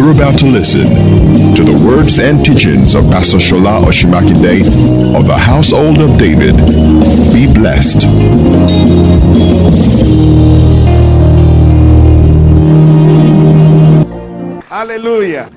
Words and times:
You're 0.00 0.12
about 0.12 0.38
to 0.38 0.46
listen 0.46 0.86
to 1.56 1.62
the 1.62 1.84
words 1.86 2.18
and 2.20 2.42
teachings 2.42 2.94
of 2.94 3.04
Pastor 3.10 3.38
Sola 3.38 3.84
Osunmakinde 3.84 5.14
of 5.14 5.26
the 5.26 5.36
Household 5.36 5.98
of 5.98 6.18
David. 6.18 6.56
Be 7.34 7.52
blessed. 7.52 8.04
Hallelujah. 14.70 15.50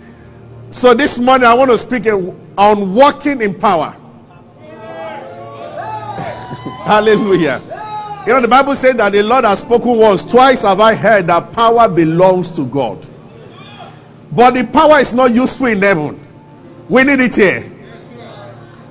So 0.72 0.94
this 0.94 1.18
morning 1.20 1.48
I 1.48 1.54
want 1.54 1.72
to 1.72 1.78
speak 1.78 2.06
on 2.06 2.94
walking 2.94 3.42
in 3.42 3.58
power. 3.58 3.92
Hallelujah. 6.84 7.62
You 8.28 8.34
know, 8.34 8.42
the 8.42 8.50
Bible 8.50 8.76
says 8.76 8.96
that 8.96 9.14
the 9.14 9.24
Lord 9.24 9.46
has 9.46 9.60
spoken 9.60 9.96
once. 9.96 10.26
Twice 10.26 10.64
have 10.64 10.82
I 10.82 10.96
heard 10.96 11.28
that 11.28 11.54
power 11.54 11.88
belongs 11.88 12.52
to 12.58 12.66
God. 12.66 13.08
But 14.36 14.56
the 14.56 14.66
power 14.66 15.00
is 15.00 15.14
not 15.14 15.32
useful 15.32 15.68
in 15.68 15.82
heaven. 15.82 16.20
We 16.90 17.04
need 17.04 17.20
it 17.20 17.36
here. 17.36 17.70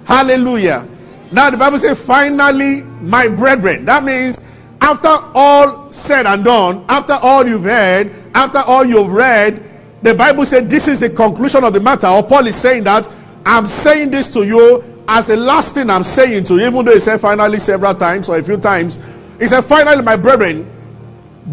Hallelujah. 0.05 0.87
Now 1.33 1.51
the 1.51 1.57
Bible 1.57 1.79
says, 1.79 2.05
finally, 2.05 2.83
my 3.01 3.29
brethren. 3.29 3.85
That 3.85 4.05
means 4.05 4.45
after 4.81 5.09
all 5.35 5.91
said 5.91 6.27
and 6.27 6.45
done, 6.45 6.85
after 6.89 7.15
all 7.15 7.47
you've 7.47 7.65
heard, 7.65 8.13
after 8.35 8.59
all 8.59 8.85
you've 8.85 9.13
read, 9.13 9.63
the 10.03 10.15
Bible 10.15 10.45
said 10.45 10.71
this 10.71 10.89
is 10.89 11.01
the 11.01 11.11
conclusion 11.11 11.65
of 11.65 11.73
the 11.73 11.81
matter. 11.81 12.07
Or 12.07 12.23
Paul 12.23 12.47
is 12.47 12.57
saying 12.57 12.85
that 12.85 13.09
I'm 13.45 13.67
saying 13.67 14.11
this 14.11 14.33
to 14.35 14.45
you 14.45 14.85
as 15.09 15.31
a 15.31 15.37
last 15.37 15.75
thing 15.75 15.91
I'm 15.91 16.05
saying 16.05 16.45
to 16.45 16.55
you, 16.55 16.67
even 16.67 16.85
though 16.85 16.95
he 16.95 17.01
said 17.01 17.21
finally 17.21 17.59
several 17.59 17.95
times 17.95 18.29
or 18.29 18.39
a 18.39 18.43
few 18.43 18.57
times. 18.57 19.01
He 19.41 19.49
said, 19.49 19.63
finally, 19.63 20.03
my 20.03 20.17
brethren, 20.17 20.71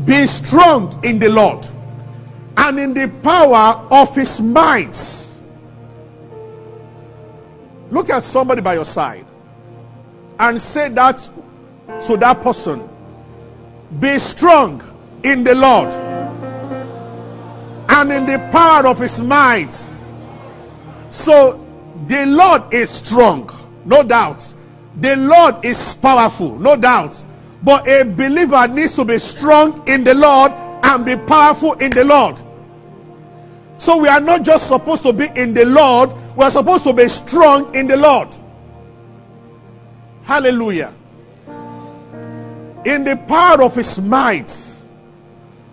be 0.06 0.28
strong 0.28 0.94
in 1.04 1.18
the 1.18 1.30
Lord 1.30 1.66
and 2.60 2.78
in 2.78 2.94
the 2.94 3.08
power 3.24 3.88
of 3.90 4.14
his 4.14 4.42
might. 4.42 4.98
Look 7.90 8.10
at 8.10 8.22
somebody 8.22 8.62
by 8.62 8.74
your 8.74 8.86
side 8.86 9.26
and 10.38 10.62
say 10.62 10.90
that 10.90 11.18
to 12.06 12.18
that 12.18 12.42
person 12.42 12.88
be 14.00 14.20
strong 14.20 14.84
in 15.24 15.44
the 15.44 15.56
Lord 15.56 15.94
and 17.90 18.12
in 18.12 18.26
the 18.26 18.50
power 18.52 18.88
of 18.88 19.00
his 19.00 19.22
might. 19.22 19.74
So 21.10 21.66
the 22.08 22.26
Lord 22.26 22.74
is 22.74 22.90
strong, 22.90 23.50
no 23.86 24.04
doubt. 24.04 24.54
The 24.98 25.16
Lord 25.16 25.64
is 25.64 25.94
powerful, 25.96 26.60
no 26.60 26.76
doubt. 26.76 27.24
But 27.64 27.88
a 27.88 28.04
believer 28.04 28.68
needs 28.68 28.98
to 28.98 29.06
be 29.06 29.18
strong 29.18 29.88
in 29.88 30.04
the 30.04 30.14
Lord 30.14 30.52
and 30.84 31.06
be 31.06 31.16
powerful 31.16 31.74
in 31.74 31.92
the 31.92 32.04
Lord. 32.04 32.42
So 33.80 33.98
we 33.98 34.10
are 34.10 34.20
not 34.20 34.44
just 34.44 34.68
supposed 34.68 35.04
to 35.04 35.14
be 35.14 35.30
in 35.38 35.54
the 35.54 35.64
Lord, 35.64 36.12
we 36.36 36.44
are 36.44 36.52
supposed 36.52 36.84
to 36.84 36.92
be 36.92 37.08
strong 37.08 37.74
in 37.74 37.88
the 37.88 37.96
Lord. 37.96 38.36
Hallelujah. 40.24 40.94
In 42.86 43.06
the 43.06 43.16
power 43.26 43.64
of 43.64 43.76
his 43.76 44.02
might. 44.02 44.54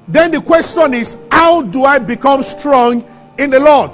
Then 0.07 0.31
the 0.31 0.41
question 0.41 0.95
is, 0.95 1.19
how 1.33 1.62
do 1.62 1.84
I 1.84 1.99
become 1.99 2.45
strong 2.45 3.05
in 3.39 3.51
the 3.51 3.59
Lord? 3.59 3.91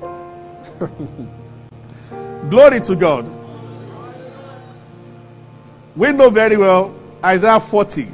Glory 2.50 2.80
to 2.80 2.96
God. 2.96 3.30
We 5.94 6.10
know 6.10 6.28
very 6.28 6.56
well 6.56 6.92
Isaiah 7.24 7.60
40. 7.60 8.06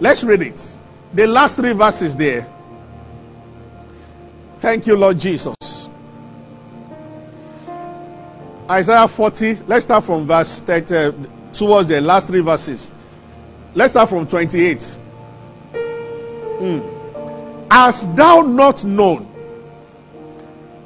Let's 0.00 0.24
read 0.24 0.42
it. 0.42 0.80
The 1.14 1.28
last 1.28 1.56
three 1.56 1.72
verses 1.72 2.16
there. 2.16 2.52
Thank 4.58 4.86
you, 4.86 4.96
Lord 4.96 5.18
Jesus. 5.18 5.90
Isaiah 8.68 9.06
40. 9.06 9.54
Let's 9.66 9.84
start 9.84 10.04
from 10.04 10.26
verse 10.26 10.60
30, 10.62 11.28
towards 11.52 11.88
the 11.88 12.00
last 12.00 12.28
three 12.28 12.40
verses. 12.40 12.90
Let's 13.74 13.92
start 13.92 14.08
from 14.08 14.26
28. 14.26 14.98
Mm. 15.72 17.66
As 17.70 18.12
thou 18.14 18.40
not 18.40 18.84
known, 18.84 19.30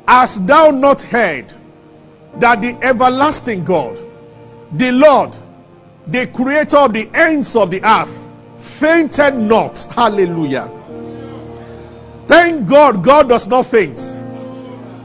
as 0.06 0.44
thou 0.44 0.70
not 0.70 1.00
heard, 1.02 1.52
that 2.34 2.60
the 2.60 2.76
everlasting 2.82 3.64
God, 3.64 4.00
the 4.72 4.90
Lord, 4.92 5.36
the 6.08 6.26
creator 6.28 6.78
of 6.78 6.92
the 6.92 7.08
ends 7.14 7.54
of 7.54 7.70
the 7.70 7.80
earth, 7.84 8.28
fainted 8.58 9.36
not. 9.36 9.78
Hallelujah. 9.94 10.79
Thank 12.30 12.68
God, 12.68 13.02
God 13.02 13.28
does 13.28 13.48
not 13.48 13.66
faint. 13.66 13.98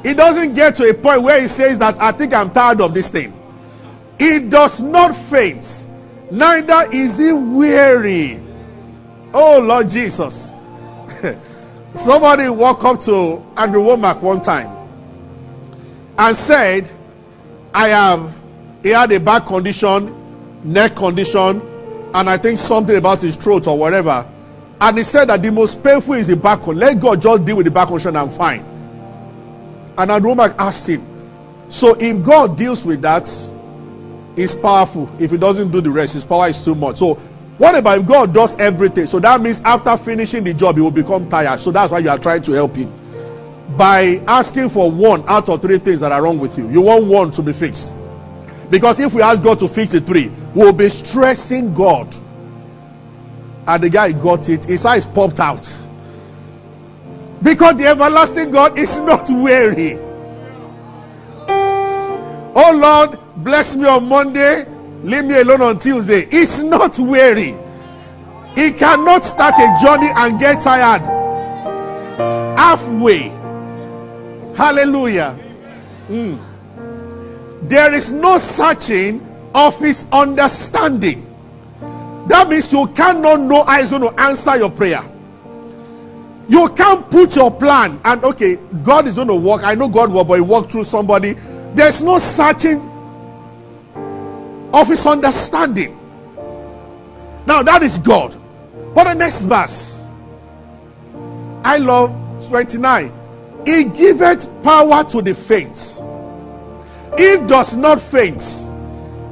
He 0.04 0.14
doesn't 0.14 0.54
get 0.54 0.76
to 0.76 0.88
a 0.88 0.94
point 0.94 1.24
where 1.24 1.42
he 1.42 1.48
says 1.48 1.80
that 1.80 2.00
I 2.00 2.12
think 2.12 2.36
I'm 2.36 2.52
tired 2.52 2.82
of 2.82 2.94
this 2.94 3.10
thing. 3.10 3.34
He 4.20 4.48
does 4.48 4.80
not 4.80 5.16
faint, 5.16 5.88
neither 6.30 6.88
is 6.94 7.18
he 7.18 7.34
weary. 7.34 8.40
Oh 9.34 9.60
Lord 9.60 9.90
Jesus. 9.90 10.54
Somebody 11.96 12.48
walked 12.48 12.84
up 12.84 13.00
to 13.02 13.44
Andrew 13.58 13.82
Wommack 13.82 14.22
one 14.22 14.40
time 14.40 14.88
and 16.20 16.38
said, 16.38 16.92
I 17.74 17.88
have, 17.88 18.38
he 18.84 18.90
had 18.90 19.12
a 19.12 19.20
back 19.20 19.48
condition, 19.48 20.14
neck 20.64 20.96
condition, 20.96 21.60
and 22.14 22.30
I 22.30 22.38
think 22.38 22.60
something 22.60 22.96
about 22.96 23.24
his 23.24 23.36
throat 23.36 23.66
or 23.66 23.80
whatever. 23.80 24.30
And 24.82 24.98
he 24.98 25.04
said 25.04 25.26
that 25.26 25.42
the 25.42 25.52
most 25.52 25.84
painful 25.84 26.16
is 26.16 26.28
the 26.28 26.36
back 26.36 26.64
condition. 26.64 26.96
Let 26.96 27.02
God 27.02 27.22
just 27.22 27.46
deal 27.46 27.58
with 27.58 27.66
the 27.66 27.72
back 27.72 27.88
condition, 27.88 28.10
and 28.10 28.18
I'm 28.18 28.30
fine. 28.30 28.62
And 29.98 30.12
Andrew 30.12 30.34
Wommack 30.34 30.56
asked 30.58 30.90
him, 30.90 31.06
So 31.70 31.96
if 32.00 32.24
God 32.26 32.58
deals 32.58 32.86
with 32.86 33.02
that, 33.02 33.28
He's 34.36 34.54
powerful. 34.54 35.10
If 35.20 35.32
He 35.32 35.38
doesn't 35.38 35.72
do 35.72 35.80
the 35.80 35.90
rest, 35.90 36.14
His 36.14 36.26
power 36.26 36.48
is 36.48 36.64
too 36.64 36.76
much. 36.76 36.98
So 36.98 37.16
what 37.58 37.78
about 37.78 38.00
if 38.00 38.06
God 38.06 38.34
does 38.34 38.60
everything? 38.60 39.06
So 39.06 39.20
that 39.20 39.40
means 39.40 39.62
after 39.62 39.96
finishing 39.96 40.44
the 40.44 40.54
job, 40.54 40.76
He 40.76 40.82
will 40.82 40.92
become 40.92 41.30
tired. 41.30 41.60
So 41.62 41.72
that's 41.72 41.92
why 41.92 42.00
you 42.00 42.10
are 42.10 42.20
trying 42.20 42.44
to 42.44 42.52
help 42.52 42.76
Him 42.76 42.92
by 43.78 44.22
asking 44.28 44.70
for 44.70 44.92
one 44.92 45.24
out 45.28 45.50
of 45.50 45.62
three 45.62 45.78
things 45.78 46.00
that 46.02 46.12
are 46.12 46.22
wrong 46.22 46.38
with 46.38 46.58
you. 46.58 46.70
You 46.70 46.82
want 46.82 47.06
one 47.06 47.32
to 47.32 47.42
be 47.42 47.54
fixed. 47.54 47.96
Because 48.70 49.00
if 49.00 49.14
we 49.14 49.22
ask 49.22 49.44
God 49.44 49.60
to 49.60 49.68
fix 49.68 49.92
the 49.92 50.02
three, 50.02 50.32
we'll 50.54 50.74
be 50.74 50.90
stressing 50.90 51.74
God. 51.74 52.14
And 53.68 53.84
the 53.84 53.90
guy 53.90 54.12
got 54.12 54.48
it, 54.50 54.66
his 54.66 54.86
eyes 54.86 55.06
popped 55.06 55.40
out. 55.40 55.64
Because 57.42 57.76
the 57.78 57.88
everlasting 57.88 58.52
God 58.52 58.78
is 58.78 58.98
not 59.00 59.30
weary. 59.30 60.00
Oh 62.58 62.72
Lord, 62.74 63.20
bless 63.44 63.76
me 63.76 63.86
on 63.86 64.08
Monday, 64.08 64.64
leave 65.04 65.26
me 65.26 65.40
alone 65.42 65.62
on 65.62 65.78
Tuesday. 65.78 66.28
It's 66.32 66.62
not 66.62 66.98
weary. 66.98 67.54
He 68.56 68.72
cannot 68.72 69.24
start 69.24 69.56
a 69.56 69.78
journey 69.84 70.10
and 70.16 70.40
get 70.40 70.62
tired 70.62 71.02
halfway. 72.58 73.30
Hallelujah. 74.56 75.38
Mm. 76.08 76.40
There 77.70 77.94
is 77.94 78.12
no 78.12 78.38
searching 78.38 79.26
of 79.54 79.78
his 79.80 80.08
understanding. 80.12 81.25
That 82.28 82.50
means 82.50 82.72
you 82.74 82.88
cannot 82.88 83.42
know 83.42 83.64
how 83.64 83.80
he's 83.80 83.92
going 83.92 84.02
to 84.02 84.20
answer 84.20 84.58
your 84.58 84.72
prayer. 84.72 85.02
You 86.48 86.70
can't 86.76 87.10
put 87.10 87.36
your 87.36 87.52
plan 87.52 88.00
and 88.04 88.24
okay, 88.24 88.58
God 88.84 89.08
is 89.08 89.16
going 89.16 89.28
to 89.28 89.36
work. 89.36 89.64
I 89.64 89.76
know 89.76 89.88
God 89.88 90.12
will, 90.12 90.24
but 90.24 90.36
he 90.36 90.42
walk 90.42 90.70
through 90.70 90.84
somebody. 90.84 91.34
There's 91.74 92.04
no 92.04 92.18
searching 92.20 92.80
of 94.74 94.88
his 94.88 95.06
understanding. 95.06 95.98
Now 97.46 97.64
that 97.64 97.82
is 97.84 97.98
God. 97.98 98.36
But 98.94 99.06
the 99.06 99.14
next 99.14 99.44
verse, 99.44 100.10
I 101.64 101.78
love 101.78 102.12
29. 102.48 103.12
He 103.66 103.86
giveth 103.86 104.64
power 104.64 105.04
to 105.06 105.22
the 105.22 105.34
faint. 105.34 106.04
He 107.18 107.38
does 107.48 107.76
not 107.76 108.00
faint. 108.00 108.44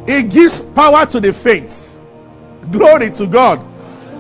He 0.08 0.24
gives 0.24 0.64
power 0.64 1.06
to 1.06 1.20
the 1.20 1.32
faint. 1.32 1.93
Glory 2.72 3.12
to 3.12 3.28
God. 3.28 3.60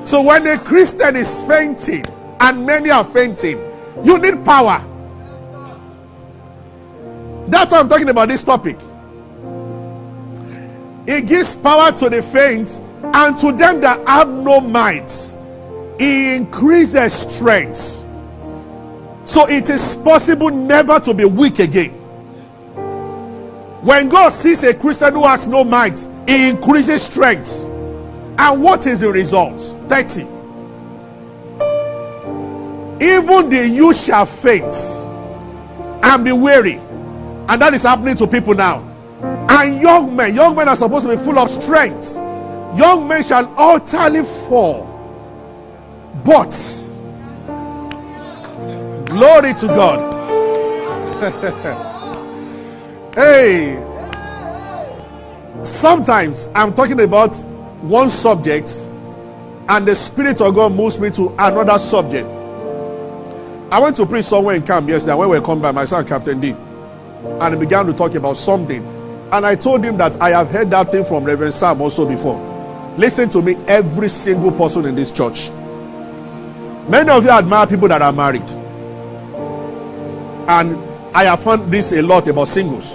So 0.05 0.21
when 0.21 0.45
a 0.47 0.57
Christian 0.57 1.15
is 1.15 1.43
fainting, 1.47 2.05
and 2.39 2.65
many 2.65 2.89
are 2.89 3.03
fainting, 3.05 3.57
you 4.03 4.17
need 4.19 4.43
power. 4.43 4.83
That's 7.47 7.71
why 7.71 7.79
I'm 7.79 7.87
talking 7.89 8.09
about 8.09 8.27
this 8.27 8.43
topic. 8.43 8.77
It 11.05 11.27
gives 11.27 11.55
power 11.55 11.91
to 11.91 12.09
the 12.09 12.21
faint, 12.21 12.81
and 13.03 13.37
to 13.37 13.51
them 13.51 13.81
that 13.81 14.05
have 14.07 14.29
no 14.29 14.59
might, 14.61 15.11
It 15.99 16.35
increases 16.35 17.13
strength. 17.13 18.09
So 19.25 19.47
it 19.47 19.69
is 19.69 19.95
possible 19.97 20.49
never 20.49 20.99
to 21.01 21.13
be 21.13 21.25
weak 21.25 21.59
again. 21.59 21.91
When 23.81 24.09
God 24.09 24.29
sees 24.29 24.63
a 24.63 24.73
Christian 24.73 25.13
who 25.13 25.25
has 25.25 25.47
no 25.47 25.63
might, 25.63 25.99
he 26.27 26.49
increases 26.49 27.03
strength. 27.03 27.69
And 28.37 28.61
what 28.61 28.87
is 28.87 29.01
the 29.01 29.11
result? 29.11 29.61
30. 29.89 30.33
even 33.03 33.49
the 33.49 33.67
youth 33.67 34.05
shall 34.05 34.25
faint 34.25 34.73
and 36.03 36.23
be 36.23 36.31
weary. 36.31 36.75
And 37.49 37.61
that 37.61 37.73
is 37.73 37.83
happening 37.83 38.15
to 38.17 38.27
people 38.27 38.53
now. 38.53 38.79
And 39.49 39.81
young 39.81 40.15
men, 40.15 40.33
young 40.33 40.55
men 40.55 40.69
are 40.69 40.75
supposed 40.75 41.07
to 41.07 41.15
be 41.15 41.21
full 41.21 41.37
of 41.37 41.49
strength. 41.49 42.15
Young 42.77 43.07
men 43.07 43.23
shall 43.23 43.53
utterly 43.57 44.23
fall. 44.23 44.89
But, 46.23 46.51
glory 49.05 49.53
to 49.53 49.67
God. 49.67 50.13
hey, 53.15 53.75
sometimes 55.63 56.49
I'm 56.55 56.73
talking 56.73 56.99
about 57.01 57.35
one 57.83 58.09
subject 58.09 58.69
and 59.67 59.85
the 59.85 59.93
Spirit 59.95 60.39
of 60.39 60.55
God 60.55 60.71
moves 60.71 60.99
me 60.99 61.09
to 61.11 61.29
another 61.37 61.77
subject. 61.77 62.27
I 63.71 63.79
went 63.79 63.97
to 63.97 64.05
preach 64.05 64.25
somewhere 64.25 64.55
in 64.55 64.63
camp 64.63 64.87
yesterday 64.87 65.15
when 65.15 65.29
we 65.29 65.39
come 65.41 65.61
by 65.61 65.71
my 65.71 65.83
son, 65.83 66.05
Captain 66.07 66.39
D, 66.39 66.55
and 67.41 67.59
began 67.59 67.85
to 67.85 67.93
talk 67.93 68.15
about 68.15 68.37
something. 68.37 68.85
And 69.33 69.45
I 69.45 69.55
told 69.55 69.83
him 69.83 69.97
that 69.97 70.21
I 70.21 70.29
have 70.29 70.49
heard 70.49 70.69
that 70.71 70.91
thing 70.91 71.03
from 71.03 71.25
Reverend 71.25 71.53
Sam 71.53 71.81
also 71.81 72.07
before. 72.07 72.39
Listen 72.97 73.29
to 73.31 73.41
me, 73.41 73.55
every 73.67 74.07
single 74.09 74.51
person 74.51 74.85
in 74.85 74.95
this 74.95 75.11
church. 75.11 75.49
Many 76.87 77.09
of 77.09 77.23
you 77.23 77.31
admire 77.31 77.67
people 77.67 77.87
that 77.89 78.01
are 78.01 78.13
married. 78.13 78.49
And 80.47 80.77
I 81.15 81.25
have 81.25 81.43
found 81.43 81.71
this 81.71 81.91
a 81.91 82.01
lot 82.01 82.27
about 82.27 82.47
singles. 82.47 82.93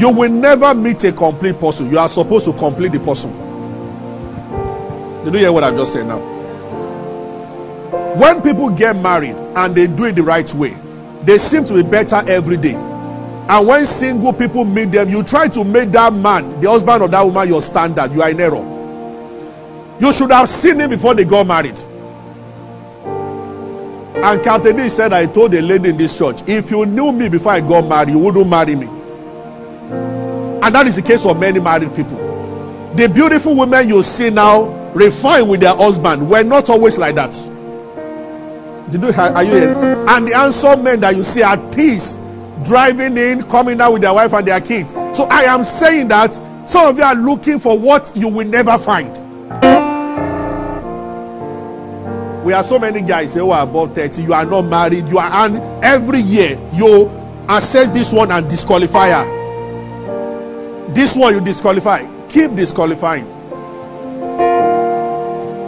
You 0.00 0.10
will 0.10 0.30
never 0.30 0.74
meet 0.74 1.02
a 1.04 1.12
complete 1.12 1.58
person. 1.58 1.90
You 1.90 1.98
are 1.98 2.08
supposed 2.08 2.44
to 2.44 2.52
complete 2.52 2.92
the 2.92 3.00
person. 3.00 3.49
Did 5.24 5.34
you 5.34 5.40
hear 5.40 5.52
what 5.52 5.64
I've 5.64 5.76
just 5.76 5.92
said 5.92 6.06
now? 6.06 6.18
When 8.16 8.40
people 8.42 8.70
get 8.70 8.96
married 8.96 9.36
and 9.36 9.74
they 9.74 9.86
do 9.86 10.04
it 10.04 10.16
the 10.16 10.22
right 10.22 10.52
way, 10.54 10.74
they 11.22 11.38
seem 11.38 11.64
to 11.66 11.74
be 11.74 11.82
better 11.82 12.22
every 12.28 12.56
day. 12.56 12.74
And 12.74 13.66
when 13.66 13.84
single 13.84 14.32
people 14.32 14.64
meet 14.64 14.86
them, 14.92 15.08
you 15.08 15.22
try 15.22 15.48
to 15.48 15.64
make 15.64 15.90
that 15.90 16.12
man, 16.12 16.60
the 16.60 16.70
husband 16.70 17.02
of 17.02 17.10
that 17.10 17.22
woman, 17.22 17.48
your 17.48 17.60
standard. 17.60 18.12
You 18.12 18.22
are 18.22 18.30
in 18.30 18.40
error. 18.40 18.64
You 20.00 20.12
should 20.12 20.30
have 20.30 20.48
seen 20.48 20.80
him 20.80 20.90
before 20.90 21.14
they 21.14 21.24
got 21.24 21.46
married. 21.46 21.78
And 24.22 24.42
Captain 24.42 24.88
said, 24.88 25.12
I 25.12 25.26
told 25.26 25.52
a 25.54 25.60
lady 25.60 25.90
in 25.90 25.96
this 25.96 26.16
church, 26.16 26.42
if 26.46 26.70
you 26.70 26.86
knew 26.86 27.12
me 27.12 27.28
before 27.28 27.52
I 27.52 27.60
got 27.60 27.86
married, 27.86 28.10
you 28.10 28.18
wouldn't 28.18 28.48
marry 28.48 28.76
me. 28.76 28.86
And 30.62 30.74
that 30.74 30.86
is 30.86 30.96
the 30.96 31.02
case 31.02 31.26
of 31.26 31.38
many 31.38 31.58
married 31.58 31.94
people. 31.94 32.16
The 32.94 33.08
beautiful 33.12 33.56
women 33.56 33.88
you 33.88 34.02
see 34.02 34.30
now 34.30 34.79
refined 34.94 35.48
with 35.48 35.60
their 35.60 35.76
husband 35.76 36.28
were 36.28 36.42
not 36.42 36.70
always 36.70 36.98
like 36.98 37.14
that. 37.16 37.30
Did 38.90 39.02
you 39.02 39.12
are 39.12 39.44
you 39.44 39.50
here? 39.50 40.04
And 40.08 40.28
the 40.28 40.36
handsome 40.36 40.82
men 40.82 41.00
that 41.00 41.14
you 41.16 41.22
see 41.22 41.42
at 41.42 41.74
peace, 41.74 42.18
driving 42.64 43.16
in, 43.16 43.42
coming 43.44 43.80
out 43.80 43.92
with 43.92 44.02
their 44.02 44.12
wife 44.12 44.32
and 44.32 44.46
their 44.46 44.60
kids. 44.60 44.92
So 44.92 45.24
I 45.30 45.44
am 45.44 45.62
saying 45.64 46.08
that 46.08 46.32
some 46.68 46.88
of 46.88 46.98
you 46.98 47.04
are 47.04 47.14
looking 47.14 47.58
for 47.58 47.78
what 47.78 48.12
you 48.16 48.28
will 48.28 48.46
never 48.46 48.76
find. 48.78 49.16
We 52.44 52.52
have 52.54 52.64
so 52.64 52.78
many 52.78 53.02
guys 53.02 53.34
who 53.34 53.50
are 53.50 53.62
about 53.62 53.94
30. 53.94 54.22
You 54.22 54.32
are 54.32 54.46
not 54.46 54.62
married. 54.62 55.06
You 55.08 55.18
are 55.18 55.46
and 55.46 55.58
every 55.84 56.20
year 56.20 56.58
you 56.72 57.08
assess 57.48 57.92
this 57.92 58.12
one 58.12 58.32
and 58.32 58.48
disqualify 58.48 59.10
her. 59.10 60.92
This 60.94 61.16
one 61.16 61.34
you 61.34 61.40
disqualify. 61.40 62.06
Keep 62.28 62.56
disqualifying. 62.56 63.39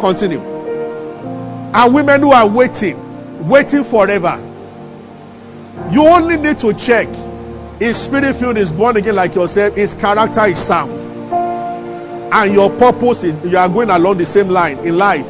Continue. 0.02 0.40
And 0.40 1.94
women 1.94 2.22
who 2.22 2.32
are 2.32 2.48
waiting, 2.48 2.98
waiting 3.48 3.84
forever. 3.84 4.36
You 5.92 6.04
only 6.08 6.36
need 6.36 6.58
to 6.58 6.74
check 6.74 7.06
his 7.78 7.96
spirit 7.96 8.34
filled 8.34 8.58
is 8.58 8.72
born 8.72 8.96
again 8.96 9.14
like 9.14 9.36
yourself, 9.36 9.76
his 9.76 9.94
character 9.94 10.44
is 10.46 10.58
sound. 10.58 10.92
And 12.32 12.52
your 12.52 12.70
purpose 12.78 13.22
is 13.22 13.44
you 13.44 13.56
are 13.56 13.68
going 13.68 13.90
along 13.90 14.18
the 14.18 14.24
same 14.24 14.48
line 14.48 14.78
in 14.86 14.98
life. 14.98 15.28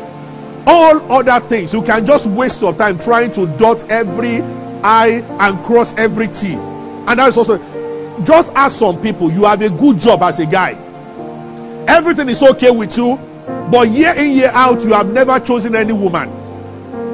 All 0.67 1.13
other 1.13 1.41
things, 1.47 1.75
you 1.75 1.83
can 1.83 2.07
just 2.07 2.27
waste 2.27 2.63
your 2.63 2.73
time 2.75 2.99
trying 2.99 3.31
to 3.33 3.47
dot 3.59 3.91
every 3.91 4.41
I 4.83 5.23
and 5.39 5.65
cross 5.65 5.95
every 5.99 6.29
T. 6.29 6.55
And 6.55 7.19
that 7.19 7.29
is 7.29 7.37
also 7.37 7.59
just 8.25 8.55
ask 8.55 8.79
some 8.79 9.01
people, 9.03 9.31
you 9.31 9.45
have 9.45 9.61
a 9.61 9.69
good 9.71 9.99
job 9.99 10.23
as 10.23 10.39
a 10.39 10.47
guy. 10.47 10.73
Everything 11.89 12.29
is 12.31 12.43
okay 12.43 12.71
with 12.71 12.97
you, 12.97 13.19
but 13.71 13.89
year 13.89 14.15
in, 14.17 14.33
year 14.33 14.51
out, 14.53 14.83
you 14.85 14.93
have 14.93 15.13
never 15.13 15.39
chosen 15.41 15.75
any 15.75 15.93
woman. 15.93 16.31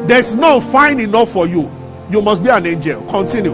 There's 0.07 0.35
no 0.35 0.61
fine 0.61 1.01
enough 1.01 1.31
for 1.31 1.47
you. 1.47 1.71
You 2.11 2.23
must 2.23 2.43
be 2.43 2.49
an 2.49 2.67
angel. 2.67 3.03
Continue. 3.07 3.53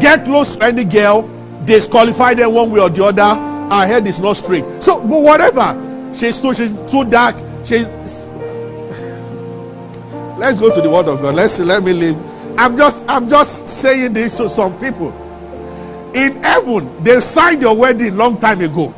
Get 0.00 0.24
close 0.24 0.56
to 0.56 0.64
any 0.64 0.84
girl, 0.84 1.28
disqualify 1.64 2.34
them 2.34 2.54
one 2.54 2.70
way 2.70 2.80
or 2.80 2.88
the 2.88 3.04
other. 3.04 3.34
Her 3.74 3.86
head 3.86 4.06
is 4.06 4.20
not 4.20 4.34
straight. 4.34 4.64
So, 4.80 5.00
but 5.00 5.22
whatever. 5.22 5.74
She's 6.14 6.40
too, 6.40 6.54
she's 6.54 6.72
too 6.90 7.04
dark. 7.08 7.36
She's. 7.64 7.86
Let's 10.38 10.58
go 10.58 10.72
to 10.72 10.80
the 10.80 10.90
word 10.90 11.06
of 11.06 11.22
God. 11.22 11.34
Let's 11.34 11.58
let 11.60 11.82
me 11.82 11.92
leave. 11.92 12.16
I'm 12.58 12.76
just 12.76 13.04
I'm 13.08 13.28
just 13.28 13.68
saying 13.68 14.12
this 14.12 14.36
to 14.36 14.48
some 14.48 14.78
people. 14.78 15.10
In 16.14 16.42
heaven, 16.42 17.02
they 17.02 17.20
signed 17.20 17.62
your 17.62 17.76
wedding 17.76 18.16
long 18.16 18.38
time 18.38 18.60
ago. 18.60 18.94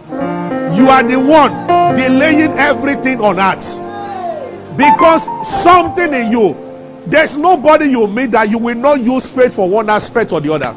You 0.77 0.89
are 0.89 1.03
the 1.03 1.19
one 1.19 1.53
delaying 1.95 2.53
everything 2.59 3.21
on 3.21 3.39
earth. 3.39 3.81
Because 4.77 5.25
something 5.63 6.13
in 6.13 6.33
you, 6.33 6.57
there's 7.07 7.37
nobody 7.37 7.87
you 7.87 8.07
meet 8.09 8.33
that 8.33 8.51
you 8.51 8.59
will 8.59 8.75
not 8.75 9.01
use 9.01 9.33
faith 9.33 9.55
for 9.55 9.69
one 9.69 9.89
aspect 9.89 10.33
or 10.33 10.41
the 10.41 10.53
other. 10.53 10.75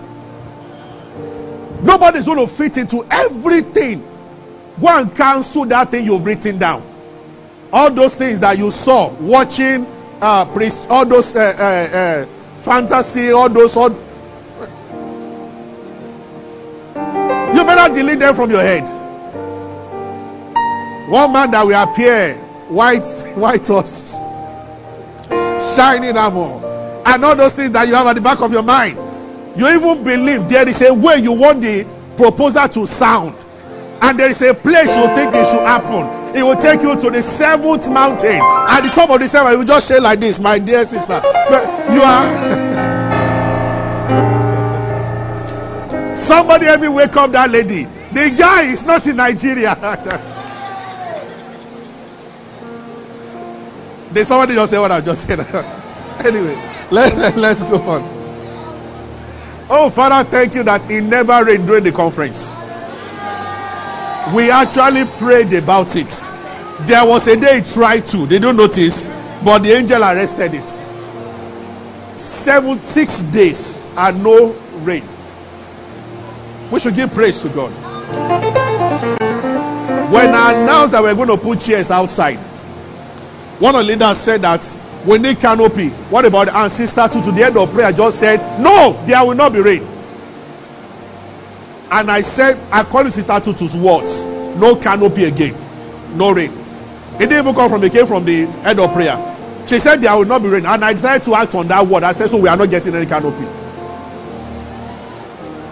Nobody's 1.81 2.25
going 2.25 2.45
to 2.45 2.47
fit 2.47 2.77
into 2.77 3.05
everything. 3.09 4.01
Go 4.79 4.87
and 4.89 5.15
cancel 5.15 5.65
that 5.65 5.89
thing 5.89 6.05
you've 6.05 6.25
written 6.25 6.59
down. 6.59 6.83
All 7.73 7.89
those 7.89 8.17
things 8.17 8.39
that 8.41 8.57
you 8.57 8.69
saw 8.71 9.11
watching, 9.15 9.87
uh, 10.21 10.45
priest, 10.45 10.87
all 10.89 11.05
those 11.05 11.35
uh, 11.35 11.53
uh, 11.57 11.97
uh, 11.97 12.25
fantasy, 12.61 13.31
all 13.31 13.49
those. 13.49 13.75
All... 13.75 13.89
You 17.55 17.65
better 17.65 17.93
delete 17.93 18.19
them 18.19 18.35
from 18.35 18.51
your 18.51 18.61
head. 18.61 19.06
One 21.07 21.31
man 21.31 21.51
that 21.51 21.65
will 21.65 21.81
appear 21.81 22.33
white, 22.67 23.07
white 23.35 23.65
horse, 23.65 24.11
shining 25.73 26.17
armor, 26.17 26.59
and 27.05 27.23
all 27.23 27.33
those 27.33 27.55
things 27.55 27.71
that 27.71 27.87
you 27.87 27.95
have 27.95 28.07
at 28.07 28.15
the 28.15 28.21
back 28.21 28.41
of 28.41 28.51
your 28.51 28.63
mind. 28.63 28.97
You 29.55 29.69
even 29.69 30.03
believe 30.03 30.49
there 30.49 30.67
is 30.67 30.81
a 30.81 30.93
way 30.93 31.15
you 31.19 31.31
want 31.31 31.61
the 31.61 31.87
proposal 32.17 32.67
to 32.67 32.85
sound, 32.85 33.37
and 34.01 34.19
there 34.19 34.29
is 34.29 34.41
a 34.41 34.53
place 34.53 34.93
you 34.97 35.05
think 35.15 35.33
it 35.33 35.47
should 35.47 35.65
happen. 35.65 36.35
It 36.35 36.43
will 36.43 36.57
take 36.57 36.81
you 36.81 36.99
to 36.99 37.09
the 37.09 37.21
seventh 37.21 37.89
mountain. 37.89 38.41
At 38.67 38.81
the 38.81 38.89
top 38.89 39.09
of 39.09 39.21
the 39.21 39.29
seventh, 39.29 39.57
you 39.59 39.65
just 39.65 39.87
say 39.87 40.01
like 40.01 40.19
this, 40.19 40.41
my 40.41 40.59
dear 40.59 40.83
sister. 40.83 41.21
But 41.23 41.93
you 41.93 42.01
are. 42.01 42.27
Somebody 46.17 46.65
help 46.65 46.81
me 46.81 46.89
wake 46.89 47.15
up 47.15 47.31
that 47.31 47.49
lady. 47.49 47.85
The 48.11 48.35
guy 48.37 48.63
is 48.63 48.83
not 48.83 49.07
in 49.07 49.15
Nigeria. 49.15 49.73
Did 54.17 54.25
somebody 54.25 54.55
just 54.55 54.71
say 54.71 54.79
what 54.79 54.91
I 54.91 54.99
just 54.99 55.27
said? 55.27 55.39
anyway, 56.25 56.55
let, 56.89 57.37
let's 57.37 57.61
go 57.61 57.75
on. 57.83 58.01
Oh, 59.69 59.91
Father, 59.93 60.27
thank 60.27 60.55
you 60.55 60.63
that 60.63 60.89
it 60.89 61.03
never 61.03 61.45
rained 61.45 61.67
during 61.67 61.83
the 61.83 61.91
conference. 61.91 62.57
We 64.35 64.49
actually 64.49 65.05
prayed 65.19 65.53
about 65.53 65.95
it. 65.95 66.07
There 66.87 67.05
was 67.05 67.27
a 67.27 67.39
day 67.39 67.57
it 67.57 67.67
tried 67.67 68.07
to, 68.07 68.25
they 68.25 68.39
don't 68.39 68.57
notice, 68.57 69.05
but 69.45 69.59
the 69.59 69.73
angel 69.73 70.01
arrested 70.01 70.55
it. 70.55 70.67
Seven, 72.19 72.79
six 72.79 73.21
days 73.21 73.85
and 73.95 74.23
no 74.23 74.53
rain. 74.81 75.03
We 76.71 76.79
should 76.79 76.95
give 76.95 77.13
praise 77.13 77.39
to 77.43 77.49
God. 77.49 77.71
When 80.11 80.33
I 80.33 80.53
announced 80.53 80.93
that 80.93 81.03
we're 81.03 81.13
going 81.13 81.29
to 81.29 81.37
put 81.37 81.59
chairs 81.59 81.91
outside, 81.91 82.39
one 83.59 83.75
of 83.75 83.81
the 83.81 83.87
leaders 83.93 84.17
said 84.17 84.41
that 84.41 84.61
we 85.07 85.17
need 85.17 85.39
canopy. 85.39 85.89
What 86.09 86.25
about 86.25 86.47
the 86.47 86.57
and 86.57 86.71
sister 86.71 87.07
to, 87.07 87.31
the 87.31 87.43
end 87.43 87.57
of 87.57 87.71
prayer 87.71 87.91
just 87.91 88.19
said, 88.19 88.37
No, 88.61 88.93
there 89.05 89.25
will 89.25 89.35
not 89.35 89.53
be 89.53 89.61
rain. 89.61 89.81
And 91.89 92.11
I 92.11 92.21
said, 92.21 92.57
according 92.73 93.13
to 93.13 93.21
Sister 93.21 93.39
Tutu's 93.39 93.77
words, 93.77 94.25
no 94.59 94.75
canopy 94.75 95.23
again, 95.23 95.55
no 96.17 96.31
rain. 96.31 96.51
It 97.15 97.29
didn't 97.29 97.39
even 97.39 97.55
come 97.55 97.69
from 97.69 97.83
it 97.83 97.93
came 97.93 98.05
from 98.05 98.25
the 98.25 98.43
end 98.65 98.79
of 98.79 98.91
prayer. 98.91 99.15
She 99.67 99.79
said 99.79 100.01
there 100.01 100.15
will 100.15 100.25
not 100.25 100.41
be 100.41 100.49
rain, 100.49 100.65
and 100.65 100.83
I 100.83 100.91
decided 100.93 101.23
to 101.25 101.35
act 101.35 101.55
on 101.55 101.67
that 101.69 101.85
word. 101.87 102.03
I 102.03 102.11
said, 102.11 102.29
so 102.29 102.37
we 102.37 102.49
are 102.49 102.57
not 102.57 102.69
getting 102.69 102.93
any 102.93 103.05
canopy. 103.05 103.45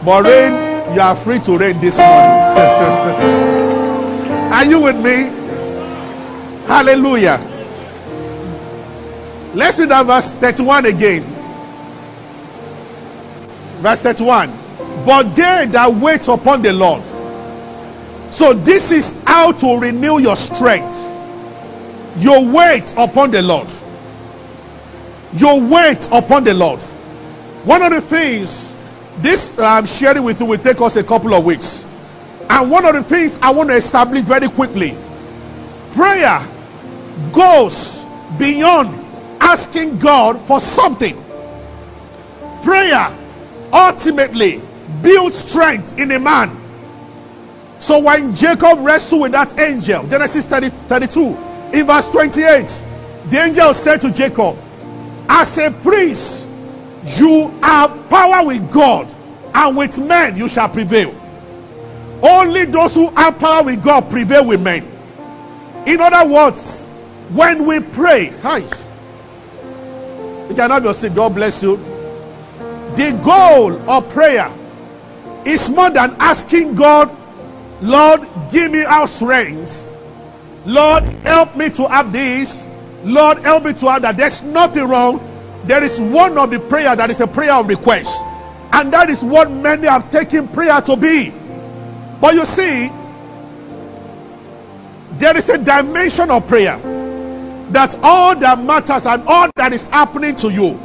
But 0.06 0.24
rain, 0.24 0.54
you 0.96 1.02
are 1.02 1.16
free 1.16 1.40
to 1.40 1.58
rain 1.58 1.80
this 1.82 1.98
morning. 1.98 2.16
are 4.54 4.66
you 4.66 4.80
with 4.80 4.96
me? 4.98 5.30
Hallelujah. 6.68 7.55
Let's 9.56 9.80
read 9.80 9.90
that 9.90 10.06
verse 10.06 10.34
31 10.34 10.86
again. 10.86 11.24
Verse 13.82 14.02
31. 14.02 14.50
But 15.06 15.34
they 15.36 15.66
that 15.72 15.94
wait 16.02 16.28
upon 16.28 16.62
the 16.62 16.74
Lord. 16.74 17.02
So, 18.34 18.54
this 18.54 18.92
is 18.92 19.18
how 19.26 19.54
to 19.54 19.80
renew 19.80 20.20
your 20.20 20.36
strength. 20.36 21.14
Your 22.18 22.46
wait 22.46 22.94
upon 22.98 23.32
the 23.32 23.42
Lord. 23.42 23.68
Your 25.34 25.62
wait 25.62 26.10
upon 26.12 26.44
the 26.44 26.54
Lord. 26.54 26.82
One 27.64 27.82
of 27.82 27.92
the 27.92 28.02
things 28.02 28.76
this 29.20 29.58
uh, 29.58 29.66
I'm 29.66 29.86
sharing 29.86 30.24
with 30.24 30.42
you 30.42 30.46
will 30.46 30.58
take 30.58 30.82
us 30.82 30.98
a 30.98 31.04
couple 31.04 31.34
of 31.34 31.46
weeks. 31.46 31.86
And 32.50 32.70
one 32.70 32.86
of 32.86 32.94
the 32.94 33.04
things 33.04 33.40
I 33.42 33.52
want 33.52 33.70
to 33.70 33.76
establish 33.76 34.22
very 34.22 34.50
quickly 34.50 34.96
prayer 35.94 36.46
goes 37.32 38.06
beyond 38.38 39.05
asking 39.40 40.00
God 40.00 40.40
for 40.40 40.60
something. 40.60 41.16
Prayer 42.64 43.08
ultimately 43.72 44.62
builds 45.02 45.36
strength 45.36 46.00
in 46.00 46.12
a 46.12 46.20
man. 46.20 46.50
So 47.80 48.00
when 48.00 48.36
Jacob 48.36 48.80
wrestled 48.80 49.22
with 49.22 49.32
that 49.34 49.60
angel, 49.60 50.08
Genesis 50.08 50.46
30, 50.46 50.70
32, 50.70 51.20
in 51.74 51.86
verse 51.86 52.10
28, 52.10 52.86
the 53.30 53.38
angel 53.38 53.74
said 53.74 54.02
to 54.02 54.12
Jacob, 54.12 54.58
As 55.30 55.58
a 55.58 55.72
priest, 55.72 56.50
you 57.18 57.50
have 57.62 58.10
power 58.10 58.46
with 58.48 58.72
God, 58.72 59.14
and 59.54 59.78
with 59.78 60.00
men 60.00 60.38
you 60.38 60.48
shall 60.48 60.70
prevail. 60.70 61.14
Only 62.24 62.66
those 62.66 62.96
who 62.96 63.10
have 63.12 63.38
power 63.38 63.64
with 63.64 63.84
God 63.84 64.10
prevail 64.10 64.48
with 64.48 64.62
men. 64.62 64.88
In 65.86 66.02
other 66.02 66.28
words, 66.28 66.88
when 67.34 67.66
we 67.66 67.80
pray, 67.80 68.28
hi, 68.42 68.62
you 70.50 70.56
can 70.56 70.72
have 70.72 70.84
your 70.84 70.94
seat. 70.94 71.16
God 71.16 71.36
bless 71.36 71.64
you. 71.64 71.78
The 72.96 73.20
goal 73.24 73.74
of 73.90 74.10
prayer 74.10 74.52
is 75.46 75.70
more 75.70 75.90
than 75.90 76.16
asking 76.20 76.76
God, 76.76 77.10
Lord, 77.82 78.22
give 78.52 78.72
me 78.72 78.84
our 78.84 79.08
strength. 79.08 79.86
Lord, 80.66 81.04
help 81.24 81.56
me 81.56 81.70
to 81.72 81.88
have 81.88 82.12
this. 82.12 82.70
Lord, 83.04 83.40
help 83.40 83.66
me 83.66 83.74
to 83.74 83.92
have 83.92 84.02
that. 84.04 84.18
There's 84.18 84.44
nothing 84.44 84.88
wrong. 84.88 85.20
There 85.66 85.84
is 85.84 86.00
one 86.00 86.38
of 86.38 86.50
the 86.52 86.60
prayer 86.60 86.96
that 86.96 87.10
is 87.10 87.20
a 87.22 87.28
prayer 87.28 87.54
of 87.54 87.68
request. 87.68 88.24
And 88.74 88.92
that 88.94 89.10
is 89.10 89.24
what 89.24 89.52
many 89.52 89.88
have 89.88 90.10
taken 90.12 90.48
prayer 90.48 90.82
to 90.82 90.96
be. 90.96 91.32
But 92.22 92.34
you 92.34 92.46
see, 92.46 92.90
there 95.18 95.36
is 95.38 95.50
a 95.50 95.58
dimension 95.58 96.32
of 96.32 96.48
prayer 96.48 96.80
that 97.72 97.98
all 98.04 98.36
that 98.36 98.60
matters 98.64 99.06
and 99.06 99.24
all 99.28 99.50
that 99.56 99.74
is 99.74 99.88
happening 99.88 100.36
to 100.38 100.52
you 100.52 100.80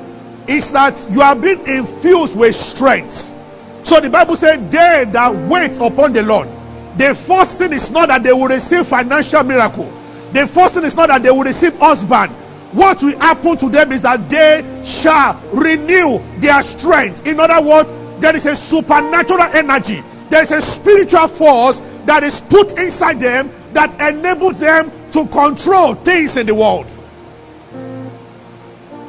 is 0.48 0.72
that 0.72 1.06
you 1.10 1.20
are 1.20 1.36
being 1.36 1.60
infused 1.66 2.38
with 2.38 2.54
strength. 2.54 3.36
So 3.84 4.00
the 4.00 4.10
Bible 4.10 4.36
said, 4.36 4.70
They 4.70 5.04
that 5.12 5.34
wait 5.48 5.78
upon 5.78 6.12
the 6.12 6.22
Lord. 6.22 6.48
The 6.96 7.14
first 7.14 7.58
thing 7.58 7.72
is 7.72 7.90
not 7.90 8.08
that 8.08 8.22
they 8.22 8.32
will 8.32 8.48
receive 8.48 8.86
financial 8.86 9.42
miracle. 9.42 9.90
The 10.32 10.46
first 10.46 10.74
thing 10.74 10.84
is 10.84 10.96
not 10.96 11.08
that 11.08 11.22
they 11.22 11.30
will 11.30 11.44
receive 11.44 11.78
husband. 11.78 12.32
What 12.72 13.02
will 13.02 13.18
happen 13.18 13.56
to 13.58 13.68
them 13.68 13.90
is 13.92 14.02
that 14.02 14.28
they 14.28 14.62
shall 14.84 15.40
renew 15.52 16.20
their 16.38 16.62
strength. 16.62 17.26
In 17.26 17.40
other 17.40 17.66
words, 17.66 17.92
there 18.20 18.36
is 18.36 18.46
a 18.46 18.54
supernatural 18.54 19.42
energy, 19.42 20.02
there 20.28 20.42
is 20.42 20.52
a 20.52 20.62
spiritual 20.62 21.26
force 21.26 21.80
that 22.04 22.22
is 22.22 22.40
put 22.40 22.78
inside 22.78 23.18
them 23.18 23.50
that 23.72 23.94
enables 24.00 24.60
them 24.60 24.90
to 25.12 25.26
control 25.26 25.94
things 25.94 26.36
in 26.36 26.46
the 26.46 26.54
world. 26.54 26.86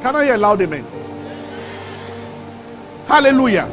Can 0.02 0.16
I 0.16 0.24
hear 0.24 0.36
loud 0.36 0.60
amen? 0.60 0.84
Hallelujah. 3.06 3.70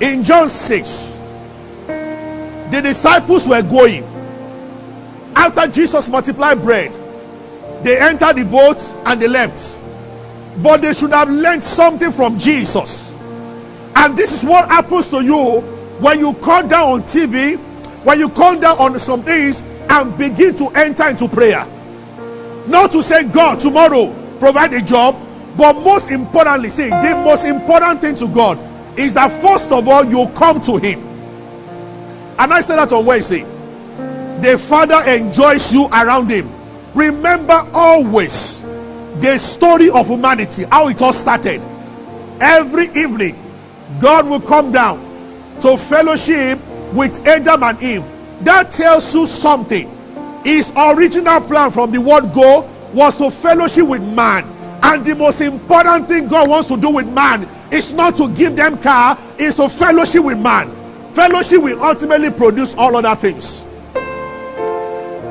In 0.00 0.24
John 0.24 0.48
6, 0.48 1.20
the 1.86 2.80
disciples 2.82 3.46
were 3.46 3.62
going. 3.62 4.04
After 5.36 5.66
Jesus 5.66 6.08
multiplied 6.08 6.62
bread, 6.62 6.92
they 7.82 8.00
entered 8.00 8.36
the 8.36 8.44
boat 8.44 8.80
and 9.04 9.20
they 9.20 9.28
left. 9.28 9.80
But 10.62 10.82
they 10.82 10.94
should 10.94 11.10
have 11.10 11.28
learned 11.28 11.62
something 11.62 12.10
from 12.10 12.38
Jesus. 12.38 13.20
And 13.96 14.16
this 14.16 14.32
is 14.32 14.48
what 14.48 14.68
happens 14.68 15.10
to 15.10 15.22
you 15.22 15.60
when 16.00 16.18
you 16.18 16.34
come 16.34 16.68
down 16.68 16.88
on 16.88 17.02
TV, 17.02 17.56
when 18.04 18.18
you 18.18 18.28
come 18.30 18.60
down 18.60 18.78
on 18.78 18.98
some 18.98 19.22
things 19.22 19.62
and 19.90 20.16
begin 20.18 20.54
to 20.56 20.68
enter 20.68 21.08
into 21.08 21.28
prayer. 21.28 21.66
Not 22.66 22.92
to 22.92 23.02
say, 23.02 23.24
God, 23.24 23.60
tomorrow 23.60 24.12
provide 24.38 24.72
a 24.72 24.82
job, 24.82 25.16
but 25.56 25.74
most 25.74 26.10
importantly, 26.10 26.70
say 26.70 26.88
the 26.88 27.20
most 27.24 27.44
important 27.44 28.00
thing 28.00 28.14
to 28.16 28.28
God 28.28 28.58
is 28.98 29.14
that 29.14 29.30
first 29.40 29.72
of 29.72 29.86
all, 29.88 30.04
you 30.04 30.28
come 30.34 30.60
to 30.62 30.76
Him. 30.76 31.00
And 32.38 32.52
I 32.52 32.60
said 32.60 32.76
that 32.76 32.92
on 32.92 33.04
Wednesday. 33.04 33.42
The 34.40 34.58
Father 34.58 35.00
enjoys 35.10 35.72
you 35.72 35.86
around 35.86 36.30
Him. 36.30 36.50
Remember 36.94 37.62
always 37.72 38.62
the 39.20 39.38
story 39.38 39.90
of 39.90 40.08
humanity, 40.08 40.64
how 40.64 40.88
it 40.88 41.00
all 41.00 41.12
started. 41.12 41.60
Every 42.40 42.86
evening, 42.88 43.36
God 44.00 44.28
will 44.28 44.40
come 44.40 44.72
down 44.72 44.98
to 45.60 45.76
fellowship 45.76 46.58
with 46.92 47.26
Adam 47.26 47.62
and 47.62 47.82
Eve. 47.82 48.04
That 48.42 48.70
tells 48.70 49.14
you 49.14 49.26
something. 49.26 49.88
His 50.44 50.72
original 50.76 51.40
plan 51.40 51.70
from 51.70 51.90
the 51.92 52.00
word 52.00 52.32
go 52.32 52.68
was 52.92 53.18
to 53.18 53.30
fellowship 53.30 53.88
with 53.88 54.02
man. 54.14 54.44
And 54.82 55.04
the 55.04 55.14
most 55.14 55.40
important 55.40 56.08
thing 56.08 56.28
God 56.28 56.48
wants 56.48 56.68
to 56.68 56.76
do 56.76 56.90
with 56.90 57.10
man 57.12 57.48
is 57.72 57.94
not 57.94 58.16
to 58.16 58.28
give 58.34 58.54
them 58.54 58.76
car, 58.78 59.18
it's 59.38 59.56
to 59.56 59.68
fellowship 59.68 60.22
with 60.24 60.38
man. 60.38 60.70
Fellowship 61.12 61.62
will 61.62 61.82
ultimately 61.82 62.30
produce 62.30 62.74
all 62.74 62.94
other 62.96 63.14
things. 63.14 63.64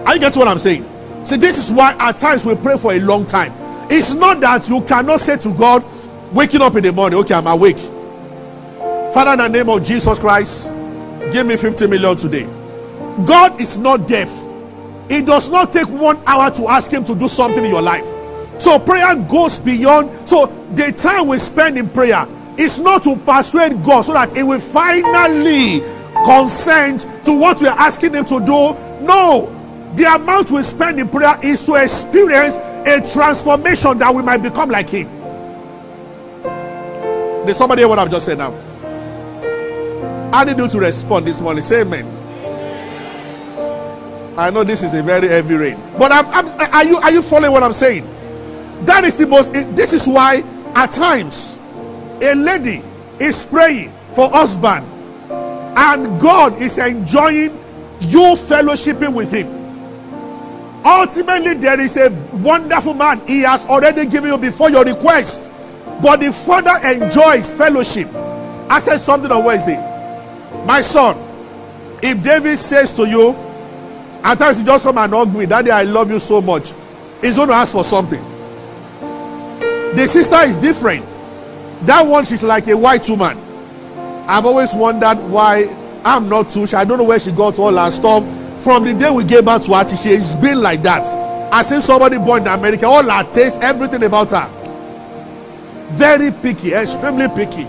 I 0.06 0.18
get 0.18 0.36
what 0.36 0.48
I'm 0.48 0.60
saying? 0.60 0.86
See, 1.24 1.38
this 1.38 1.58
is 1.58 1.72
why 1.72 1.96
at 2.00 2.18
times 2.18 2.46
we 2.46 2.56
pray 2.56 2.78
for 2.78 2.94
a 2.94 3.00
long 3.00 3.26
time. 3.26 3.54
It's 3.90 4.14
not 4.14 4.40
that 4.42 4.68
you 4.70 4.82
cannot 4.82 5.20
say 5.20 5.38
to 5.38 5.54
God, 5.54 5.84
waking 6.34 6.62
up 6.62 6.76
in 6.76 6.84
the 6.84 6.92
morning, 6.92 7.20
okay, 7.20 7.36
I'm 7.36 7.48
awake. 7.48 7.78
Father, 9.14 9.34
in 9.34 9.38
the 9.40 9.48
name 9.50 9.70
of 9.70 9.84
Jesus 9.84 10.18
Christ, 10.18 10.74
give 11.32 11.46
me 11.46 11.56
50 11.56 11.88
million 11.88 12.18
today. 12.18 12.48
God 13.26 13.60
is 13.62 13.78
not 13.78 14.08
deaf. 14.08 14.30
It 15.10 15.26
does 15.26 15.50
not 15.50 15.72
take 15.74 15.90
one 15.90 16.20
hour 16.26 16.50
to 16.52 16.68
ask 16.68 16.92
Him 16.92 17.06
to 17.06 17.16
do 17.16 17.28
something 17.28 17.64
in 17.64 17.70
your 17.70 17.82
life. 17.82 18.06
So 18.60 18.80
prayer 18.80 19.16
goes 19.16 19.60
beyond. 19.60 20.28
So 20.28 20.48
the 20.74 20.92
time 20.92 21.28
we 21.28 21.38
spend 21.38 21.78
in 21.78 21.90
prayer 21.90 22.26
is 22.58 22.80
not 22.80 23.04
to 23.04 23.16
persuade 23.18 23.84
God 23.84 24.04
so 24.04 24.14
that 24.14 24.36
He 24.36 24.44
will 24.44 24.60
finally 24.60 25.82
consent 26.26 27.02
to 27.26 27.38
what 27.38 27.62
we 27.62 27.68
are 27.68 27.78
asking 27.78 28.14
Him 28.14 28.26
to 28.26 28.40
do. 28.40 29.06
No, 29.06 29.50
the 29.96 30.06
amount 30.06 30.52
we 30.52 30.62
spend 30.64 31.00
in 31.00 31.10
prayer 31.10 31.36
is 31.44 31.66
to 31.66 31.76
experience 31.76 32.56
a 32.56 33.00
transformation 33.14 33.98
that 34.00 34.14
we 34.14 34.24
might 34.24 34.42
become 34.42 34.70
like 34.70 34.90
Him. 34.90 35.08
Did 37.46 37.56
somebody 37.56 37.82
hear 37.82 37.90
what 37.90 38.00
I've 38.00 38.10
just 38.10 38.26
said 38.26 38.38
now? 38.38 38.54
I 40.34 40.46
need 40.46 40.58
you 40.58 40.68
to 40.68 40.80
respond 40.80 41.28
this 41.28 41.42
morning. 41.42 41.62
Say 41.62 41.82
amen. 41.82 42.23
I 44.38 44.50
know 44.50 44.64
this 44.64 44.82
is 44.82 44.94
a 44.96 45.04
very 45.04 45.28
heavy 45.28 45.54
rain, 45.56 45.78
but 46.00 46.12
I'm, 46.12 46.26
I'm, 46.28 46.48
are 46.74 46.84
you 46.84 46.98
are 46.98 47.12
you 47.12 47.22
following 47.22 47.52
what 47.52 47.62
I'm 47.62 47.74
saying? 47.74 48.04
That 48.86 49.04
is 49.04 49.18
the 49.18 49.28
most. 49.28 49.54
This 49.54 49.94
is 49.94 50.08
why 50.08 50.42
at 50.74 50.92
times 50.92 51.60
a 52.22 52.34
lady 52.34 52.82
is 53.20 53.46
praying 53.46 53.92
for 54.16 54.30
husband, 54.32 54.86
and 55.30 56.20
God 56.20 56.60
is 56.60 56.80
enjoying 56.80 57.52
you 58.02 58.36
fellowshipping 58.36 59.14
with 59.14 59.32
Him. 59.32 59.48
Ultimately, 60.84 61.54
there 61.54 61.80
is 61.80 61.96
a 61.98 62.10
wonderful 62.42 62.96
man 62.96 63.22
He 63.28 63.42
has 63.42 63.68
already 63.68 64.08
given 64.08 64.32
you 64.32 64.38
before 64.40 64.72
your 64.72 64.84
request, 64.84 65.52
but 66.02 66.22
the 66.22 66.34
Father 66.34 66.76
enjoys 66.88 67.52
fellowship. 67.54 68.08
I 68.68 68.80
said 68.80 68.98
something 68.98 69.32
on 69.32 69.44
Wednesday. 69.46 69.78
My 70.66 70.82
son, 70.82 71.18
if 72.02 72.24
David 72.24 72.58
says 72.58 72.94
to 72.96 73.08
you, 73.08 73.36
at 74.24 74.40
times 74.40 74.60
he 74.60 74.64
just 74.64 74.86
come 74.86 74.98
and 74.98 75.12
hug 75.12 75.36
me, 75.36 75.46
Daddy, 75.46 75.72
I 75.72 75.84
love 75.84 76.10
you 76.10 76.20
so 76.20 76.42
much. 76.42 76.72
He's 77.22 77.36
going 77.36 77.50
to 77.50 77.56
ask 77.56 77.74
for 77.74 77.84
something. 77.84 78.22
The 79.96 80.08
sister 80.08 80.42
is 80.44 80.58
different. 80.58 81.06
That 81.86 82.06
one, 82.08 82.26
she's 82.26 82.44
like 82.44 82.68
a 82.68 82.78
white 82.78 83.08
woman. 83.10 83.38
I've 84.28 84.46
always 84.46 84.74
wondered 84.74 85.18
why 85.30 85.66
I'm 86.06 86.30
not 86.30 86.50
too 86.50 86.66
sure. 86.66 86.80
I 86.80 86.86
don't 86.86 86.98
know 86.98 87.04
where 87.04 87.20
she 87.20 87.32
got 87.32 87.60
all 87.60 87.76
her 87.76 87.92
stuff. 87.92 88.24
From 88.64 88.86
the 88.86 88.94
day 88.94 89.12
we 89.12 89.26
gave 89.26 89.46
birth 89.46 89.66
to 89.66 89.74
her, 89.74 89.88
she's 89.88 90.36
been 90.36 90.62
like 90.62 90.82
that. 90.84 91.04
As 91.54 91.72
if 91.72 91.84
somebody 91.84 92.18
born 92.18 92.44
in 92.44 92.48
America, 92.48 92.88
all 92.88 93.04
her 93.04 93.34
taste, 93.34 93.62
everything 93.62 94.04
about 94.04 94.32
her. 94.32 94.50
Very 95.92 96.32
picky, 96.32 96.74
extremely 96.74 97.28
picky. 97.28 97.68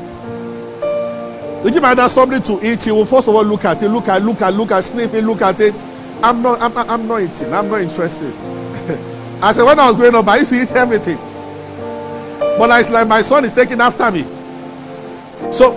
You 1.65 1.71
give 1.71 1.83
dad 1.83 2.09
something 2.09 2.43
to 2.43 2.67
eat, 2.67 2.83
he 2.83 2.93
will 2.93 3.05
first 3.07 3.27
of 3.27 3.35
all 3.35 3.43
look 3.43 3.65
at 3.65 3.83
it, 3.83 3.89
look 3.89 4.07
at, 4.09 4.23
look 4.23 4.41
at, 4.43 4.55
look 4.55 4.71
at, 4.71 4.85
sniff 4.85 5.15
it, 5.15 5.25
look 5.25 5.43
at 5.43 5.61
it. 5.61 5.75
I'm 6.25 6.41
not, 6.41 6.59
I'm, 6.63 6.73
I'm 6.89 7.07
not 7.07 7.21
eating. 7.21 7.53
I'm 7.53 7.69
not 7.69 7.83
interested. 7.83 8.33
I 9.43 9.53
said 9.53 9.63
when 9.65 9.79
I 9.79 9.89
was 9.89 9.97
growing 9.97 10.15
up, 10.15 10.27
I 10.27 10.39
used 10.39 10.53
to 10.55 10.63
eat 10.63 10.73
everything. 10.73 11.19
But 12.59 12.81
it's 12.81 12.89
like 12.89 13.07
my 13.07 13.21
son 13.21 13.45
is 13.45 13.53
taking 13.53 13.79
after 13.79 14.11
me. 14.11 14.23
So 15.53 15.75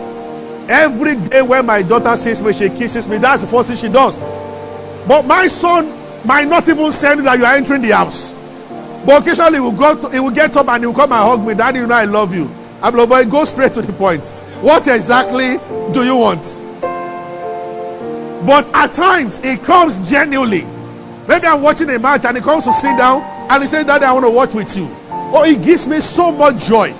every 0.69 1.15
day 1.15 1.41
when 1.41 1.65
my 1.65 1.81
daughter 1.81 2.15
sees 2.15 2.41
me, 2.41 2.53
she 2.53 2.69
kisses 2.69 3.09
me. 3.09 3.17
That's 3.17 3.41
the 3.41 3.47
first 3.49 3.67
thing 3.67 3.77
she 3.77 3.89
does. 3.89 4.21
But 5.05 5.25
my 5.25 5.47
son 5.47 5.91
might 6.25 6.47
not 6.47 6.69
even 6.69 6.93
send 6.93 7.27
that 7.27 7.37
you 7.37 7.43
are 7.43 7.55
entering 7.55 7.81
the 7.81 7.89
house. 7.89 8.33
But 9.05 9.23
occasionally 9.23 9.55
he 9.55 9.59
will 9.59 9.73
go 9.73 9.99
to, 9.99 10.09
he 10.09 10.21
will 10.21 10.31
get 10.31 10.55
up 10.55 10.69
and 10.69 10.81
he 10.81 10.87
will 10.87 10.93
come 10.93 11.11
and 11.11 11.21
hug 11.27 11.45
me. 11.45 11.55
Daddy, 11.55 11.79
you 11.79 11.87
know 11.87 11.95
I 11.95 12.05
love 12.05 12.33
you. 12.33 12.49
I'm 12.81 12.95
like, 12.95 13.09
boy, 13.09 13.25
go 13.25 13.43
straight 13.43 13.73
to 13.73 13.81
the 13.81 13.91
point. 13.91 14.23
What 14.61 14.87
exactly 14.87 15.57
do 15.91 16.05
you 16.05 16.15
want? 16.15 16.63
But 18.45 18.69
at 18.73 18.91
times 18.91 19.39
it 19.43 19.63
comes 19.63 20.09
genuinely. 20.09 20.65
Maybe 21.27 21.47
I'm 21.47 21.61
watching 21.61 21.89
a 21.89 21.99
match 21.99 22.25
and 22.25 22.37
he 22.37 22.43
comes 22.43 22.65
to 22.65 22.73
sit 22.73 22.97
down 22.97 23.21
and 23.49 23.63
he 23.63 23.67
says, 23.67 23.85
Daddy, 23.85 24.05
I 24.05 24.13
want 24.13 24.25
to 24.25 24.31
watch 24.31 24.53
with 24.53 24.75
you. 24.77 24.87
Oh, 25.09 25.43
it 25.43 25.61
gives 25.61 25.87
me 25.87 25.99
so 25.99 26.31
much 26.31 26.65
joy 26.65 26.93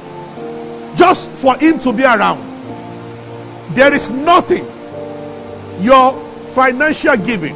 just 0.96 1.30
for 1.32 1.56
him 1.58 1.80
to 1.80 1.94
be 1.94 2.04
around. 2.04 2.40
There 3.76 3.94
is 3.94 4.12
nothing 4.12 4.66
your 5.80 6.14
financial 6.14 7.16
giving, 7.18 7.56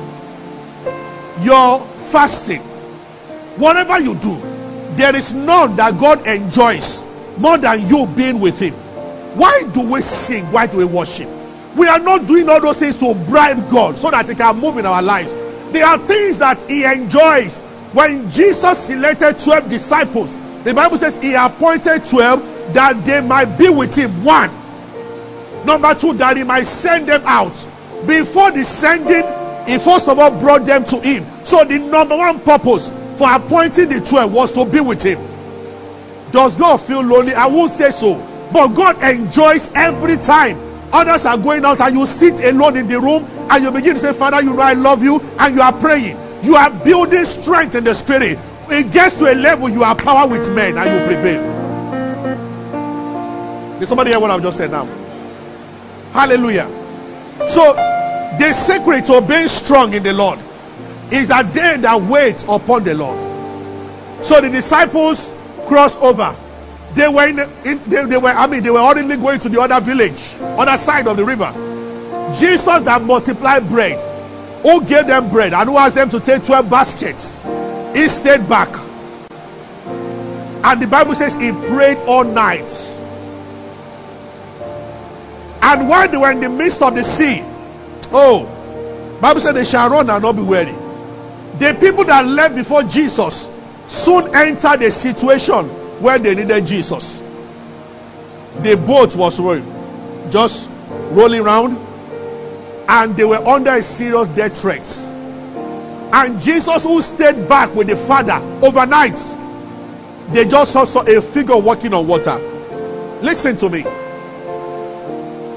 your 1.42 1.80
fasting, 1.80 2.62
whatever 3.58 4.00
you 4.00 4.16
do, 4.16 4.38
there 4.96 5.16
is 5.16 5.34
none 5.34 5.76
that 5.78 5.98
God 6.00 6.26
enjoys 6.28 7.04
more 7.38 7.58
than 7.58 7.88
you 7.88 8.06
being 8.16 8.40
with 8.40 8.60
Him. 8.60 8.74
Why 9.36 9.64
do 9.74 9.82
we 9.92 10.02
sing? 10.02 10.46
Why 10.52 10.68
do 10.68 10.78
we 10.78 10.86
worship? 10.86 11.28
We 11.76 11.88
are 11.88 12.00
not 12.00 12.28
doing 12.28 12.50
all 12.50 12.60
those 12.62 12.80
things 12.80 13.00
to 13.00 13.14
bribe 13.30 13.70
God 13.70 13.98
so 13.98 14.12
that 14.12 14.28
He 14.28 14.36
can 14.36 14.58
move 14.60 14.78
in 14.78 14.86
our 14.86 15.02
lives. 15.02 15.34
There 15.72 15.86
are 15.86 15.98
things 15.98 16.40
that 16.40 16.62
He 16.64 16.84
enjoys. 16.84 17.58
When 17.94 18.30
Jesus 18.30 18.78
selected 18.78 19.40
12 19.40 19.70
disciples, 19.70 20.36
the 20.64 20.74
Bible 20.74 20.98
says 20.98 21.18
He 21.22 21.34
appointed 21.34 22.06
12 22.06 22.74
that 22.74 23.04
they 23.06 23.22
might 23.22 23.58
be 23.58 23.70
with 23.70 23.96
Him. 23.96 24.10
One. 24.24 24.50
Number 25.66 25.94
two, 25.94 26.14
that 26.14 26.38
He 26.38 26.44
might 26.44 26.64
send 26.64 27.08
them 27.08 27.22
out. 27.26 27.54
Before 28.06 28.52
the 28.52 28.64
sending, 28.66 29.24
He 29.66 29.78
first 29.78 30.10
of 30.10 30.20
all 30.20 30.32
brought 30.40 30.66
them 30.66 30.84
to 30.86 31.00
Him. 31.00 31.24
So 31.46 31.64
the 31.64 31.80
number 31.80 32.18
one 32.18 32.40
purpose 32.42 32.90
for 33.18 33.34
appointing 33.34 33.90
the 33.90 34.02
12 34.02 34.34
was 34.34 34.54
to 34.56 34.66
be 34.66 34.82
with 34.82 35.04
Him. 35.04 35.20
Does 36.32 36.56
God 36.56 36.78
feel 36.78 37.02
lonely? 37.02 37.34
I 37.34 37.46
won't 37.46 37.72
say 37.72 37.92
so. 37.92 38.16
But 38.52 38.70
God 38.70 39.02
enjoys 39.04 39.72
every 39.74 40.18
time 40.18 40.58
others 40.94 41.26
are 41.26 41.38
going 41.38 41.66
out 41.66 41.82
and 41.82 41.96
you 41.98 42.06
sit 42.06 42.44
alone 42.44 42.78
in 42.78 42.88
the 42.88 43.00
room 43.00 43.26
and 43.50 43.64
you 43.64 43.72
begin 43.72 43.94
to 43.94 44.00
say, 44.00 44.14
Father, 44.14 44.42
you 44.42 44.54
know 44.54 44.62
I 44.62 44.74
love 44.74 45.04
you, 45.04 45.20
and 45.40 45.56
you 45.56 45.62
are 45.62 45.74
praying. 45.74 46.18
You 46.44 46.56
are 46.56 46.70
building 46.84 47.26
strength 47.26 47.76
in 47.76 47.84
the 47.84 47.94
spirit. 47.94 48.38
It 48.70 48.92
gets 48.92 49.18
to 49.20 49.32
a 49.32 49.36
level 49.36 49.70
you 49.70 49.84
are 49.84 49.96
power 49.96 50.28
with 50.28 50.54
men 50.56 50.78
and 50.78 50.86
you 50.86 51.06
prevail. 51.14 51.42
Did 53.80 53.88
somebody 53.88 54.12
hear 54.12 54.20
what 54.20 54.32
I've 54.32 54.42
just 54.42 54.58
said 54.58 54.72
now? 54.72 54.86
Hallelujah. 56.14 56.68
So, 57.48 57.74
the 58.38 58.54
secret 58.54 59.06
to 59.06 59.22
being 59.22 59.48
strong 59.48 59.94
in 59.94 60.04
the 60.04 60.14
Lord 60.14 60.40
is 61.12 61.30
a 61.30 61.44
day 61.44 61.78
that 61.78 62.02
wait 62.10 62.44
upon 62.48 62.84
the 62.84 62.96
Lord. 62.96 63.20
So 64.24 64.40
the 64.40 64.50
disciples 64.50 65.36
cross 65.68 66.02
over. 66.02 66.36
They 66.94 67.08
were 67.08 67.28
in, 67.28 67.40
in 67.66 67.82
they, 67.90 68.06
they, 68.06 68.18
were 68.18 68.30
I 68.30 68.48
mean 68.48 68.64
they 68.64 68.72
were 68.72 68.80
already 68.80 69.16
going 69.16 69.40
to 69.40 69.50
the 69.50 69.62
other 69.62 69.80
village, 69.80 70.36
other 70.40 70.78
side 70.78 71.08
of 71.08 71.16
the 71.18 71.24
river. 71.24 71.52
Jesus 72.38 72.84
that 72.84 73.02
multiplied 73.02 73.68
bread, 73.70 74.00
who 74.62 74.84
gave 74.86 75.08
them 75.08 75.30
bread 75.30 75.54
and 75.54 75.70
who 75.70 75.78
asked 75.78 75.96
them 75.96 76.10
to 76.10 76.20
take 76.20 76.44
12 76.44 76.70
baskets, 76.70 77.40
he 77.96 78.08
stayed 78.08 78.48
back. 78.48 78.70
And 80.64 80.82
the 80.82 80.88
Bible 80.88 81.16
says 81.16 81.36
he 81.36 81.52
prayed 81.52 81.98
all 82.06 82.24
night. 82.24 82.70
And 85.64 85.88
while 85.88 86.08
they 86.10 86.18
were 86.18 86.32
in 86.32 86.40
the 86.40 86.50
midst 86.50 86.82
of 86.82 86.96
the 86.96 87.04
sea, 87.04 87.42
oh, 88.12 89.20
Bible 89.22 89.40
said 89.40 89.54
they 89.54 89.66
shall 89.66 89.90
run 89.90 90.10
and 90.10 90.22
not 90.22 90.36
be 90.36 90.42
weary. 90.42 90.74
The 91.60 91.78
people 91.80 92.04
that 92.06 92.26
left 92.26 92.56
before 92.56 92.84
Jesus 92.84 93.50
soon 93.88 94.36
entered 94.36 94.80
the 94.80 94.92
situation 94.92 95.70
where 96.02 96.20
they 96.20 96.36
needed 96.36 96.66
Jesus. 96.66 97.20
The 98.62 98.76
boat 98.86 99.16
was 99.16 99.40
rolling, 99.40 99.66
just 100.30 100.72
rolling 101.12 101.42
around, 101.42 101.78
and 102.90 103.16
they 103.16 103.24
were 103.24 103.38
under 103.48 103.72
a 103.72 103.82
serious 103.82 104.28
death 104.30 104.60
threat. 104.60 104.88
And 106.14 106.42
Jesus, 106.42 106.84
who 106.84 107.02
stayed 107.02 107.48
back 107.48 107.74
with 107.74 107.88
the 107.88 107.96
Father 107.96 108.38
overnight, 108.66 109.18
they 110.34 110.46
just 110.46 110.74
saw 110.74 111.02
a 111.02 111.22
figure 111.22 111.58
walking 111.58 111.94
on 111.94 112.08
water. 112.08 112.38
Listen 113.22 113.56
to 113.58 113.70
me. 113.70 113.84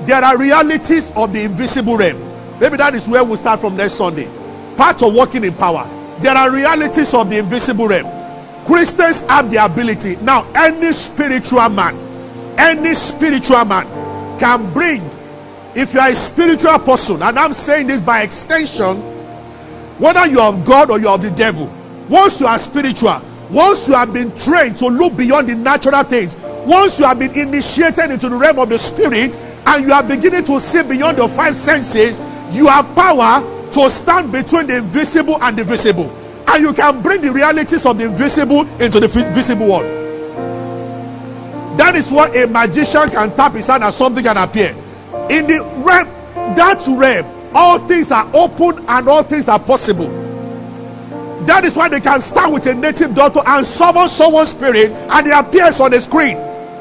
There 0.07 0.23
are 0.23 0.39
realities 0.39 1.11
of 1.17 1.33
the 1.33 1.43
invisible 1.43 1.97
realm. 1.97 2.21
Maybe 2.61 2.77
that 2.77 2.95
is 2.95 3.09
where 3.09 3.25
we 3.25 3.37
start 3.37 3.61
from 3.61 3.77
next 3.77 3.95
Sunday. 3.95 4.29
Part 4.77 5.03
of 5.03 5.15
walking 5.15 5.45
in 5.45 5.55
power. 5.55 5.89
There 6.21 6.37
are 6.37 6.51
realities 6.53 7.15
of 7.15 7.31
the 7.31 7.39
invisible 7.39 7.89
realm. 7.89 8.07
Christians 8.67 9.23
have 9.23 9.51
the 9.51 9.65
ability. 9.65 10.17
Now, 10.23 10.47
any 10.55 10.93
spiritual 10.93 11.69
man, 11.69 11.97
any 12.59 12.95
spiritual 12.95 13.65
man 13.65 13.87
can 14.39 14.73
bring, 14.73 15.03
if 15.75 15.93
you 15.95 16.01
are 16.01 16.09
a 16.11 16.17
spiritual 16.17 16.79
person, 16.79 17.23
and 17.23 17.39
I'm 17.39 17.53
saying 17.53 17.89
this 17.89 18.01
by 18.01 18.23
extension, 18.23 18.97
whether 19.99 20.27
you 20.27 20.41
are 20.41 20.53
of 20.53 20.65
God 20.65 20.91
or 20.91 20.99
you 20.99 21.09
are 21.09 21.15
of 21.15 21.23
the 21.23 21.31
devil, 21.31 21.73
once 22.09 22.41
you 22.41 22.47
are 22.47 22.59
spiritual, 22.59 23.21
once 23.51 23.89
you 23.89 23.95
have 23.95 24.13
been 24.13 24.37
trained 24.39 24.77
to 24.79 24.87
look 24.87 25.17
beyond 25.17 25.49
the 25.49 25.55
natural 25.55 26.03
things, 26.03 26.37
once 26.65 26.99
you 26.99 27.07
have 27.07 27.19
been 27.19 27.37
initiated 27.39 28.11
into 28.11 28.29
the 28.29 28.37
realm 28.37 28.59
of 28.59 28.69
the 28.69 28.79
spirit, 28.79 29.37
and 29.67 29.85
you 29.85 29.93
are 29.93 30.03
beginning 30.03 30.45
to 30.45 30.59
see 30.61 30.83
beyond 30.83 31.19
the 31.19 31.29
five 31.29 31.55
senses, 31.55 32.19
you 32.55 32.67
have 32.67 32.87
power 32.95 33.41
to 33.73 33.91
stand 33.91 34.31
between 34.33 34.67
the 34.67 34.79
invisible 34.79 35.43
and 35.43 35.57
the 35.57 35.65
visible. 35.65 36.09
And 36.55 36.63
you 36.63 36.73
can 36.73 37.03
bring 37.03 37.21
the 37.21 37.33
realities 37.33 37.85
of 37.85 37.99
the 37.99 38.05
invisible 38.05 38.61
into 38.81 39.01
the 39.01 39.09
visible 39.09 39.67
world. 39.67 39.83
That 41.77 41.97
is 41.97 42.13
what 42.13 42.37
a 42.37 42.47
magician 42.47 43.09
can 43.09 43.35
tap 43.35 43.55
his 43.55 43.67
hand 43.67 43.83
and 43.83 43.93
something 43.93 44.23
can 44.23 44.37
appear. 44.37 44.69
In 45.31 45.49
the 45.49 45.59
realm, 45.85 46.07
that 46.55 46.85
realm, 46.87 47.27
all 47.53 47.81
things 47.89 48.13
are 48.13 48.31
open 48.33 48.85
and 48.87 49.09
all 49.09 49.25
things 49.25 49.49
are 49.49 49.59
possible. 49.59 50.07
That 51.47 51.65
is 51.65 51.75
why 51.75 51.89
they 51.89 51.99
can 51.99 52.21
start 52.21 52.53
with 52.53 52.69
a 52.69 52.75
native 52.75 53.17
doctor 53.17 53.41
and 53.45 53.67
summon 53.67 54.07
someone's 54.07 54.51
spirit 54.51 54.93
and 54.93 55.27
it 55.27 55.33
appears 55.33 55.81
on 55.81 55.91
the 55.91 56.01
screen. 56.01 56.37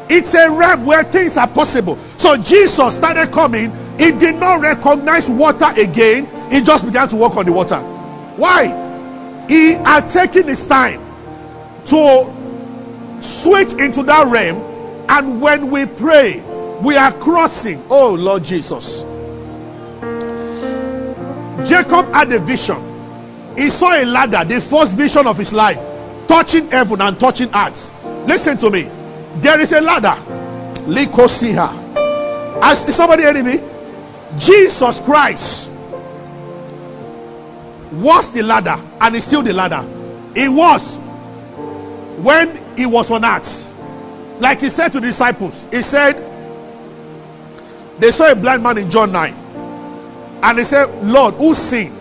It's 0.08 0.36
a 0.36 0.52
realm 0.52 0.86
where 0.86 1.04
things 1.04 1.36
are 1.36 1.48
possible. 1.48 1.96
So 2.20 2.38
Jesus 2.38 2.96
started 2.96 3.32
coming. 3.32 3.72
He 3.98 4.12
did 4.12 4.36
not 4.36 4.62
recognize 4.62 5.32
water 5.32 5.70
again. 5.76 6.28
He 6.52 6.62
just 6.62 6.86
began 6.86 7.08
to 7.08 7.16
walk 7.16 7.38
on 7.38 7.48
the 7.48 7.52
water. 7.52 7.80
Why? 8.38 8.83
He 9.48 9.74
had 9.74 10.08
taken 10.08 10.48
his 10.48 10.66
time 10.68 11.00
to 11.88 12.34
switch 13.20 13.74
into 13.74 14.04
that 14.04 14.32
realm. 14.32 14.58
And 15.10 15.42
when 15.42 15.70
we 15.70 15.86
pray, 15.86 16.42
we 16.82 16.96
are 16.96 17.12
crossing. 17.14 17.84
Oh, 17.90 18.14
Lord 18.14 18.44
Jesus. 18.44 19.04
Jacob 21.68 22.12
had 22.14 22.32
a 22.32 22.40
vision. 22.40 22.78
He 23.56 23.70
saw 23.70 23.94
a 23.94 24.06
ladder, 24.06 24.44
the 24.44 24.60
first 24.60 24.98
vision 24.98 25.28
of 25.28 25.38
his 25.38 25.54
life, 25.54 25.80
touching 26.28 26.70
heaven 26.72 27.02
and 27.02 27.20
touching 27.20 27.50
earth. 27.54 27.92
Listen 28.28 28.58
to 28.58 28.70
me. 28.70 28.90
There 29.36 29.60
is 29.60 29.72
a 29.74 29.82
ladder. 29.82 30.20
Likosiha. 30.86 32.62
As 32.62 32.88
is 32.88 32.96
somebody 32.96 33.24
hearing 33.24 33.46
me? 33.46 33.60
Jesus 34.38 35.00
Christ 35.02 35.73
was 37.94 38.34
the 38.34 38.44
ladder 38.44 38.76
and 39.02 39.16
is 39.16 39.24
still 39.24 39.42
the 39.42 39.54
ladder. 39.54 39.86
It 40.36 40.50
was 40.50 40.98
when 42.24 42.58
he 42.76 42.86
was 42.86 43.12
on 43.12 43.24
earth. 43.24 43.70
Like 44.40 44.62
he 44.62 44.70
said 44.70 44.90
to 44.94 45.00
the 45.00 45.08
disciples, 45.08 45.68
he 45.72 45.82
said, 45.82 46.14
they 48.00 48.12
saw 48.12 48.32
a 48.32 48.36
blind 48.36 48.64
man 48.64 48.78
in 48.78 48.90
John 48.90 49.12
9. 49.12 49.34
And 50.44 50.58
they 50.58 50.64
said, 50.64 50.90
Lord, 51.04 51.36
who 51.36 51.54
seen 51.54 51.94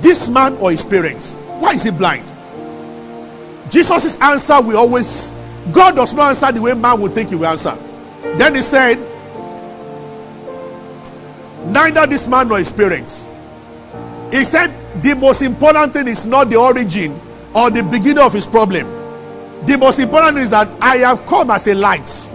this 0.00 0.28
man 0.28 0.54
or 0.54 0.70
his 0.70 0.84
parents? 0.84 1.34
Why 1.34 1.74
is 1.74 1.84
he 1.84 1.90
blind? 1.90 2.24
Jesus' 3.70 4.20
answer 4.20 4.60
will 4.60 4.78
always, 4.78 5.32
God 5.72 5.96
does 5.96 6.14
not 6.14 6.30
answer 6.30 6.50
the 6.52 6.62
way 6.62 6.74
man 6.74 7.00
would 7.00 7.12
think 7.12 7.28
he 7.28 7.36
will 7.36 7.46
answer. 7.46 7.76
Then 8.36 8.54
he 8.54 8.62
said, 8.62 8.98
Neither 11.66 12.06
this 12.06 12.28
man 12.28 12.48
nor 12.48 12.58
his 12.58 12.72
parents. 12.72 13.30
He 14.30 14.44
said, 14.44 14.70
The 15.02 15.14
most 15.14 15.42
important 15.42 15.92
thing 15.92 16.08
is 16.08 16.26
not 16.26 16.50
the 16.50 16.56
origin 16.56 17.18
or 17.54 17.70
the 17.70 17.82
beginning 17.82 18.18
of 18.18 18.32
his 18.32 18.46
problem. 18.46 18.86
The 19.66 19.76
most 19.78 19.98
important 19.98 20.38
is 20.38 20.50
that 20.50 20.68
I 20.80 20.98
have 20.98 21.24
come 21.26 21.50
as 21.50 21.66
a 21.68 21.74
light. 21.74 22.32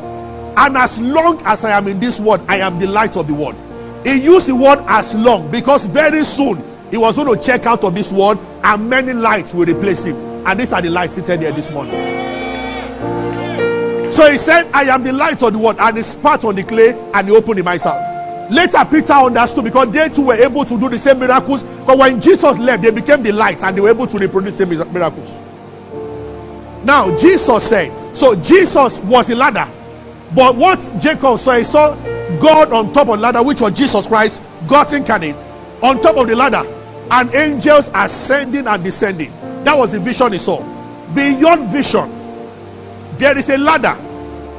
And 0.58 0.76
as 0.78 1.00
long 1.00 1.42
as 1.46 1.64
I 1.64 1.78
am 1.78 1.88
in 1.88 2.00
this 2.00 2.20
world, 2.20 2.42
I 2.48 2.58
am 2.58 2.80
the 2.80 2.88
light 2.88 3.16
of 3.18 3.28
the 3.28 3.34
world. 3.34 3.56
He 4.04 4.22
used 4.24 4.48
the 4.48 4.56
word 4.56 4.80
as 4.88 5.16
long 5.16 5.50
because 5.52 5.86
very 5.86 6.24
soon 6.24 6.62
he 6.90 6.98
was 6.98 7.16
going 7.16 7.38
to 7.38 7.44
check 7.44 7.66
out 7.66 7.84
of 7.84 7.96
this 7.96 8.12
world 8.12 8.40
and 8.64 8.90
many 8.90 9.14
lights 9.14 9.54
will 9.54 9.66
replace 9.66 10.06
him. 10.06 10.16
And 10.46 10.60
these 10.60 10.74
are 10.74 10.82
the 10.82 10.90
lights 10.90 11.16
seated 11.16 11.42
here 11.42 11.52
this 11.52 11.70
morning. 11.70 11.94
So 14.12 14.30
he 14.30 14.38
said, 14.38 14.70
I 14.74 14.84
am 14.84 15.04
the 15.04 15.14
light 15.14 15.44
of 15.44 15.54
the 15.54 15.60
world, 15.60 15.78
and 15.80 15.96
he 15.96 16.04
spat 16.04 16.44
on 16.44 16.56
the 16.56 16.64
clay 16.64 16.94
and 17.14 17.30
he 17.30 17.36
opened 17.36 17.58
his 17.58 17.66
mouth. 17.66 18.09
Later, 18.50 18.80
Peter 18.90 19.14
understood 19.14 19.64
because 19.64 19.92
they 19.92 20.10
too 20.10 20.26
were 20.28 20.34
able 20.34 20.66
to 20.66 20.80
do 20.80 20.90
the 20.90 20.98
same 20.98 21.20
miracles. 21.20 21.64
But 21.64 21.98
when 21.98 22.20
Jesus 22.20 22.58
left, 22.58 22.82
they 22.82 22.90
became 22.90 23.22
the 23.22 23.32
light 23.32 23.64
and 23.64 23.78
they 23.78 23.82
were 23.82 23.90
able 23.90 24.08
to 24.08 24.18
reproduce 24.18 24.58
the 24.58 24.66
same 24.66 24.94
miracles. 24.94 25.38
Now, 26.84 27.16
Jesus 27.16 27.70
said, 27.70 28.18
so 28.18 28.36
Jesus 28.36 29.00
was 29.02 29.30
a 29.30 29.36
ladder. 29.36 29.68
But 30.34 30.56
what 30.56 30.80
Jacob 31.00 31.38
saw, 31.38 31.58
he 31.58 31.64
saw 31.64 31.96
God 32.40 32.72
on 32.72 32.92
top 32.92 33.10
of 33.10 33.20
ladder, 33.20 33.44
which 33.44 33.62
was 33.62 33.74
Jesus 33.74 34.08
Christ, 34.08 34.42
God's 34.68 34.94
incarnate, 34.94 35.36
on 35.84 36.02
top 36.02 36.18
of 36.18 36.28
the 36.28 36.36
ladder, 36.36 36.64
and 37.12 37.34
angels 37.36 37.92
ascending 37.94 38.66
and 38.66 38.84
descending. 38.84 39.32
That 39.64 39.78
was 39.78 39.92
the 39.92 40.00
vision 40.00 40.32
he 40.32 40.38
saw. 40.40 40.60
Beyond 41.14 41.70
vision, 41.70 42.10
there 43.18 43.38
is 43.38 43.50
a 43.50 43.58
ladder 43.58 43.96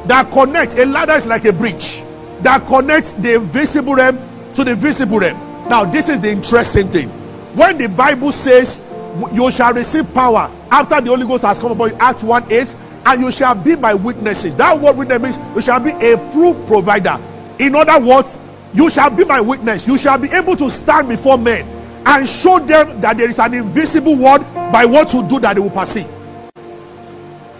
that 0.06 0.30
connects. 0.30 0.74
A 0.74 0.86
ladder 0.86 1.12
is 1.12 1.26
like 1.26 1.44
a 1.44 1.52
bridge 1.52 2.02
that 2.42 2.66
connects 2.66 3.14
the 3.14 3.34
invisible 3.34 3.94
realm 3.94 4.18
to 4.54 4.64
the 4.64 4.74
visible 4.74 5.18
realm. 5.18 5.38
Now, 5.68 5.84
this 5.84 6.08
is 6.08 6.20
the 6.20 6.30
interesting 6.30 6.88
thing. 6.88 7.08
When 7.56 7.78
the 7.78 7.88
Bible 7.88 8.32
says 8.32 8.84
you 9.32 9.50
shall 9.50 9.72
receive 9.72 10.12
power 10.14 10.50
after 10.70 11.00
the 11.00 11.10
Holy 11.10 11.26
Ghost 11.26 11.44
has 11.44 11.58
come 11.58 11.72
upon 11.72 11.90
you, 11.90 11.96
Acts 11.98 12.22
1 12.22 12.50
8, 12.50 12.74
and 13.06 13.20
you 13.20 13.32
shall 13.32 13.54
be 13.54 13.76
my 13.76 13.94
witnesses. 13.94 14.56
That 14.56 14.78
word 14.78 14.96
witness 14.96 15.22
means 15.22 15.54
you 15.54 15.62
shall 15.62 15.80
be 15.80 15.90
a 15.90 16.16
proof 16.32 16.56
provider. 16.66 17.16
In 17.58 17.74
other 17.74 18.04
words, 18.04 18.38
you 18.72 18.88
shall 18.90 19.10
be 19.10 19.24
my 19.24 19.40
witness. 19.40 19.86
You 19.86 19.98
shall 19.98 20.18
be 20.18 20.28
able 20.32 20.56
to 20.56 20.70
stand 20.70 21.08
before 21.08 21.38
men 21.38 21.66
and 22.06 22.28
show 22.28 22.58
them 22.58 23.00
that 23.00 23.16
there 23.16 23.28
is 23.28 23.38
an 23.38 23.54
invisible 23.54 24.16
word 24.16 24.42
by 24.72 24.84
what 24.84 25.12
you 25.12 25.26
do 25.28 25.40
that 25.40 25.54
they 25.54 25.60
will 25.60 25.70
perceive. 25.70 26.08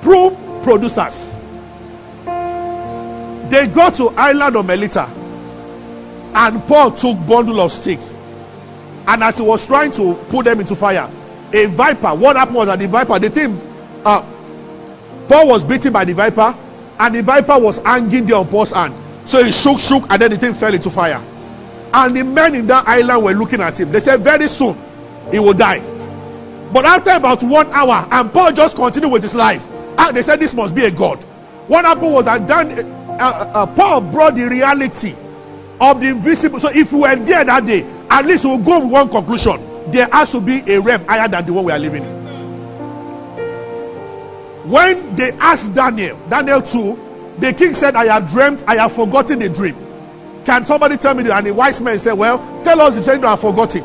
Proof 0.02 0.38
producers. 0.62 1.39
They 3.50 3.66
got 3.66 3.96
to 3.96 4.08
island 4.10 4.56
of 4.56 4.66
Melita, 4.66 5.06
and 6.34 6.62
Paul 6.68 6.92
took 6.92 7.16
bundle 7.26 7.60
of 7.60 7.72
stick, 7.72 7.98
and 9.08 9.24
as 9.24 9.38
he 9.38 9.44
was 9.44 9.66
trying 9.66 9.90
to 9.92 10.14
put 10.30 10.44
them 10.44 10.60
into 10.60 10.76
fire, 10.76 11.10
a 11.52 11.66
viper. 11.66 12.08
What 12.14 12.36
happened 12.36 12.56
was 12.56 12.68
that 12.68 12.78
the 12.78 12.86
viper, 12.86 13.18
the 13.18 13.28
thing, 13.28 13.60
uh, 14.04 14.22
Paul 15.28 15.48
was 15.48 15.64
beaten 15.64 15.92
by 15.92 16.04
the 16.04 16.14
viper, 16.14 16.54
and 17.00 17.14
the 17.14 17.22
viper 17.22 17.58
was 17.58 17.78
hanging 17.78 18.26
there 18.26 18.36
on 18.36 18.46
Paul's 18.46 18.72
hand. 18.72 18.94
So 19.24 19.42
he 19.42 19.52
shook, 19.52 19.78
shook, 19.80 20.10
and 20.10 20.22
then 20.22 20.30
the 20.30 20.36
thing 20.36 20.54
fell 20.54 20.72
into 20.72 20.90
fire. 20.90 21.20
And 21.92 22.16
the 22.16 22.22
men 22.24 22.54
in 22.54 22.66
that 22.68 22.86
island 22.86 23.24
were 23.24 23.32
looking 23.32 23.60
at 23.60 23.80
him. 23.80 23.90
They 23.90 24.00
said, 24.00 24.20
Very 24.20 24.46
soon 24.46 24.76
he 25.32 25.38
will 25.38 25.54
die. 25.54 25.80
But 26.72 26.84
after 26.84 27.10
about 27.10 27.42
one 27.42 27.66
hour, 27.72 28.06
and 28.12 28.32
Paul 28.32 28.52
just 28.52 28.76
continued 28.76 29.10
with 29.10 29.22
his 29.22 29.34
life, 29.34 29.66
and 29.98 30.16
they 30.16 30.22
said, 30.22 30.38
This 30.38 30.54
must 30.54 30.74
be 30.74 30.84
a 30.84 30.90
God. 30.90 31.18
What 31.66 31.84
happened 31.84 32.12
was 32.12 32.24
that 32.26 32.46
Dan, 32.46 32.99
uh, 33.20 33.50
uh, 33.54 33.66
Paul 33.66 34.00
brought 34.00 34.34
the 34.34 34.48
reality 34.48 35.14
of 35.80 36.00
the 36.00 36.08
invisible. 36.08 36.58
So 36.58 36.70
if 36.72 36.92
we 36.92 37.00
were 37.00 37.16
there 37.16 37.44
that 37.44 37.66
day, 37.66 37.84
at 38.10 38.26
least 38.26 38.44
we'll 38.44 38.58
go 38.58 38.80
with 38.80 38.92
one 38.92 39.08
conclusion. 39.08 39.60
There 39.90 40.08
has 40.12 40.32
to 40.32 40.40
be 40.40 40.62
a 40.66 40.80
realm 40.80 41.04
higher 41.06 41.28
than 41.28 41.46
the 41.46 41.52
one 41.52 41.64
we 41.64 41.72
are 41.72 41.78
living 41.78 42.04
in. 42.04 42.20
When 44.70 45.16
they 45.16 45.32
asked 45.32 45.74
Daniel, 45.74 46.18
Daniel 46.28 46.60
2, 46.60 47.36
the 47.38 47.52
king 47.52 47.74
said, 47.74 47.96
I 47.96 48.06
have 48.06 48.30
dreamt, 48.30 48.62
I 48.68 48.76
have 48.76 48.92
forgotten 48.92 49.38
the 49.38 49.48
dream. 49.48 49.74
Can 50.44 50.64
somebody 50.64 50.96
tell 50.96 51.14
me? 51.14 51.28
And 51.30 51.46
the 51.46 51.54
wise 51.54 51.80
man 51.80 51.98
said, 51.98 52.14
Well, 52.14 52.38
tell 52.62 52.80
us 52.80 52.96
the 52.96 53.12
dream 53.12 53.24
I 53.24 53.30
have 53.30 53.40
forgotten. 53.40 53.82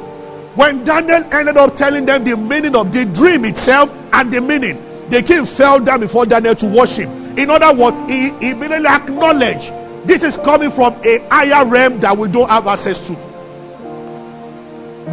When 0.56 0.84
Daniel 0.84 1.24
ended 1.34 1.58
up 1.58 1.76
telling 1.76 2.06
them 2.06 2.24
the 2.24 2.38
meaning 2.38 2.76
of 2.76 2.94
the 2.94 3.06
dream 3.06 3.46
itself 3.46 3.92
and 4.14 4.32
the 4.32 4.40
meaning, 4.42 4.78
the 5.10 5.22
king 5.22 5.46
fell 5.46 5.80
down 5.80 6.00
before 6.00 6.26
Daniel 6.26 6.56
to 6.56 6.66
worship. 6.68 7.10
In 7.38 7.50
other 7.50 7.74
words, 7.74 8.00
he 8.10 8.30
immediately 8.30 8.88
acknowledged 8.88 9.74
this 10.08 10.24
is 10.24 10.38
coming 10.38 10.72
from 10.72 10.94
a 11.06 11.20
higher 11.30 11.68
realm 11.68 12.00
that 12.00 12.16
we 12.18 12.32
don't 12.32 12.50
have 12.50 12.68
access 12.68 13.08
to. 13.08 13.14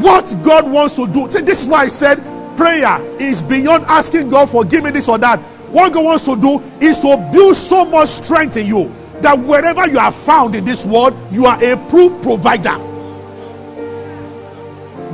What 0.00 0.34
God 0.42 0.70
wants 0.70 0.96
to 0.96 1.06
do, 1.06 1.30
see, 1.30 1.42
this 1.42 1.62
is 1.62 1.68
why 1.68 1.82
I 1.82 1.88
said 1.88 2.16
prayer 2.56 3.00
is 3.20 3.42
beyond 3.42 3.84
asking 3.84 4.30
God 4.30 4.48
for 4.48 4.64
give 4.64 4.84
me 4.84 4.90
this 4.90 5.08
or 5.08 5.18
that. 5.18 5.38
What 5.70 5.92
God 5.92 6.04
wants 6.04 6.24
to 6.26 6.36
do 6.36 6.60
is 6.80 6.98
to 7.00 7.16
build 7.32 7.56
so 7.56 7.84
much 7.84 8.08
strength 8.08 8.56
in 8.56 8.66
you 8.66 8.94
that 9.22 9.38
wherever 9.38 9.86
you 9.88 9.98
are 9.98 10.12
found 10.12 10.54
in 10.54 10.64
this 10.64 10.84
world, 10.84 11.16
you 11.30 11.46
are 11.46 11.62
a 11.62 11.76
proof 11.88 12.22
provider. 12.22 12.76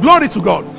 Glory 0.00 0.28
to 0.28 0.40
God. 0.40 0.77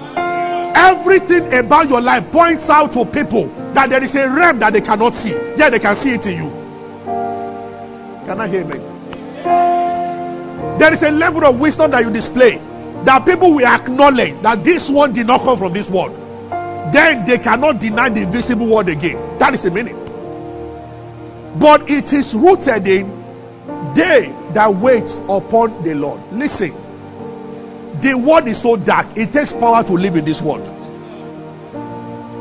Everything 0.79 1.53
about 1.53 1.89
your 1.89 1.99
life 1.99 2.31
points 2.31 2.69
out 2.69 2.93
to 2.93 3.05
people 3.05 3.47
that 3.73 3.89
there 3.89 4.01
is 4.01 4.15
a 4.15 4.29
realm 4.29 4.59
that 4.59 4.71
they 4.71 4.79
cannot 4.81 5.13
see, 5.13 5.31
yet 5.57 5.71
they 5.71 5.79
can 5.79 5.93
see 5.95 6.13
it 6.13 6.25
in 6.25 6.43
you. 6.43 6.49
Can 8.25 8.39
I 8.39 8.47
hear 8.47 8.63
me? 8.63 8.77
There 10.79 10.93
is 10.93 11.03
a 11.03 11.11
level 11.11 11.43
of 11.43 11.59
wisdom 11.59 11.91
that 11.91 12.05
you 12.05 12.11
display 12.11 12.61
that 13.03 13.25
people 13.25 13.53
will 13.53 13.65
acknowledge 13.65 14.39
that 14.41 14.63
this 14.63 14.89
one 14.89 15.11
did 15.11 15.27
not 15.27 15.41
come 15.41 15.57
from 15.57 15.73
this 15.73 15.91
world. 15.91 16.15
Then 16.93 17.25
they 17.25 17.37
cannot 17.37 17.79
deny 17.79 18.07
the 18.09 18.21
invisible 18.21 18.67
world 18.67 18.87
again. 18.87 19.17
That 19.37 19.53
is 19.53 19.63
the 19.63 19.71
meaning. 19.71 19.97
But 21.59 21.89
it 21.89 22.13
is 22.13 22.33
rooted 22.33 22.87
in 22.87 23.19
they 23.93 24.33
that 24.53 24.73
wait 24.73 25.19
upon 25.27 25.83
the 25.83 25.95
Lord. 25.95 26.21
Listen, 26.31 26.71
the 28.01 28.17
world 28.17 28.47
is 28.47 28.62
so 28.62 28.75
dark, 28.75 29.07
it 29.17 29.33
takes 29.33 29.53
power 29.53 29.83
to 29.83 29.93
live 29.93 30.15
in 30.15 30.25
this 30.25 30.41
world. 30.41 30.67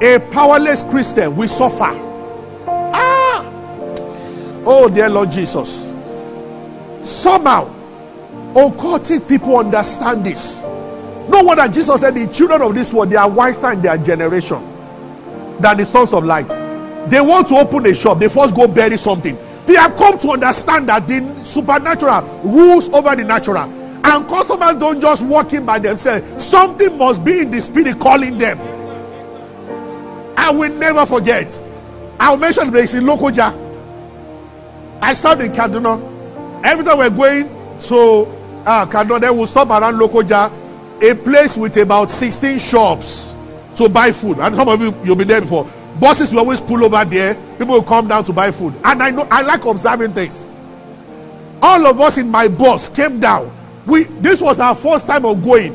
A 0.03 0.21
powerless 0.31 0.83
Christian 0.85 1.35
will 1.35 1.49
suffer. 1.49 1.91
Ah! 2.67 3.43
Oh, 4.65 4.89
dear 4.93 5.09
Lord 5.09 5.31
Jesus. 5.31 5.95
Somehow, 7.03 7.69
occultic 8.55 9.27
people 9.29 9.57
understand 9.59 10.25
this. 10.25 10.65
No 11.29 11.43
wonder 11.43 11.67
Jesus 11.69 12.01
said, 12.01 12.15
The 12.15 12.27
children 12.33 12.63
of 12.63 12.75
this 12.75 12.93
world, 12.93 13.11
they 13.11 13.17
are 13.17 13.29
wiser 13.29 13.73
in 13.73 13.83
their 13.83 13.99
generation 13.99 14.63
than 15.61 15.77
the 15.77 15.85
sons 15.85 16.13
of 16.13 16.25
light. 16.25 16.49
They 17.11 17.21
want 17.21 17.49
to 17.49 17.57
open 17.57 17.87
a 17.87 17.95
shop, 17.95 18.19
they 18.19 18.29
first 18.29 18.55
go 18.55 18.69
bury 18.69 18.97
something. 18.97 19.37
They 19.67 19.75
have 19.75 19.97
come 19.97 20.19
to 20.21 20.31
understand 20.31 20.89
that 20.89 21.07
the 21.07 21.45
supernatural 21.45 22.23
rules 22.45 22.89
over 22.91 23.15
the 23.15 23.25
natural. 23.25 23.78
And 24.05 24.29
customers 24.29 24.77
don't 24.77 25.01
just 25.01 25.23
walk 25.23 25.53
in 25.53 25.67
by 25.67 25.79
themselves, 25.79 26.45
something 26.45 26.97
must 26.97 27.25
be 27.25 27.41
in 27.41 27.51
the 27.51 27.61
spirit 27.61 27.99
calling 27.99 28.39
them. 28.39 28.59
I 30.37 30.51
will 30.51 30.73
never 30.75 31.05
forget. 31.05 31.61
I'll 32.21 32.37
mention 32.37 32.71
place 32.71 32.95
in 32.95 33.05
Lokoja. 33.05 33.67
I 35.03 35.13
served 35.13 35.43
in 35.43 35.53
Kaduna. 35.53 36.65
Every 36.65 36.85
time 36.85 36.99
we're 36.99 37.11
going 37.11 37.49
to 37.81 38.27
uh, 38.67 38.87
Kaduna, 38.87 39.21
then 39.21 39.37
we'll 39.37 39.47
stop 39.47 39.69
around 39.71 39.95
Lokoja, 39.95 40.51
a 41.03 41.15
place 41.15 41.57
with 41.57 41.77
about 41.77 42.11
16 42.11 42.59
shops 42.59 43.37
to 43.77 43.89
buy 43.89 44.13
food. 44.13 44.39
And 44.39 44.55
some 44.55 44.69
of 44.69 44.81
you, 44.81 44.95
you'll 45.05 45.17
be 45.17 45.25
there 45.25 45.41
before. 45.41 45.69
Buses 46.01 46.33
will 46.33 46.41
always 46.41 46.61
pull 46.61 46.85
over 46.85 47.05
there. 47.05 47.35
People 47.59 47.75
will 47.75 47.83
come 47.83 48.09
down 48.09 48.25
to 48.25 48.33
buy 48.33 48.51
food. 48.51 48.75
And 48.85 49.03
I 49.03 49.11
know 49.11 49.27
I 49.31 49.43
like 49.43 49.65
observing 49.65 50.13
things. 50.13 50.49
All 51.61 51.87
of 51.87 52.01
us 52.01 52.19
in 52.19 52.31
my 52.31 52.49
bus 52.49 52.89
came 52.89 53.21
down. 53.21 53.51
We 53.89 54.05
this 54.21 54.43
was 54.43 54.61
our 54.61 54.75
first 54.75 55.07
time 55.09 55.25
of 55.25 55.43
going. 55.43 55.73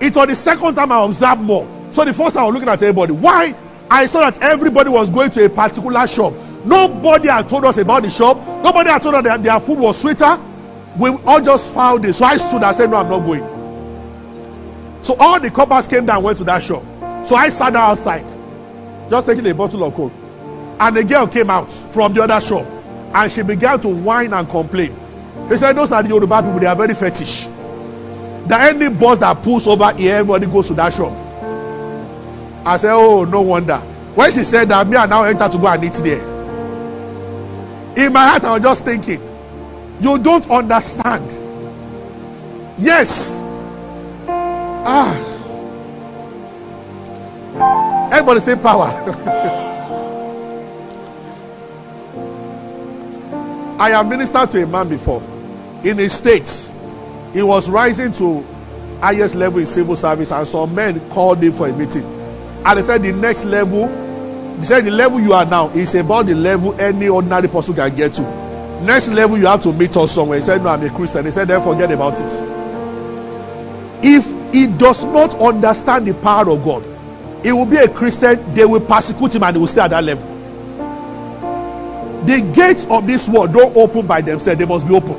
It 0.00 0.16
was 0.16 0.26
the 0.26 0.34
second 0.34 0.74
time 0.74 0.90
I 0.90 1.04
observed 1.04 1.42
more. 1.42 1.66
So 1.92 2.04
the 2.04 2.12
first 2.12 2.34
time 2.34 2.42
I 2.42 2.46
was 2.46 2.54
looking 2.54 2.68
at 2.68 2.82
everybody. 2.82 3.12
Why? 3.12 3.54
I 3.88 4.06
saw 4.06 4.28
that 4.28 4.42
everybody 4.42 4.90
was 4.90 5.10
going 5.10 5.30
to 5.32 5.44
a 5.44 5.48
particular 5.48 6.06
shop. 6.08 6.32
Nobody 6.64 7.28
had 7.28 7.48
told 7.48 7.64
us 7.64 7.78
about 7.78 8.02
the 8.02 8.10
shop. 8.10 8.36
Nobody 8.64 8.90
had 8.90 9.00
told 9.02 9.14
us 9.14 9.24
that 9.24 9.42
their 9.42 9.60
food 9.60 9.78
was 9.78 10.00
sweeter. 10.00 10.38
We 10.98 11.10
all 11.24 11.40
just 11.40 11.72
found 11.72 12.04
it. 12.04 12.14
So 12.14 12.24
I 12.24 12.36
stood 12.36 12.64
and 12.64 12.74
said, 12.74 12.90
No, 12.90 12.96
I'm 12.96 13.08
not 13.08 13.20
going. 13.20 13.44
So 15.04 15.14
all 15.20 15.38
the 15.38 15.50
coppers 15.50 15.86
came 15.86 16.06
down 16.06 16.16
and 16.16 16.24
went 16.24 16.38
to 16.38 16.44
that 16.44 16.62
shop. 16.62 16.82
So 17.24 17.36
I 17.36 17.48
sat 17.48 17.74
down 17.74 17.90
outside, 17.92 18.24
just 19.08 19.26
taking 19.28 19.46
a 19.46 19.54
bottle 19.54 19.84
of 19.84 19.94
coke. 19.94 20.12
And 20.80 20.96
the 20.96 21.04
girl 21.04 21.28
came 21.28 21.48
out 21.50 21.70
from 21.70 22.12
the 22.12 22.22
other 22.24 22.40
shop 22.40 22.66
and 23.14 23.30
she 23.30 23.42
began 23.42 23.78
to 23.82 23.88
whine 23.88 24.32
and 24.32 24.48
complain. 24.48 24.92
He 25.48 25.56
said, 25.56 25.74
Those 25.74 25.92
are 25.92 26.02
the 26.02 26.08
Yoruba 26.08 26.42
people, 26.42 26.58
they 26.58 26.66
are 26.66 26.74
very 26.76 26.94
fetish. 26.94 27.46
That 28.46 28.74
any 28.74 28.88
bus 28.88 29.18
that 29.18 29.42
pulls 29.42 29.66
over 29.66 29.92
here, 29.96 30.16
everybody 30.16 30.46
goes 30.46 30.68
to 30.68 30.74
that 30.74 30.92
shop. 30.92 31.12
I 32.66 32.76
said, 32.76 32.92
Oh, 32.92 33.24
no 33.24 33.42
wonder. 33.42 33.76
When 34.14 34.30
she 34.32 34.44
said 34.44 34.68
that, 34.68 34.86
me 34.86 34.96
and 34.96 35.10
now 35.10 35.24
enter 35.24 35.48
to 35.48 35.58
go 35.58 35.66
and 35.68 35.84
eat 35.84 35.94
there. 35.94 36.22
In 37.96 38.12
my 38.12 38.26
heart, 38.28 38.44
I 38.44 38.52
was 38.52 38.62
just 38.62 38.84
thinking, 38.84 39.20
You 40.00 40.18
don't 40.18 40.48
understand. 40.50 41.30
Yes. 42.78 43.40
Ah. 44.84 45.28
Everybody 48.12 48.40
say 48.40 48.56
power. 48.56 48.86
I 53.78 53.90
have 53.90 54.08
ministered 54.08 54.50
to 54.50 54.62
a 54.62 54.66
man 54.66 54.88
before 54.88 55.22
in 55.82 55.96
the 55.96 56.08
states. 56.08 56.72
He 57.32 57.42
was 57.42 57.68
rising 57.70 58.12
to 58.12 58.42
highest 59.00 59.34
level 59.34 59.58
in 59.58 59.66
civil 59.66 59.96
service, 59.96 60.30
and 60.32 60.46
some 60.46 60.74
men 60.74 61.00
called 61.10 61.42
him 61.42 61.52
for 61.52 61.68
a 61.68 61.72
meeting. 61.72 62.04
And 62.64 62.78
they 62.78 62.82
said 62.82 63.02
the 63.02 63.12
next 63.12 63.44
level 63.44 63.88
He 64.62 64.66
said 64.66 64.84
the 64.84 64.92
level 64.92 65.18
you 65.18 65.32
are 65.32 65.44
now 65.44 65.70
is 65.70 65.92
about 65.96 66.26
the 66.26 66.36
level 66.36 66.80
any 66.80 67.08
ordinary 67.08 67.48
person 67.48 67.74
can 67.74 67.92
get 67.96 68.12
to. 68.12 68.22
Next 68.84 69.08
level 69.08 69.36
you 69.36 69.46
have 69.46 69.60
to 69.64 69.72
meet 69.72 69.96
us 69.96 70.12
somewhere. 70.12 70.38
He 70.38 70.42
said, 70.44 70.62
No, 70.62 70.68
I'm 70.68 70.80
a 70.82 70.88
Christian. 70.88 71.24
He 71.24 71.32
said, 71.32 71.48
then 71.48 71.60
forget 71.60 71.90
about 71.90 72.12
it. 72.20 72.32
If 74.04 74.54
he 74.54 74.68
does 74.68 75.04
not 75.04 75.34
understand 75.40 76.06
the 76.06 76.14
power 76.14 76.48
of 76.48 76.62
God, 76.62 76.84
he 77.44 77.50
will 77.50 77.66
be 77.66 77.76
a 77.76 77.88
Christian, 77.88 78.54
they 78.54 78.64
will 78.64 78.78
persecute 78.80 79.34
him 79.34 79.42
and 79.42 79.56
he 79.56 79.60
will 79.60 79.66
stay 79.66 79.80
at 79.80 79.90
that 79.90 80.04
level. 80.04 80.28
The 82.26 82.52
gates 82.54 82.86
of 82.88 83.04
this 83.08 83.28
world 83.28 83.52
don't 83.52 83.76
open 83.76 84.06
by 84.06 84.20
themselves, 84.20 84.60
they 84.60 84.64
must 84.64 84.86
be 84.86 84.94
open. 84.94 85.16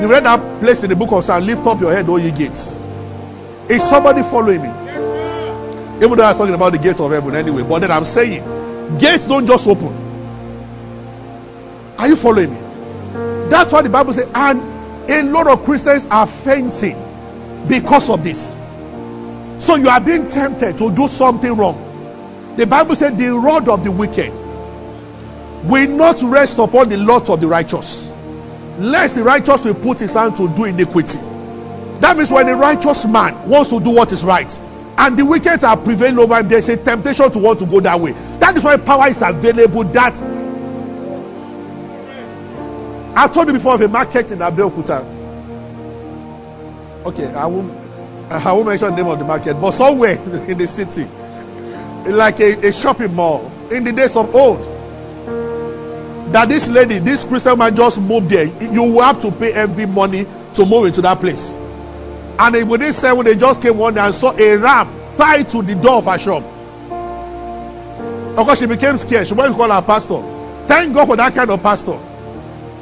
You 0.00 0.10
read 0.10 0.24
that 0.24 0.60
place 0.60 0.82
in 0.84 0.90
the 0.90 0.96
book 0.96 1.12
of 1.12 1.24
Psalm, 1.24 1.44
lift 1.44 1.66
up 1.66 1.80
your 1.80 1.92
head, 1.92 2.08
all 2.08 2.18
ye 2.18 2.30
gates. 2.30 2.84
Is 3.68 3.82
somebody 3.88 4.22
following 4.22 4.62
me? 4.62 4.68
Yes, 4.68 6.02
Even 6.02 6.16
though 6.18 6.24
I 6.24 6.28
was 6.28 6.38
talking 6.38 6.54
about 6.54 6.72
the 6.72 6.78
gates 6.78 7.00
of 7.00 7.10
heaven 7.10 7.34
anyway, 7.34 7.62
but 7.62 7.80
then 7.80 7.90
I'm 7.90 8.04
saying 8.04 8.42
gates 8.98 9.26
don't 9.26 9.46
just 9.46 9.66
open. 9.66 9.94
Are 11.98 12.08
you 12.08 12.16
following 12.16 12.50
me? 12.52 12.60
That's 13.48 13.72
why 13.72 13.82
the 13.82 13.90
Bible 13.90 14.12
says, 14.12 14.28
and 14.34 14.60
a 15.10 15.22
lot 15.24 15.46
of 15.46 15.64
Christians 15.64 16.06
are 16.10 16.26
fainting 16.26 16.96
because 17.68 18.10
of 18.10 18.22
this. 18.22 18.62
So 19.58 19.76
you 19.76 19.88
are 19.88 20.00
being 20.00 20.26
tempted 20.28 20.76
to 20.78 20.94
do 20.94 21.08
something 21.08 21.56
wrong. 21.56 21.82
The 22.56 22.66
Bible 22.66 22.94
said, 22.96 23.16
the 23.16 23.30
rod 23.30 23.68
of 23.68 23.82
the 23.84 23.90
wicked 23.90 24.32
will 25.64 25.88
not 25.88 26.22
rest 26.22 26.58
upon 26.58 26.88
the 26.90 26.96
lot 26.98 27.30
of 27.30 27.40
the 27.40 27.46
righteous, 27.48 28.12
lest 28.78 29.16
the 29.16 29.24
righteous 29.24 29.64
will 29.64 29.74
put 29.74 30.00
his 30.00 30.14
hand 30.14 30.36
to 30.36 30.48
do 30.54 30.64
iniquity. 30.64 31.18
That 32.00 32.16
means 32.16 32.30
when 32.30 32.48
a 32.48 32.56
righteous 32.56 33.06
man 33.06 33.48
wants 33.48 33.70
to 33.70 33.80
do 33.80 33.90
what 33.90 34.12
is 34.12 34.24
right, 34.24 34.58
and 34.98 35.18
the 35.18 35.24
wicked 35.24 35.62
are 35.64 35.76
prevailing 35.76 36.18
over 36.18 36.36
him, 36.38 36.48
there's 36.48 36.68
a 36.68 36.76
temptation 36.76 37.30
to 37.30 37.38
want 37.38 37.58
to 37.58 37.66
go 37.66 37.80
that 37.80 37.98
way. 38.00 38.12
That 38.38 38.56
is 38.56 38.64
why 38.64 38.76
power 38.76 39.08
is 39.08 39.22
available. 39.22 39.84
That 39.84 40.20
I 43.16 43.28
told 43.28 43.46
you 43.46 43.54
before 43.54 43.74
of 43.74 43.80
a 43.80 43.88
market 43.88 44.30
in 44.32 44.40
Abeokuta. 44.40 45.04
Okay, 47.06 47.32
I 47.32 47.46
won't, 47.46 47.72
I 48.30 48.52
won't 48.52 48.66
mention 48.66 48.90
the 48.90 48.96
name 48.96 49.06
of 49.06 49.18
the 49.18 49.24
market, 49.24 49.54
but 49.54 49.70
somewhere 49.70 50.12
in 50.48 50.58
the 50.58 50.66
city, 50.66 51.04
like 52.10 52.40
a, 52.40 52.68
a 52.68 52.72
shopping 52.72 53.14
mall 53.14 53.50
in 53.70 53.84
the 53.84 53.92
days 53.92 54.16
of 54.16 54.34
old. 54.34 54.75
That 56.32 56.48
this 56.48 56.68
lady, 56.68 56.98
this 56.98 57.24
Christian 57.24 57.58
man 57.58 57.74
just 57.74 58.00
moved 58.00 58.30
there. 58.30 58.46
You 58.72 58.82
will 58.82 59.02
have 59.02 59.20
to 59.20 59.30
pay 59.30 59.52
every 59.52 59.86
money 59.86 60.24
to 60.54 60.66
move 60.66 60.86
into 60.86 61.00
that 61.02 61.20
place. 61.20 61.54
And 62.38 62.54
they, 62.54 62.64
within 62.64 62.92
seven, 62.92 63.24
they 63.24 63.36
just 63.36 63.62
came 63.62 63.78
one 63.78 63.94
day 63.94 64.00
and 64.00 64.14
saw 64.14 64.36
a 64.36 64.56
ram 64.58 64.88
tied 65.16 65.48
to 65.50 65.62
the 65.62 65.74
door 65.74 65.98
of 65.98 66.06
her 66.06 66.18
shop. 66.18 66.42
Of 68.36 68.44
course, 68.44 68.58
she 68.58 68.66
became 68.66 68.96
scared. 68.98 69.26
She 69.26 69.34
went 69.34 69.52
to 69.52 69.56
call 69.56 69.70
her 69.70 69.80
pastor. 69.80 70.20
Thank 70.66 70.92
God 70.94 71.06
for 71.06 71.16
that 71.16 71.34
kind 71.34 71.50
of 71.50 71.62
pastor. 71.62 71.98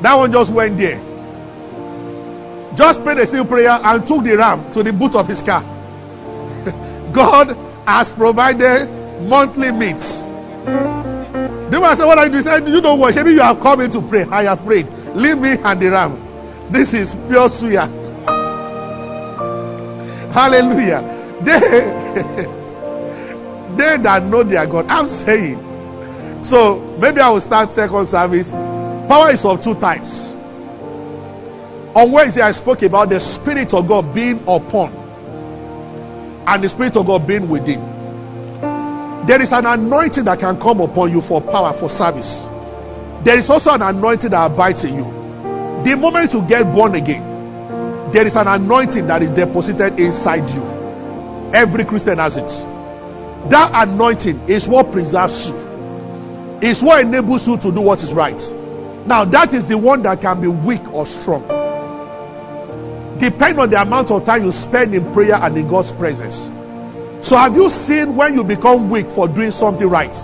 That 0.00 0.14
one 0.16 0.32
just 0.32 0.52
went 0.52 0.76
there. 0.76 1.00
Just 2.76 3.04
prayed 3.04 3.18
a 3.18 3.26
simple 3.26 3.54
prayer 3.54 3.70
and 3.70 4.06
took 4.06 4.24
the 4.24 4.36
ram 4.36 4.70
to 4.72 4.82
the 4.82 4.92
boot 4.92 5.14
of 5.14 5.28
his 5.28 5.42
car. 5.42 5.62
God 7.12 7.56
has 7.86 8.12
provided 8.12 8.88
monthly 9.28 9.70
meats. 9.70 10.34
The 11.74 11.80
man 11.80 11.96
said, 11.96 12.06
What 12.06 12.18
are 12.18 12.26
you 12.26 12.30
doing? 12.30 12.44
He 12.44 12.48
said, 12.48 12.68
You 12.68 12.80
don't 12.80 13.00
worry. 13.00 13.12
Maybe 13.16 13.32
you 13.32 13.40
have 13.40 13.58
come 13.58 13.80
in 13.80 13.90
to 13.90 14.00
pray. 14.00 14.22
I 14.30 14.44
have 14.44 14.64
prayed. 14.64 14.86
Leave 15.12 15.40
me 15.40 15.56
and 15.64 15.80
the 15.80 15.90
ram. 15.90 16.16
This 16.70 16.94
is 16.94 17.16
pure 17.26 17.48
suya. 17.48 17.88
Hallelujah. 20.32 21.02
They, 21.42 21.58
they 23.76 23.96
that 24.04 24.22
know 24.22 24.44
their 24.44 24.68
God. 24.68 24.86
I'm 24.88 25.08
saying. 25.08 25.58
So 26.44 26.78
maybe 27.00 27.20
I 27.20 27.28
will 27.30 27.40
start 27.40 27.70
second 27.70 28.06
service. 28.06 28.52
Power 28.52 29.32
is 29.32 29.44
of 29.44 29.60
two 29.60 29.74
types. 29.74 30.34
On 31.96 32.12
Wednesday, 32.12 32.42
I 32.42 32.52
spoke 32.52 32.82
about 32.82 33.08
the 33.08 33.18
Spirit 33.18 33.74
of 33.74 33.88
God 33.88 34.14
being 34.14 34.38
upon 34.46 34.92
and 36.46 36.62
the 36.62 36.68
Spirit 36.68 36.96
of 36.96 37.06
God 37.06 37.26
being 37.26 37.48
within. 37.48 37.93
There 39.26 39.40
is 39.40 39.52
an 39.52 39.64
anointing 39.64 40.24
that 40.24 40.40
can 40.40 40.60
come 40.60 40.80
upon 40.80 41.10
you 41.10 41.20
for 41.20 41.40
power, 41.40 41.72
for 41.72 41.88
service. 41.88 42.48
There 43.22 43.38
is 43.38 43.48
also 43.48 43.70
an 43.72 43.80
anointing 43.80 44.30
that 44.32 44.50
abides 44.50 44.84
in 44.84 44.96
you. 44.96 45.04
The 45.82 45.96
moment 45.98 46.34
you 46.34 46.46
get 46.46 46.64
born 46.74 46.94
again, 46.94 47.22
there 48.12 48.26
is 48.26 48.36
an 48.36 48.46
anointing 48.46 49.06
that 49.06 49.22
is 49.22 49.30
deposited 49.30 49.98
inside 49.98 50.48
you. 50.50 50.62
Every 51.54 51.84
Christian 51.84 52.18
has 52.18 52.36
it. 52.36 53.50
That 53.50 53.70
anointing 53.74 54.48
is 54.48 54.68
what 54.68 54.92
preserves 54.92 55.48
you, 55.48 55.56
is 56.60 56.82
what 56.82 57.02
enables 57.02 57.46
you 57.48 57.56
to 57.58 57.72
do 57.72 57.80
what 57.80 58.02
is 58.02 58.12
right. 58.12 58.40
Now, 59.06 59.24
that 59.24 59.52
is 59.54 59.68
the 59.68 59.78
one 59.78 60.02
that 60.02 60.20
can 60.20 60.40
be 60.40 60.48
weak 60.48 60.92
or 60.92 61.06
strong. 61.06 61.42
Depending 63.18 63.58
on 63.58 63.70
the 63.70 63.80
amount 63.80 64.10
of 64.10 64.24
time 64.24 64.44
you 64.44 64.52
spend 64.52 64.94
in 64.94 65.10
prayer 65.12 65.34
and 65.34 65.56
in 65.56 65.66
God's 65.68 65.92
presence. 65.92 66.50
So, 67.24 67.38
have 67.38 67.54
you 67.56 67.70
seen 67.70 68.16
when 68.16 68.34
you 68.34 68.44
become 68.44 68.90
weak 68.90 69.06
for 69.06 69.26
doing 69.26 69.50
something 69.50 69.88
right? 69.88 70.14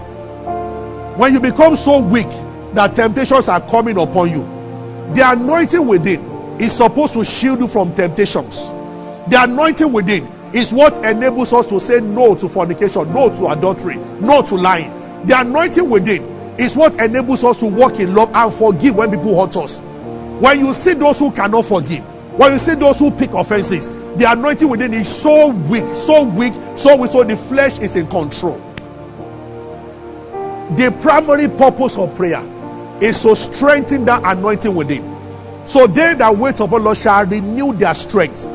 When 1.17 1.33
you 1.33 1.41
become 1.41 1.75
so 1.75 1.99
weak 1.99 2.29
that 2.75 2.95
temptations 2.95 3.49
are 3.49 3.63
coming 3.63 3.97
upon 3.97 4.31
you, 4.31 4.43
the 5.15 5.23
anointing 5.25 5.87
within 5.87 6.21
is 6.61 6.77
supposed 6.77 7.15
to 7.15 7.25
shield 7.25 7.61
you 7.61 7.69
from 7.69 7.95
temptations. 7.95 8.69
The 9.31 9.45
anointing 9.45 9.91
within 9.91 10.29
is 10.53 10.75
what 10.75 11.03
enables 11.03 11.55
us 11.55 11.67
to 11.69 11.81
say 11.81 12.01
no 12.01 12.35
to 12.35 12.51
fornication, 12.51 13.11
no 13.15 13.35
to 13.35 13.47
adultery, 13.47 13.97
no 14.21 14.43
to 14.43 14.57
lying. 14.57 14.91
The 15.27 15.41
anointing 15.41 15.89
within 15.89 16.23
is 16.59 16.77
what 16.77 17.01
enables 17.01 17.43
us 17.45 17.57
to 17.59 17.67
walk 17.67 17.99
in 17.99 18.15
love 18.15 18.31
and 18.35 18.53
forgive 18.53 18.97
when 18.97 19.11
people 19.11 19.41
hurt 19.41 19.57
us. 19.57 19.81
When 19.81 20.61
you 20.61 20.75
see 20.75 20.93
those 20.93 21.19
who 21.19 21.33
cannot 21.33 21.65
forgive, 21.65 22.05
when 22.39 22.53
you 22.53 22.59
see 22.59 22.75
those 22.75 22.99
who 22.99 23.11
pick 23.11 23.33
offenses, 23.33 23.89
the 24.17 24.31
anointing 24.31 24.69
within 24.69 24.93
is 24.93 25.09
so 25.09 25.49
weak, 25.49 25.85
so 25.95 26.25
weak, 26.25 26.55
so 26.77 26.97
weak, 26.97 27.11
so 27.11 27.23
the 27.23 27.37
flesh 27.37 27.79
is 27.79 27.97
in 27.97 28.07
control. 28.09 28.59
The 30.77 30.97
primary 31.01 31.49
purpose 31.49 31.97
of 31.97 32.15
prayer 32.17 32.43
is 33.01 33.23
to 33.23 33.37
strengthen 33.37 34.05
that 34.07 34.23
anointing 34.25 34.75
within. 34.75 35.03
So 35.67 35.87
they 35.87 36.15
that 36.15 36.37
wait 36.37 36.59
upon 36.61 36.85
Lord 36.85 36.97
shall 36.97 37.25
renew 37.27 37.73
their 37.73 37.95
strength. 37.95 38.47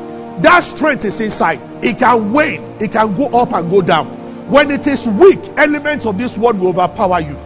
That 0.41 0.59
strength 0.59 1.05
is 1.05 1.21
inside. 1.21 1.59
It 1.83 1.99
can 1.99 2.33
wane, 2.33 2.61
it 2.81 2.91
can 2.91 3.15
go 3.15 3.27
up 3.27 3.53
and 3.53 3.69
go 3.69 3.81
down. 3.81 4.07
When 4.49 4.69
it 4.71 4.87
is 4.87 5.07
weak, 5.07 5.39
elements 5.57 6.05
of 6.05 6.17
this 6.17 6.37
world 6.37 6.59
will 6.59 6.69
overpower 6.69 7.21
you. 7.21 7.37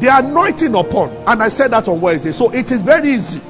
The 0.00 0.10
anointing 0.12 0.74
upon, 0.74 1.10
and 1.26 1.42
I 1.42 1.48
said 1.48 1.72
that 1.72 1.88
on 1.88 2.00
Wednesday. 2.00 2.32
So 2.32 2.52
it 2.52 2.70
is 2.70 2.82
very 2.82 3.08
easy 3.08 3.40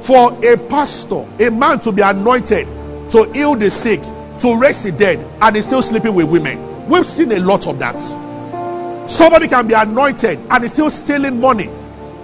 for 0.00 0.32
a 0.44 0.56
pastor, 0.68 1.26
a 1.40 1.50
man 1.50 1.80
to 1.80 1.92
be 1.92 2.02
anointed 2.02 2.66
to 3.10 3.30
heal 3.32 3.54
the 3.54 3.70
sick, 3.70 4.00
to 4.40 4.58
raise 4.60 4.84
the 4.84 4.92
dead, 4.92 5.18
and 5.40 5.56
he's 5.56 5.66
still 5.66 5.82
sleeping 5.82 6.14
with 6.14 6.30
women. 6.30 6.88
We've 6.88 7.06
seen 7.06 7.32
a 7.32 7.40
lot 7.40 7.66
of 7.66 7.78
that. 7.78 7.98
Somebody 9.08 9.48
can 9.48 9.66
be 9.66 9.74
anointed 9.74 10.38
and 10.50 10.64
is 10.64 10.72
still 10.72 10.90
stealing 10.90 11.40
money, 11.40 11.70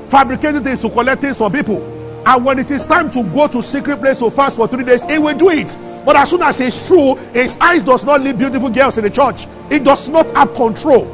fabricating 0.07 0.63
things 0.63 0.83
to 0.83 0.91
collect 0.91 1.23
things 1.23 1.39
from 1.39 1.53
people. 1.53 1.83
And 2.27 2.45
when 2.45 2.59
it 2.59 2.71
is 2.71 2.87
time 2.87 3.11
to 3.11 3.23
go 3.23 3.49
to 3.49 3.63
secret 3.63 3.99
place 3.99 4.19
to 4.19 4.31
fast 4.31 4.57
for 4.57 4.69
three 4.69 4.85
days, 4.85 5.05
he 5.07 5.19
will 5.19 5.37
do 5.37 5.51
it. 5.51 5.77
But 6.05 6.17
as 6.17 6.31
soon 6.31 6.43
as 6.43 6.61
it's 6.61 6.87
true, 6.87 7.17
his 7.33 7.59
eyes 7.59 7.83
does 7.83 8.05
not 8.05 8.21
leave 8.21 8.39
beautiful 8.39 8.71
girls 8.71 8.99
in 8.99 9.05
the 9.05 9.11
church. 9.11 9.47
It 9.71 9.85
does 9.85 10.09
not 10.09 10.31
have 10.31 10.55
control. 10.55 11.05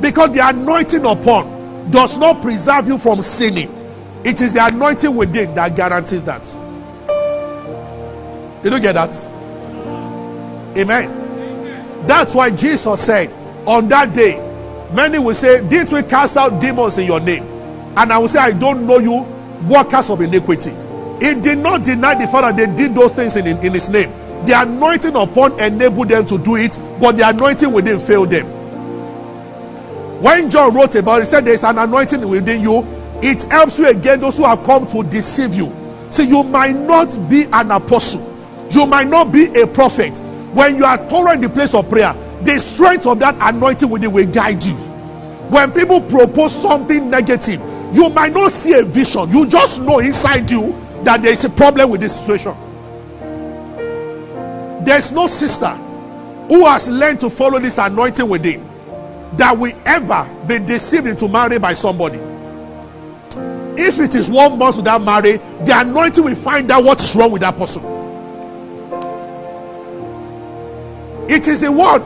Because 0.00 0.32
the 0.32 0.46
anointing 0.48 1.04
upon 1.04 1.90
does 1.90 2.18
not 2.18 2.42
preserve 2.42 2.88
you 2.88 2.98
from 2.98 3.22
sinning. 3.22 3.81
It 4.24 4.40
is 4.40 4.54
the 4.54 4.66
anointing 4.66 5.14
within 5.14 5.54
that 5.54 5.74
guarantees 5.74 6.24
that. 6.24 6.42
Did 8.62 8.72
you 8.72 8.80
get 8.80 8.94
that? 8.94 9.14
Amen. 10.78 12.06
That's 12.06 12.34
why 12.34 12.50
Jesus 12.50 13.04
said, 13.04 13.30
on 13.66 13.88
that 13.88 14.14
day, 14.14 14.38
many 14.92 15.18
will 15.18 15.34
say, 15.34 15.66
Didn't 15.68 15.92
we 15.92 16.02
cast 16.02 16.36
out 16.36 16.60
demons 16.60 16.98
in 16.98 17.06
your 17.06 17.20
name? 17.20 17.42
And 17.96 18.12
I 18.12 18.18
will 18.18 18.28
say, 18.28 18.38
I 18.38 18.52
don't 18.52 18.86
know 18.86 18.98
you, 18.98 19.26
workers 19.68 20.10
of 20.10 20.20
iniquity. 20.20 20.70
He 21.24 21.34
did 21.40 21.58
not 21.58 21.84
deny 21.84 22.14
the 22.14 22.26
fact 22.26 22.56
that 22.56 22.56
they 22.56 22.66
did 22.76 22.94
those 22.94 23.14
things 23.14 23.36
in, 23.36 23.46
in, 23.46 23.56
in 23.64 23.72
his 23.72 23.90
name. 23.90 24.10
The 24.46 24.54
anointing 24.60 25.14
upon 25.14 25.60
enabled 25.60 26.08
them 26.08 26.26
to 26.26 26.38
do 26.38 26.56
it, 26.56 26.76
but 27.00 27.16
the 27.16 27.28
anointing 27.28 27.72
within 27.72 28.00
failed 28.00 28.30
them. 28.30 28.46
When 30.20 30.50
John 30.50 30.74
wrote 30.74 30.94
about 30.96 31.18
it, 31.18 31.24
he 31.24 31.24
said 31.26 31.44
there's 31.44 31.64
an 31.64 31.78
anointing 31.78 32.28
within 32.28 32.60
you. 32.62 32.82
It 33.22 33.44
helps 33.44 33.78
you 33.78 33.88
against 33.88 34.20
those 34.20 34.38
who 34.38 34.44
have 34.44 34.64
come 34.64 34.86
to 34.88 35.02
deceive 35.04 35.54
you. 35.54 35.72
See, 36.10 36.24
you 36.24 36.42
might 36.42 36.74
not 36.74 37.16
be 37.30 37.44
an 37.52 37.70
apostle, 37.70 38.20
you 38.70 38.86
might 38.86 39.08
not 39.08 39.32
be 39.32 39.46
a 39.60 39.66
prophet. 39.66 40.18
When 40.52 40.76
you 40.76 40.84
are 40.84 40.98
thorough 41.08 41.32
in 41.32 41.40
the 41.40 41.48
place 41.48 41.74
of 41.74 41.88
prayer, 41.88 42.12
the 42.42 42.58
strength 42.58 43.06
of 43.06 43.20
that 43.20 43.38
anointing 43.40 43.88
within 43.88 44.12
will 44.12 44.30
guide 44.30 44.62
you. 44.62 44.74
When 44.74 45.70
people 45.72 46.00
propose 46.00 46.52
something 46.52 47.08
negative, 47.08 47.60
you 47.94 48.08
might 48.10 48.32
not 48.32 48.50
see 48.52 48.72
a 48.72 48.82
vision, 48.82 49.30
you 49.30 49.46
just 49.46 49.80
know 49.82 50.00
inside 50.00 50.50
you 50.50 50.74
that 51.04 51.22
there 51.22 51.32
is 51.32 51.44
a 51.44 51.50
problem 51.50 51.90
with 51.90 52.00
this 52.00 52.18
situation. 52.18 52.54
There's 54.84 55.12
no 55.12 55.26
sister 55.26 55.68
who 55.68 56.66
has 56.66 56.88
learned 56.88 57.20
to 57.20 57.30
follow 57.30 57.58
this 57.58 57.78
anointing 57.78 58.28
within 58.28 58.66
that 59.36 59.56
will 59.56 59.72
ever 59.86 60.28
be 60.46 60.58
deceived 60.58 61.06
into 61.06 61.28
marriage 61.28 61.62
by 61.62 61.72
somebody. 61.72 62.18
If 63.78 64.00
it 64.00 64.14
is 64.14 64.28
one 64.28 64.58
month 64.58 64.76
without 64.76 65.02
marriage, 65.02 65.40
the 65.64 65.72
anointing 65.74 66.24
will 66.24 66.34
find 66.34 66.70
out 66.70 66.84
what 66.84 67.00
is 67.00 67.14
wrong 67.16 67.30
with 67.30 67.42
that 67.42 67.56
person. 67.56 67.82
It 71.30 71.48
is 71.48 71.62
a 71.62 71.72
word 71.72 72.02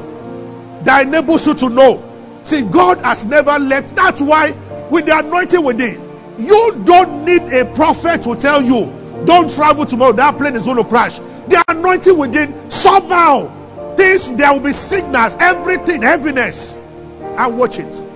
that 0.84 1.06
enables 1.06 1.46
you 1.46 1.54
to 1.54 1.68
know. 1.68 2.02
See, 2.44 2.62
God 2.62 2.98
has 2.98 3.24
never 3.24 3.58
left. 3.58 3.96
That's 3.96 4.20
why, 4.20 4.52
with 4.90 5.06
the 5.06 5.18
anointing 5.18 5.64
within, 5.64 6.00
you 6.38 6.82
don't 6.84 7.24
need 7.24 7.42
a 7.52 7.64
prophet 7.74 8.22
to 8.22 8.36
tell 8.36 8.62
you, 8.62 8.92
don't 9.24 9.50
travel 9.52 9.84
tomorrow, 9.84 10.12
that 10.12 10.38
plane 10.38 10.54
is 10.54 10.64
going 10.64 10.76
to 10.76 10.84
crash. 10.84 11.18
The 11.18 11.64
anointing 11.68 12.16
within, 12.16 12.70
somehow, 12.70 13.48
things, 13.96 14.30
there 14.36 14.52
will 14.52 14.60
be 14.60 14.72
sickness, 14.72 15.36
everything, 15.40 16.02
heaviness. 16.02 16.76
And 17.20 17.58
watch 17.58 17.78
it. 17.80 18.06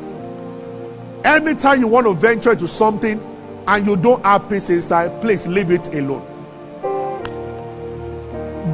Anytime 1.25 1.81
you 1.81 1.89
want 1.89 2.07
to 2.07 2.15
venture 2.15 2.53
into 2.53 2.69
something 2.69 3.21
and 3.67 3.87
you 3.87 3.97
don't 3.97 4.25
have 4.25 4.49
peace 4.49 4.71
inside, 4.71 5.21
please 5.21 5.47
leave 5.47 5.71
it 5.71 5.95
alone. 5.95 6.27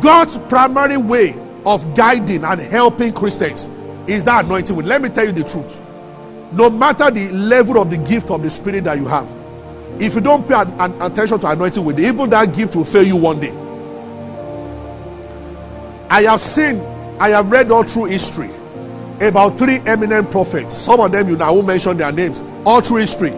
God's 0.01 0.39
primary 0.39 0.97
way 0.97 1.35
of 1.65 1.95
guiding 1.95 2.45
and 2.45 2.61
helping 2.61 3.13
Christians 3.13 3.69
is 4.07 4.25
that 4.25 4.45
anointing. 4.45 4.77
Let 4.77 5.03
me 5.03 5.09
tell 5.09 5.27
you 5.27 5.33
the 5.33 5.45
truth. 5.45 5.83
No 6.53 6.71
matter 6.71 7.11
the 7.11 7.31
level 7.33 7.81
of 7.81 7.91
the 7.91 7.99
gift 7.99 8.31
of 8.31 8.43
the 8.43 8.51
Spirit 8.51 8.85
that 8.85 8.99
you 8.99 9.07
have, 9.07 9.31
if 10.01 10.15
you 10.15 10.21
don't 10.21 10.47
pay 10.47 10.55
an, 10.55 10.71
an 10.81 11.03
attention 11.03 11.39
to 11.41 11.51
anointing 11.51 11.85
with 11.85 11.99
it, 11.99 12.07
even 12.07 12.31
that 12.31 12.55
gift 12.55 12.77
will 12.77 12.85
fail 12.85 13.03
you 13.03 13.17
one 13.17 13.41
day. 13.41 13.53
I 16.09 16.23
have 16.23 16.41
seen, 16.41 16.81
I 17.19 17.31
have 17.31 17.51
read 17.51 17.71
all 17.71 17.83
through 17.83 18.05
history 18.05 18.51
about 19.21 19.59
three 19.59 19.81
eminent 19.87 20.31
prophets. 20.31 20.77
Some 20.77 21.01
of 21.01 21.11
them 21.11 21.29
you 21.29 21.37
now 21.37 21.55
won't 21.55 21.67
mention 21.67 21.97
their 21.97 22.13
names. 22.13 22.43
All 22.65 22.81
through 22.81 22.99
history, 22.99 23.31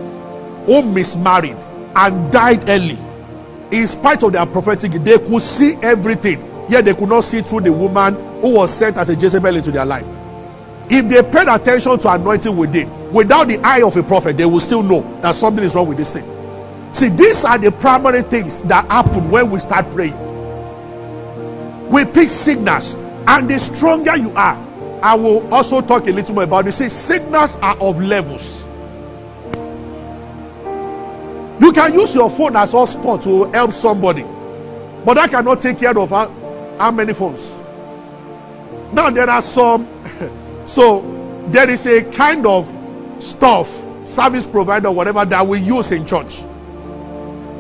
who 0.69 0.83
mismarried 0.83 1.57
and 1.97 2.31
died 2.31 2.69
early. 2.69 2.99
In 3.73 3.87
spite 3.87 4.23
of 4.23 4.33
their 4.33 4.45
prophetic, 4.45 4.93
they 4.93 5.19
could 5.19 5.41
see 5.41 5.75
everything, 5.83 6.39
yet 6.69 6.85
they 6.85 6.93
could 6.93 7.09
not 7.09 7.25
see 7.25 7.41
through 7.41 7.63
the 7.63 7.73
woman 7.73 8.15
who 8.43 8.55
was 8.55 8.73
sent 8.73 8.99
as 8.99 9.09
a 9.09 9.15
Jezebel 9.15 9.57
into 9.57 9.71
their 9.71 9.87
life. 9.87 10.05
If 10.91 11.09
they 11.09 11.23
paid 11.23 11.49
attention 11.49 11.99
to 11.99 12.13
anointing 12.13 12.55
within, 12.55 13.13
without 13.13 13.49
the 13.49 13.59
eye 13.61 13.83
of 13.83 13.97
a 13.97 14.03
prophet, 14.03 14.37
they 14.37 14.45
will 14.45 14.61
still 14.61 14.83
know 14.83 15.01
that 15.23 15.35
something 15.35 15.65
is 15.65 15.75
wrong 15.75 15.89
with 15.89 15.97
this 15.97 16.13
thing. 16.13 16.25
See, 16.93 17.09
these 17.09 17.45
are 17.47 17.59
the 17.59 17.73
primary 17.73 18.23
things 18.23 18.61
that 18.63 18.87
happen 18.91 19.31
when 19.31 19.51
we 19.51 19.61
start 19.61 19.91
praying. 19.93 20.17
We 21.89 22.05
pick 22.05 22.29
signals, 22.29 22.97
and 23.27 23.49
the 23.49 23.59
stronger 23.59 24.17
you 24.17 24.33
are, 24.33 24.63
I 25.03 25.15
will 25.15 25.53
also 25.53 25.81
talk 25.81 26.07
a 26.07 26.11
little 26.11 26.35
more 26.35 26.45
about 26.45 26.67
this. 26.67 26.77
See, 26.77 26.91
signals 26.91 27.57
are 27.57 27.77
of 27.79 28.01
levels. 28.03 28.68
You 31.61 31.73
can 31.73 31.93
use 31.93 32.15
your 32.15 32.31
phone 32.31 32.57
as 32.57 32.73
a 32.73 32.77
hotspot 32.77 33.23
to 33.25 33.51
help 33.53 33.73
somebody, 33.73 34.23
but 35.05 35.15
that 35.15 35.31
cannot 35.31 35.61
take 35.61 35.79
care 35.79 35.97
of 35.99 36.11
how, 36.11 36.29
how 36.79 36.91
many 36.91 37.13
phones. 37.13 37.59
Now 38.93 39.11
there 39.11 39.29
are 39.29 39.43
some, 39.43 39.87
so 40.67 41.03
there 41.49 41.69
is 41.69 41.87
a 41.87 42.03
kind 42.13 42.47
of 42.47 42.73
stuff, 43.19 43.69
service 44.07 44.47
provider, 44.47 44.91
whatever 44.91 45.25
that 45.25 45.47
we 45.47 45.59
use 45.61 45.93
in 45.93 46.07
church. 46.07 46.43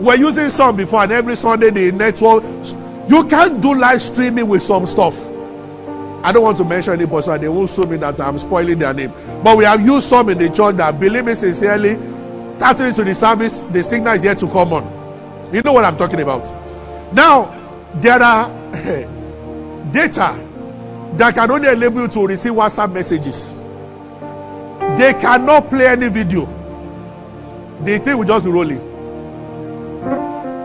We're 0.00 0.16
using 0.16 0.48
some 0.48 0.76
before, 0.76 1.02
and 1.02 1.12
every 1.12 1.34
Sunday 1.34 1.70
the 1.70 1.92
network. 1.92 2.44
You 3.08 3.24
can't 3.24 3.60
do 3.60 3.74
live 3.74 4.00
streaming 4.02 4.46
with 4.46 4.62
some 4.62 4.84
stuff. 4.86 5.18
I 6.22 6.30
don't 6.30 6.42
want 6.42 6.58
to 6.58 6.64
mention 6.64 6.92
anybody 6.92 7.22
so 7.22 7.38
they 7.38 7.48
won't 7.48 7.70
sue 7.70 7.86
me 7.86 7.96
that 7.96 8.20
I'm 8.20 8.38
spoiling 8.38 8.78
their 8.78 8.92
name. 8.92 9.12
But 9.42 9.56
we 9.56 9.64
have 9.64 9.80
used 9.80 10.06
some 10.06 10.28
in 10.28 10.36
the 10.38 10.50
church 10.50 10.76
that 10.76 11.00
believe 11.00 11.24
me 11.24 11.34
sincerely, 11.34 11.94
30 12.58 12.78
minutes 12.80 12.96
to 12.96 13.04
the 13.04 13.14
service, 13.14 13.60
the 13.62 13.82
signal 13.82 14.14
is 14.14 14.24
yet 14.24 14.38
to 14.38 14.46
come 14.48 14.72
on. 14.72 14.84
You 15.54 15.62
know 15.62 15.72
what 15.72 15.84
I'm 15.84 15.96
talking 15.96 16.20
about. 16.20 16.44
Now, 17.12 17.54
there 17.94 18.20
are 18.22 18.48
data 19.92 20.38
that 21.16 21.34
can 21.34 21.50
only 21.50 21.68
enable 21.68 22.02
you 22.02 22.08
to 22.08 22.26
receive 22.26 22.52
WhatsApp 22.52 22.92
messages. 22.92 23.58
They 24.98 25.14
cannot 25.14 25.70
play 25.70 25.86
any 25.86 26.08
video. 26.08 26.46
The 27.84 27.98
thing 27.98 28.18
will 28.18 28.24
just 28.24 28.44
be 28.44 28.50
rolling. 28.50 28.84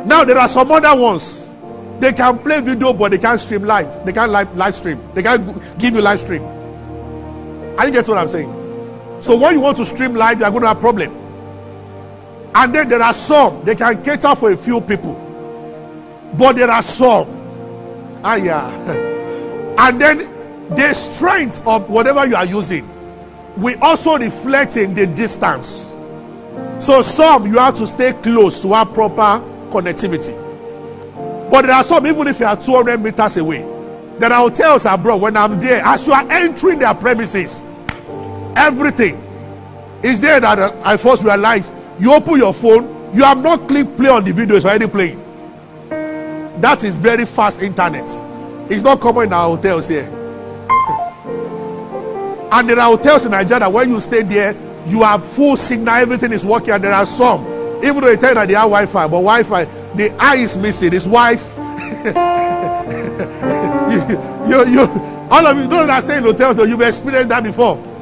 Now 0.08 0.24
there 0.26 0.38
are 0.38 0.48
some 0.48 0.72
other 0.72 1.00
ones. 1.00 1.52
They 2.00 2.12
can 2.12 2.38
play 2.40 2.60
video, 2.60 2.92
but 2.92 3.12
they 3.12 3.18
can't 3.18 3.40
stream 3.40 3.64
live. 3.64 4.06
They 4.06 4.12
can't 4.12 4.32
live, 4.32 4.56
live 4.58 4.76
stream. 4.76 5.00
They 5.14 5.24
can't 5.24 5.46
give 5.78 5.94
you 5.96 6.02
live 6.02 6.20
stream. 6.20 6.44
Are 7.78 7.86
you 7.86 7.92
get 7.92 8.08
what 8.08 8.18
I'm 8.18 8.28
saying? 8.28 8.52
So 9.22 9.38
when 9.38 9.54
you 9.54 9.62
want 9.62 9.78
to 9.78 9.86
stream 9.86 10.16
live, 10.16 10.40
you 10.40 10.46
are 10.46 10.52
going 10.52 10.64
to 10.64 10.68
have 10.68 10.80
problem. 10.80 11.23
And 12.56 12.74
then 12.74 12.88
there 12.90 13.02
are 13.02 13.14
some 13.14 13.64
they 13.66 13.76
can 13.76 14.04
cater 14.04 14.36
for 14.36 14.52
a 14.52 14.58
few 14.58 14.80
people, 14.82 15.14
but 16.38 16.56
there 16.56 16.70
are 16.70 16.84
some. 16.84 17.28
Ah 18.24 18.36
yeah. 18.36 19.10
And 19.76 20.00
then 20.00 20.20
the 20.76 20.94
strength 20.94 21.66
of 21.66 21.90
whatever 21.90 22.28
you 22.28 22.36
are 22.36 22.46
using 22.46 22.88
will 23.58 23.78
also 23.82 24.18
reflect 24.18 24.78
in 24.78 24.94
the 24.94 25.08
distance. 25.08 25.96
So 26.80 27.02
some 27.02 27.48
you 27.48 27.58
have 27.58 27.76
to 27.78 27.88
stay 27.88 28.14
close 28.14 28.62
to 28.62 28.74
have 28.74 28.94
proper 28.94 29.44
connectivity. 29.72 30.40
But 31.50 31.64
there 31.64 31.76
are 31.76 31.84
some, 31.84 32.06
even 32.08 32.28
if 32.28 32.40
you 32.40 32.46
are 32.46 32.56
200 32.56 33.00
meters 33.00 33.38
away, 33.38 33.62
there 34.20 34.32
are 34.32 34.40
hotels 34.40 34.86
abroad. 34.86 35.22
When 35.22 35.38
I'm 35.38 35.60
there, 35.60 35.82
as 35.86 36.08
you 36.08 36.14
are 36.14 36.26
entering 36.32 36.80
their 36.80 36.94
premises, 36.94 37.64
everything 38.56 39.22
is 40.04 40.22
there 40.22 40.40
that 40.40 40.60
uh, 40.60 40.72
I 40.84 40.98
first 40.98 41.24
realized. 41.24 41.74
You 42.04 42.14
open 42.14 42.36
your 42.38 42.54
phone, 42.54 42.84
you 43.16 43.24
have 43.24 43.42
not 43.42 43.68
clicked 43.68 43.96
play 43.96 44.10
on 44.10 44.26
the 44.26 44.34
video, 44.34 44.58
it's 44.58 44.66
already 44.66 44.88
playing. 44.88 45.20
That 46.60 46.84
is 46.84 46.98
very 46.98 47.26
fast 47.26 47.62
internet. 47.64 48.04
It's 48.70 48.84
not 48.84 49.00
common 49.00 49.28
in 49.28 49.34
our 49.34 49.56
hotels 49.56 49.88
here. 49.88 50.04
and 52.52 52.70
there 52.70 52.78
are 52.80 52.90
hotels 52.98 53.26
in 53.26 53.32
Nigeria 53.32 53.70
when 53.70 53.90
you 53.90 54.02
stay 54.02 54.22
there, 54.22 54.54
you 54.86 55.02
have 55.02 55.24
full 55.26 55.56
signal, 55.56 55.96
everything 55.96 56.34
is 56.34 56.46
working, 56.46 56.74
and 56.74 56.84
there 56.84 56.92
are 56.94 57.06
some 57.06 57.54
even 57.84 58.02
though 58.02 58.08
they 58.08 58.16
tell 58.18 58.30
you 58.30 58.36
that 58.36 58.48
they 58.48 58.54
have 58.54 58.64
Wi-Fi, 58.64 59.08
but 59.08 59.22
Wi-Fi, 59.22 59.66
the 59.96 60.12
eye 60.20 60.38
is 60.38 60.58
missing. 60.58 60.94
His 60.94 61.06
wife. 61.08 61.56
you, 63.92 64.00
you, 64.48 64.66
you, 64.72 64.82
all 65.30 65.46
of 65.46 65.58
you 65.58 65.68
know 65.68 65.86
that 65.86 66.04
stay 66.04 66.18
in 66.18 66.24
hotels, 66.24 66.58
you've 66.60 66.80
experienced 66.82 67.30
that 67.30 67.44
before. 67.44 67.93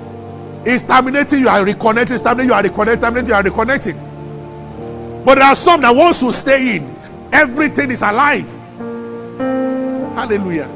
It's 0.65 0.83
terminating, 0.83 1.39
you 1.39 1.47
are 1.49 1.65
reconnecting, 1.65 2.11
it's 2.13 2.21
terminating, 2.21 2.49
you 2.49 2.53
are 2.53 2.63
reconnecting, 2.63 3.01
terminating, 3.01 3.29
you 3.29 3.33
are 3.35 3.43
reconnecting. 3.43 5.23
But 5.25 5.35
there 5.35 5.45
are 5.45 5.55
some 5.55 5.81
that 5.81 5.95
wants 5.95 6.19
to 6.19 6.31
stay 6.33 6.77
in. 6.77 6.95
Everything 7.31 7.91
is 7.91 8.01
alive. 8.01 8.49
Hallelujah. 10.15 10.69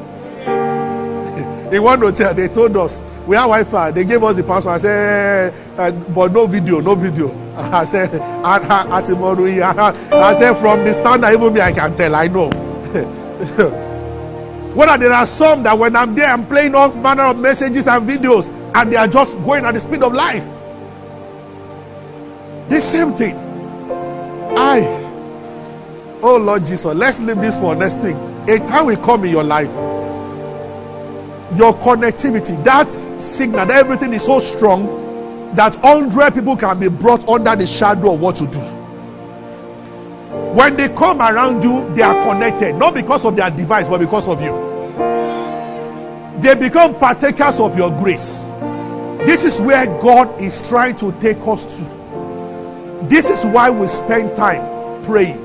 in 1.72 1.84
one 1.84 2.00
hotel, 2.00 2.34
they 2.34 2.48
told 2.48 2.76
us 2.78 3.04
we 3.28 3.36
have 3.36 3.46
Wi-Fi. 3.46 3.92
They 3.92 4.06
gave 4.06 4.24
us 4.24 4.36
the 4.36 4.44
password. 4.44 4.76
I 4.76 4.78
said, 4.78 5.54
uh, 5.78 5.92
but 6.14 6.32
no 6.32 6.46
video, 6.48 6.80
no 6.80 6.96
video. 6.96 7.30
I 7.58 7.86
said, 7.86 8.10
ah, 8.22 8.60
ah, 8.64 8.86
ah, 8.90 8.98
I 10.12 10.34
said, 10.36 10.54
from 10.56 10.84
the 10.86 10.94
standard, 10.94 11.34
even 11.34 11.54
me, 11.54 11.62
I 11.62 11.72
can 11.72 11.96
tell. 11.98 12.16
I 12.16 12.28
know. 12.28 12.50
Whether 14.76 14.98
there 14.98 15.14
are 15.14 15.26
some 15.26 15.64
that 15.64 15.78
when 15.78 15.96
I'm 15.96 16.14
there, 16.16 16.28
I'm 16.28 16.46
playing 16.46 16.76
all 16.76 16.94
manner 16.94 17.24
of 17.24 17.40
messages 17.40 17.88
and 17.88 18.08
videos, 18.08 18.50
and 18.76 18.92
they 18.92 18.98
are 18.98 19.08
just 19.08 19.42
going 19.44 19.66
at 19.66 19.74
the 19.74 19.80
speed 19.80 20.04
of 20.04 20.14
life. 20.14 20.46
The 22.70 22.80
same 22.80 23.14
thing. 23.14 23.36
I, 24.58 24.82
oh 26.22 26.38
Lord 26.38 26.66
Jesus, 26.66 26.94
let's 26.94 27.20
leave 27.22 27.38
this 27.38 27.60
for 27.60 27.76
next 27.76 28.02
thing. 28.02 28.16
A 28.48 28.60
time 28.68 28.86
will 28.86 28.98
come 28.98 29.24
in 29.26 29.32
your 29.32 29.44
life 29.44 29.72
your 31.54 31.74
connectivity, 31.76 32.62
that 32.64 32.92
signal, 32.92 33.66
that 33.66 33.72
everything 33.76 34.14
is 34.14 34.26
so 34.26 34.40
strong 34.40 34.86
that 35.56 35.76
100 35.78 36.34
people 36.34 36.56
can 36.58 36.80
be 36.80 36.90
brought 36.90 37.28
under 37.30 37.56
the 37.56 37.66
shadow 37.66 38.14
of 38.14 38.20
what 38.22 38.36
to 38.36 38.48
do. 38.48 38.60
When 40.54 40.76
they 40.76 40.90
come 40.90 41.22
around 41.22 41.64
you, 41.64 41.94
they 41.96 42.02
are 42.02 42.22
connected, 42.24 42.76
not 42.76 42.94
because 42.94 43.26
of 43.26 43.36
their 43.36 43.50
device, 43.50 43.88
but 43.88 44.00
because 44.00 44.28
of 44.28 44.42
you. 44.42 44.54
They 46.42 46.56
become 46.56 46.96
partakers 47.00 47.60
of 47.60 47.78
your 47.78 47.92
grace. 47.92 48.50
This 49.26 49.44
is 49.44 49.62
where 49.62 49.86
God 50.00 50.42
is 50.42 50.68
trying 50.68 50.96
to 50.98 51.12
take 51.20 51.38
us 51.42 51.66
to. 51.66 53.08
This 53.08 53.30
is 53.30 53.46
why 53.46 53.70
we 53.70 53.88
spend 53.88 54.36
time 54.36 55.04
praying. 55.04 55.42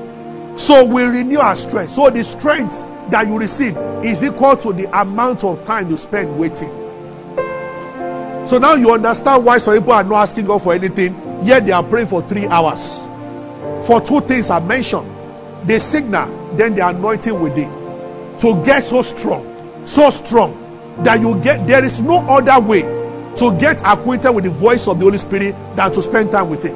So 0.57 0.85
we 0.85 1.03
renew 1.03 1.39
our 1.39 1.55
strength. 1.55 1.91
So 1.91 2.09
the 2.09 2.23
strength 2.23 2.85
that 3.11 3.27
you 3.27 3.37
receive 3.37 3.77
is 4.03 4.23
equal 4.23 4.57
to 4.57 4.73
the 4.73 4.89
amount 4.99 5.43
of 5.43 5.63
time 5.65 5.89
you 5.89 5.97
spend 5.97 6.37
waiting. 6.37 6.69
So 8.47 8.57
now 8.57 8.73
you 8.73 8.91
understand 8.91 9.45
why 9.45 9.57
some 9.59 9.77
people 9.77 9.93
are 9.93 10.03
not 10.03 10.23
asking 10.23 10.45
God 10.45 10.61
for 10.61 10.73
anything, 10.73 11.15
yet 11.43 11.65
they 11.65 11.71
are 11.71 11.83
praying 11.83 12.07
for 12.07 12.21
three 12.23 12.47
hours. 12.47 13.07
For 13.85 14.01
two 14.01 14.21
things 14.21 14.49
I 14.49 14.59
mentioned 14.59 15.09
the 15.65 15.79
signal, 15.79 16.55
then 16.55 16.73
the 16.73 16.87
anointing 16.87 17.39
within. 17.39 17.69
To 18.39 18.61
get 18.63 18.83
so 18.83 19.03
strong 19.03 19.51
so 19.85 20.09
strong 20.09 20.57
that 21.03 21.19
you 21.19 21.39
get 21.41 21.65
there 21.65 21.83
is 21.83 22.01
no 22.01 22.17
other 22.27 22.59
way 22.59 22.81
to 23.37 23.57
get 23.57 23.81
acquainted 23.85 24.31
with 24.31 24.43
the 24.43 24.49
voice 24.49 24.87
of 24.87 24.99
the 24.99 25.05
Holy 25.05 25.17
Spirit 25.17 25.55
than 25.75 25.91
to 25.91 26.01
spend 26.01 26.31
time 26.31 26.49
with 26.49 26.63
Him. 26.63 26.75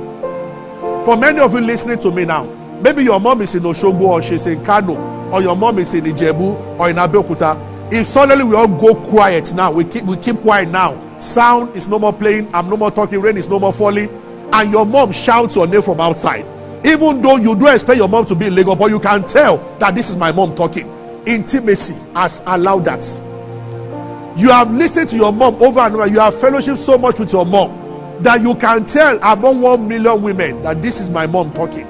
For 1.05 1.17
many 1.17 1.39
of 1.39 1.53
you 1.53 1.61
listening 1.61 1.99
to 1.99 2.11
me 2.11 2.25
now, 2.25 2.45
maybe 2.81 3.03
your 3.03 3.19
mom 3.19 3.41
is 3.41 3.53
in 3.55 3.63
Oshogbo 3.63 4.01
or 4.01 4.21
she's 4.21 4.47
in 4.47 4.63
Kano, 4.63 4.95
or 5.31 5.41
your 5.41 5.55
mom 5.55 5.79
is 5.79 5.93
in 5.93 6.05
Ijebu 6.05 6.79
or 6.79 6.89
in 6.89 6.95
Abeokuta. 6.95 7.93
If 7.93 8.07
suddenly 8.07 8.43
we 8.43 8.55
all 8.55 8.67
go 8.67 8.95
quiet 8.95 9.53
now, 9.53 9.71
we 9.71 9.83
keep 9.83 10.03
we 10.03 10.17
keep 10.17 10.37
quiet 10.37 10.69
now. 10.69 10.99
Sound 11.19 11.75
is 11.75 11.87
no 11.87 11.99
more 11.99 12.11
playing, 12.13 12.49
I'm 12.53 12.69
no 12.69 12.77
more 12.77 12.91
talking, 12.91 13.21
rain 13.21 13.37
is 13.37 13.47
no 13.49 13.59
more 13.59 13.71
falling, 13.73 14.09
and 14.51 14.71
your 14.71 14.85
mom 14.85 15.11
shouts 15.11 15.55
your 15.55 15.67
name 15.67 15.81
from 15.81 15.99
outside. 16.01 16.45
Even 16.85 17.21
though 17.21 17.37
you 17.37 17.55
don't 17.55 17.73
expect 17.73 17.97
your 17.97 18.07
mom 18.09 18.25
to 18.27 18.35
be 18.35 18.47
in 18.47 18.55
Lagos, 18.55 18.75
but 18.77 18.89
you 18.89 18.99
can 18.99 19.23
tell 19.23 19.57
that 19.79 19.95
this 19.95 20.09
is 20.09 20.17
my 20.17 20.31
mom 20.31 20.55
talking. 20.55 20.87
Intimacy 21.25 21.95
has 22.13 22.41
allowed 22.45 22.85
that. 22.85 23.01
You 24.35 24.49
have 24.49 24.69
listened 24.73 25.07
to 25.09 25.15
your 25.15 25.31
mom 25.31 25.61
over 25.63 25.79
and 25.79 25.95
over. 25.95 26.07
You 26.07 26.19
have 26.19 26.37
fellowship 26.37 26.75
so 26.75 26.97
much 26.97 27.19
with 27.19 27.31
your 27.31 27.45
mom 27.45 28.21
that 28.21 28.41
you 28.41 28.53
can 28.55 28.85
tell 28.85 29.17
among 29.23 29.61
one 29.61 29.87
million 29.87 30.21
women 30.21 30.61
that 30.63 30.81
this 30.81 30.99
is 30.99 31.09
my 31.09 31.25
mom 31.25 31.51
talking. 31.53 31.87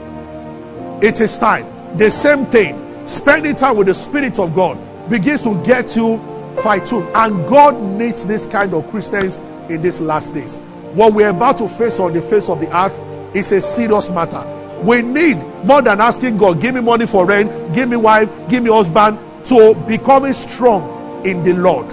It 1.01 1.21
is 1.21 1.39
time. 1.39 1.65
The 1.97 2.11
same 2.11 2.45
thing. 2.45 2.81
Spending 3.07 3.55
time 3.55 3.77
with 3.77 3.87
the 3.87 3.95
Spirit 3.95 4.37
of 4.37 4.53
God 4.53 4.77
begins 5.09 5.41
to 5.43 5.61
get 5.63 5.95
you 5.95 6.17
fight 6.61 6.85
tuned. 6.85 7.07
And 7.15 7.47
God 7.47 7.81
needs 7.81 8.25
this 8.27 8.45
kind 8.45 8.75
of 8.75 8.87
Christians 8.89 9.39
in 9.69 9.81
these 9.81 9.99
last 9.99 10.35
days. 10.35 10.59
What 10.93 11.13
we're 11.13 11.29
about 11.29 11.57
to 11.57 11.67
face 11.67 11.99
on 11.99 12.13
the 12.13 12.21
face 12.21 12.47
of 12.47 12.59
the 12.59 12.75
earth 12.77 12.99
is 13.35 13.51
a 13.51 13.59
serious 13.59 14.11
matter. 14.11 14.43
We 14.83 15.01
need 15.01 15.37
more 15.63 15.81
than 15.81 15.99
asking 15.99 16.37
God, 16.37 16.61
give 16.61 16.75
me 16.75 16.81
money 16.81 17.07
for 17.07 17.25
rent, 17.25 17.73
give 17.73 17.89
me 17.89 17.95
wife, 17.95 18.29
give 18.49 18.63
me 18.63 18.69
husband, 18.69 19.17
to 19.45 19.73
becoming 19.87 20.33
strong 20.33 21.25
in 21.25 21.43
the 21.43 21.53
Lord 21.53 21.91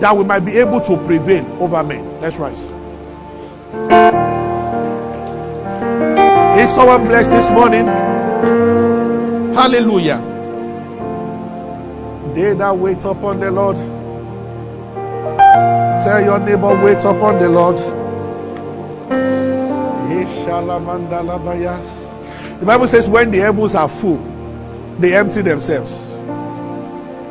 that 0.00 0.16
we 0.16 0.24
might 0.24 0.40
be 0.40 0.58
able 0.58 0.80
to 0.80 0.96
prevail 1.06 1.44
over 1.62 1.82
men. 1.82 2.20
Let's 2.20 2.38
rise. 2.38 2.72
Is 6.58 6.74
someone 6.74 7.04
blessed 7.06 7.30
this 7.30 7.50
morning? 7.50 7.86
Hallelujah. 9.54 10.20
They 12.34 12.54
that 12.54 12.76
wait 12.76 13.04
upon 13.04 13.40
the 13.40 13.50
Lord. 13.50 13.76
Tell 16.02 16.22
your 16.22 16.38
neighbor, 16.38 16.74
wait 16.84 16.98
upon 17.04 17.38
the 17.38 17.48
Lord. 17.48 17.78
The 22.60 22.64
Bible 22.64 22.86
says, 22.86 23.08
when 23.08 23.30
the 23.30 23.38
heavens 23.38 23.74
are 23.74 23.88
full, 23.88 24.18
they 24.98 25.14
empty 25.16 25.42
themselves. 25.42 26.05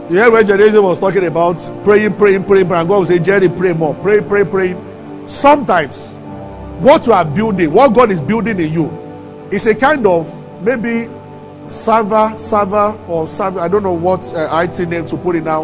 You 0.09 0.17
hear 0.17 0.29
when 0.29 0.45
Jerry 0.45 0.79
was 0.79 0.99
talking 0.99 1.25
about 1.25 1.57
praying, 1.83 2.13
praying, 2.13 2.43
praying, 2.43 2.71
and 2.71 2.87
God 2.87 2.97
will 2.99 3.05
say, 3.05 3.17
Jerry, 3.17 3.49
pray 3.49 3.73
more. 3.73 3.95
Pray, 3.95 4.21
pray, 4.21 4.43
pray. 4.43 4.75
Sometimes, 5.25 6.13
what 6.79 7.07
you 7.07 7.13
are 7.13 7.25
building, 7.25 7.73
what 7.73 7.91
God 7.91 8.11
is 8.11 8.21
building 8.21 8.59
in 8.59 8.71
you, 8.71 9.47
is 9.51 9.65
a 9.65 9.73
kind 9.73 10.05
of 10.05 10.31
maybe 10.61 11.07
server, 11.69 12.37
server, 12.37 12.95
or 13.07 13.27
server, 13.27 13.59
I 13.59 13.67
don't 13.67 13.81
know 13.81 13.93
what 13.93 14.31
uh, 14.35 14.61
IT 14.63 14.87
name 14.87 15.07
to 15.07 15.17
put 15.17 15.37
it 15.37 15.43
now, 15.43 15.63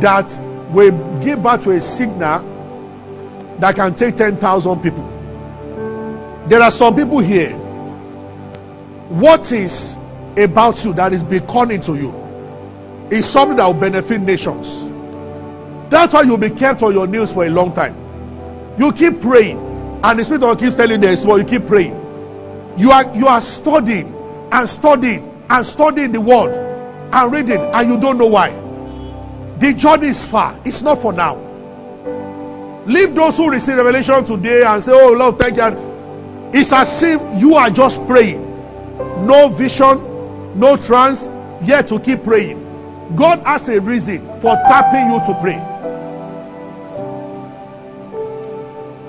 that 0.00 0.38
will 0.70 1.22
give 1.22 1.42
back 1.42 1.62
to 1.62 1.70
a 1.70 1.80
signal 1.80 2.40
that 3.60 3.74
can 3.76 3.94
take 3.94 4.16
10,000 4.16 4.82
people. 4.82 5.04
There 6.48 6.60
are 6.60 6.70
some 6.70 6.94
people 6.94 7.20
here. 7.20 7.52
What 9.08 9.52
is 9.52 9.96
about 10.36 10.84
you 10.84 10.92
that 10.92 11.14
is 11.14 11.24
beckoning 11.24 11.80
to 11.80 11.94
you 11.94 12.27
is 13.10 13.28
something 13.28 13.56
that 13.56 13.66
will 13.66 13.74
benefit 13.74 14.20
nations. 14.20 14.88
That's 15.90 16.12
why 16.12 16.22
you'll 16.22 16.36
be 16.38 16.50
kept 16.50 16.82
on 16.82 16.92
your 16.92 17.06
knees 17.06 17.32
for 17.32 17.46
a 17.46 17.50
long 17.50 17.72
time. 17.72 17.96
You 18.78 18.92
keep 18.92 19.20
praying, 19.20 19.58
and 20.04 20.18
the 20.18 20.24
Spirit 20.24 20.42
of 20.42 20.50
God 20.50 20.58
keeps 20.60 20.76
telling 20.76 20.92
you 20.92 20.98
there 20.98 21.12
is 21.12 21.24
more. 21.24 21.38
You 21.38 21.44
keep 21.44 21.66
praying. 21.66 21.94
You 22.76 22.90
are 22.90 23.14
you 23.16 23.26
are 23.26 23.40
studying 23.40 24.14
and 24.52 24.68
studying 24.68 25.44
and 25.50 25.64
studying 25.64 26.12
the 26.12 26.20
word 26.20 26.54
and 27.12 27.32
reading, 27.32 27.60
and 27.60 27.88
you 27.88 27.98
don't 27.98 28.18
know 28.18 28.26
why. 28.26 28.50
The 29.58 29.74
journey 29.74 30.08
is 30.08 30.28
far. 30.28 30.54
It's 30.64 30.82
not 30.82 30.98
for 30.98 31.12
now. 31.12 31.36
Leave 32.86 33.14
those 33.14 33.36
who 33.36 33.50
receive 33.50 33.76
revelation 33.76 34.24
today 34.24 34.62
and 34.64 34.82
say, 34.82 34.92
Oh 34.94 35.12
Lord, 35.12 35.38
thank 35.38 35.56
you. 35.56 36.50
It's 36.54 36.72
as 36.72 37.02
if 37.02 37.20
you 37.40 37.54
are 37.54 37.70
just 37.70 38.06
praying. 38.06 38.44
No 39.26 39.48
vision, 39.48 40.58
no 40.58 40.76
trance, 40.76 41.28
yet 41.62 41.88
to 41.88 41.98
keep 41.98 42.22
praying. 42.22 42.67
God 43.16 43.40
has 43.46 43.68
a 43.68 43.80
reason 43.80 44.20
for 44.40 44.54
tapping 44.68 45.10
you 45.10 45.20
to 45.24 45.34
pray. 45.40 45.58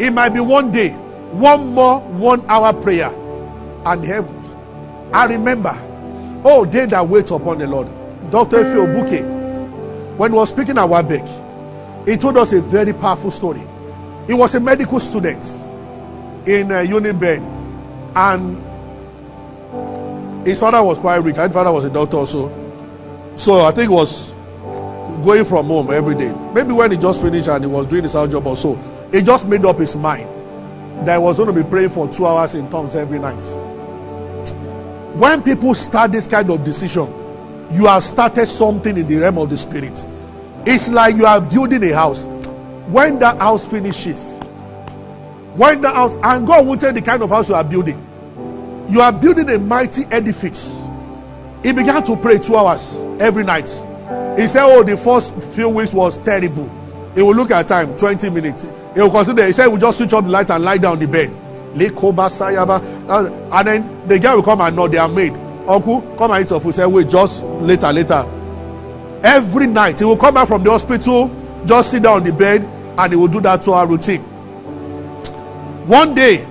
It 0.05 0.11
might 0.13 0.29
be 0.29 0.39
one 0.39 0.71
day, 0.71 0.91
one 1.31 1.73
more 1.73 1.99
one 1.99 2.43
hour 2.49 2.71
prayer, 2.73 3.09
and 3.85 4.03
heavens. 4.05 4.55
I 5.13 5.25
remember, 5.25 5.73
oh, 6.45 6.65
they 6.65 6.85
that 6.85 7.05
wait 7.07 7.29
upon 7.31 7.57
the 7.57 7.67
Lord. 7.67 7.87
Dr. 8.31 8.63
Phil 8.63 8.85
Buke, 8.87 10.17
when 10.17 10.31
he 10.31 10.37
was 10.37 10.49
speaking 10.51 10.77
at 10.77 10.87
Wabek, 10.87 12.07
he 12.07 12.15
told 12.15 12.37
us 12.37 12.53
a 12.53 12.61
very 12.61 12.93
powerful 12.93 13.31
story. 13.31 13.61
He 14.27 14.33
was 14.33 14.55
a 14.55 14.59
medical 14.59 14.99
student 14.99 15.43
in 16.47 16.71
uh, 16.71 16.75
Uniben, 16.85 17.43
and 18.15 18.57
his 20.47 20.59
father 20.59 20.81
was 20.81 20.97
quite 20.99 21.17
rich. 21.17 21.35
His 21.35 21.51
father 21.51 21.71
was 21.71 21.83
a 21.83 21.89
doctor 21.89 22.17
also. 22.17 22.58
So 23.39 23.61
I 23.61 23.71
think 23.71 23.89
he 23.89 23.95
was 23.95 24.31
going 25.23 25.45
from 25.45 25.67
home 25.67 25.91
every 25.91 26.13
day. 26.13 26.35
Maybe 26.53 26.73
when 26.73 26.91
he 26.91 26.97
just 26.97 27.21
finished 27.21 27.47
and 27.47 27.63
he 27.63 27.69
was 27.71 27.85
doing 27.85 28.03
his 28.03 28.11
house 28.11 28.29
job 28.29 28.45
or 28.45 28.57
so, 28.57 28.75
he 29.13 29.21
just 29.21 29.47
made 29.47 29.63
up 29.63 29.77
his 29.77 29.95
mind 29.95 30.27
that 31.07 31.15
he 31.15 31.23
was 31.23 31.37
going 31.37 31.55
to 31.55 31.63
be 31.63 31.67
praying 31.67 31.87
for 31.87 32.05
two 32.09 32.25
hours 32.25 32.53
in 32.53 32.69
tongues 32.69 32.95
every 32.95 33.17
night. 33.17 33.41
When 35.15 35.41
people 35.41 35.73
start 35.73 36.11
this 36.11 36.27
kind 36.27 36.49
of 36.49 36.65
decision, 36.65 37.07
you 37.71 37.85
have 37.85 38.03
started 38.03 38.45
something 38.45 38.97
in 38.97 39.07
the 39.07 39.15
realm 39.15 39.37
of 39.37 39.49
the 39.49 39.57
spirit. 39.57 40.05
It's 40.65 40.89
like 40.89 41.15
you 41.15 41.25
are 41.25 41.39
building 41.39 41.81
a 41.85 41.95
house. 41.95 42.25
When 42.89 43.19
that 43.19 43.37
house 43.37 43.65
finishes, 43.65 44.39
when 45.55 45.79
the 45.79 45.89
house, 45.89 46.17
and 46.23 46.45
God 46.45 46.77
tell 46.77 46.91
the 46.91 47.01
kind 47.01 47.23
of 47.23 47.29
house 47.29 47.47
you 47.47 47.55
are 47.55 47.63
building. 47.63 48.05
You 48.89 48.99
are 48.99 49.13
building 49.13 49.49
a 49.49 49.59
mighty 49.59 50.03
edifice. 50.11 50.83
He 51.63 51.73
began 51.73 52.03
to 52.05 52.15
pray 52.15 52.37
two 52.39 52.55
hours 52.55 52.99
every 53.19 53.43
night. 53.43 53.69
He 54.37 54.47
said, 54.47 54.63
Oh, 54.63 54.83
the 54.83 54.95
first 54.97 55.35
few 55.53 55.69
weeks 55.69 55.93
was 55.93 56.17
terrible. 56.19 56.69
He 57.15 57.21
will 57.21 57.35
look 57.35 57.51
at 57.51 57.67
time, 57.67 57.97
20 57.97 58.29
minutes. 58.29 58.65
He 58.93 59.01
will 59.01 59.09
consider, 59.11 59.45
he 59.45 59.51
said, 59.51 59.67
We'll 59.67 59.77
just 59.77 59.97
switch 59.97 60.13
off 60.13 60.23
the 60.23 60.29
lights 60.29 60.51
and 60.51 60.63
lie 60.63 60.77
down 60.77 60.99
the 60.99 61.07
bed. 61.07 61.29
And 61.71 61.81
then 63.67 64.07
the 64.07 64.19
guy 64.19 64.33
will 64.35 64.43
come 64.43 64.61
and 64.61 64.75
nod, 64.75 64.91
they 64.91 64.97
are 64.97 65.09
made. 65.09 65.33
Uncle, 65.67 66.01
come 66.17 66.31
and 66.31 66.43
eat 66.43 66.49
your 66.49 66.59
food. 66.59 66.75
Wait, 66.91 67.09
just 67.09 67.43
later, 67.43 67.93
later. 67.93 68.25
Every 69.23 69.67
night, 69.67 69.99
he 69.99 70.05
will 70.05 70.17
come 70.17 70.33
back 70.33 70.47
from 70.47 70.63
the 70.63 70.71
hospital, 70.71 71.29
just 71.65 71.91
sit 71.91 72.03
down 72.03 72.21
on 72.21 72.23
the 72.23 72.33
bed, 72.33 72.63
and 72.97 73.11
he 73.11 73.17
will 73.17 73.27
do 73.27 73.39
that 73.41 73.61
to 73.63 73.73
our 73.73 73.85
routine. 73.85 74.21
One 75.85 76.15
day, 76.15 76.47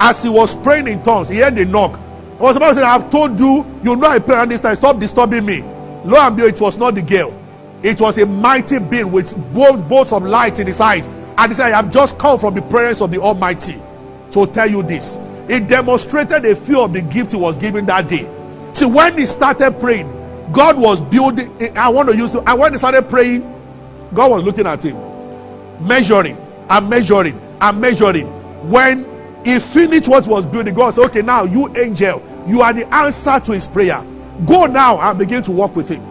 as 0.00 0.22
he 0.22 0.28
was 0.28 0.54
praying 0.54 0.88
in 0.88 1.02
tongues, 1.02 1.28
he 1.28 1.38
heard 1.38 1.56
a 1.58 1.64
knock. 1.64 2.00
I 2.38 2.42
was 2.42 2.56
about 2.56 2.68
to 2.68 2.74
say, 2.76 2.82
I've 2.82 3.10
told 3.10 3.40
you, 3.40 3.64
you 3.82 3.96
know 3.96 4.08
I 4.08 4.18
pray 4.18 4.36
around 4.36 4.50
this 4.50 4.60
time. 4.60 4.76
Stop 4.76 4.98
disturbing 5.00 5.46
me. 5.46 5.62
Lo 6.04 6.18
and 6.18 6.36
behold, 6.36 6.52
it 6.52 6.60
was 6.60 6.76
not 6.76 6.94
the 6.94 7.02
girl. 7.02 7.32
It 7.82 8.00
was 8.00 8.18
a 8.18 8.26
mighty 8.26 8.78
being 8.78 9.10
with 9.10 9.34
both 9.54 9.88
bolts 9.88 10.12
of 10.12 10.22
light 10.22 10.60
in 10.60 10.66
his 10.66 10.80
eyes. 10.80 11.06
And 11.38 11.50
he 11.50 11.54
said, 11.54 11.72
I 11.72 11.76
have 11.82 11.90
just 11.90 12.18
come 12.18 12.38
from 12.38 12.54
the 12.54 12.62
presence 12.62 13.00
of 13.00 13.10
the 13.10 13.20
Almighty 13.20 13.80
to 14.32 14.46
tell 14.46 14.68
you 14.68 14.82
this. 14.82 15.18
It 15.48 15.68
demonstrated 15.68 16.44
a 16.44 16.54
few 16.54 16.82
of 16.82 16.92
the 16.92 17.00
gifts 17.00 17.32
he 17.32 17.38
was 17.38 17.56
given 17.56 17.86
that 17.86 18.08
day. 18.08 18.28
See, 18.74 18.86
when 18.86 19.16
he 19.16 19.24
started 19.24 19.80
praying, 19.80 20.12
God 20.52 20.78
was 20.78 21.00
building. 21.00 21.50
I 21.76 21.88
want 21.88 22.08
to 22.10 22.16
use 22.16 22.34
it. 22.34 22.42
And 22.46 22.58
when 22.58 22.72
he 22.72 22.78
started 22.78 23.08
praying, 23.08 23.42
God 24.12 24.30
was 24.30 24.42
looking 24.42 24.66
at 24.66 24.84
him, 24.84 24.96
measuring 25.86 26.36
and 26.68 26.90
measuring 26.90 27.40
and 27.60 27.80
measuring. 27.80 28.26
When 28.70 29.04
he 29.46 29.60
finished 29.60 30.08
what 30.08 30.26
was 30.26 30.44
building, 30.44 30.74
God 30.74 30.90
said, 30.90 31.04
Okay, 31.04 31.22
now 31.22 31.44
you 31.44 31.72
angel, 31.76 32.20
you 32.48 32.62
are 32.62 32.72
the 32.72 32.92
answer 32.92 33.38
to 33.38 33.52
his 33.52 33.68
prayer. 33.68 34.04
Go 34.44 34.66
now 34.66 34.98
and 34.98 35.16
begin 35.16 35.40
to 35.44 35.52
work 35.52 35.76
with 35.76 35.88
him. 35.88 36.02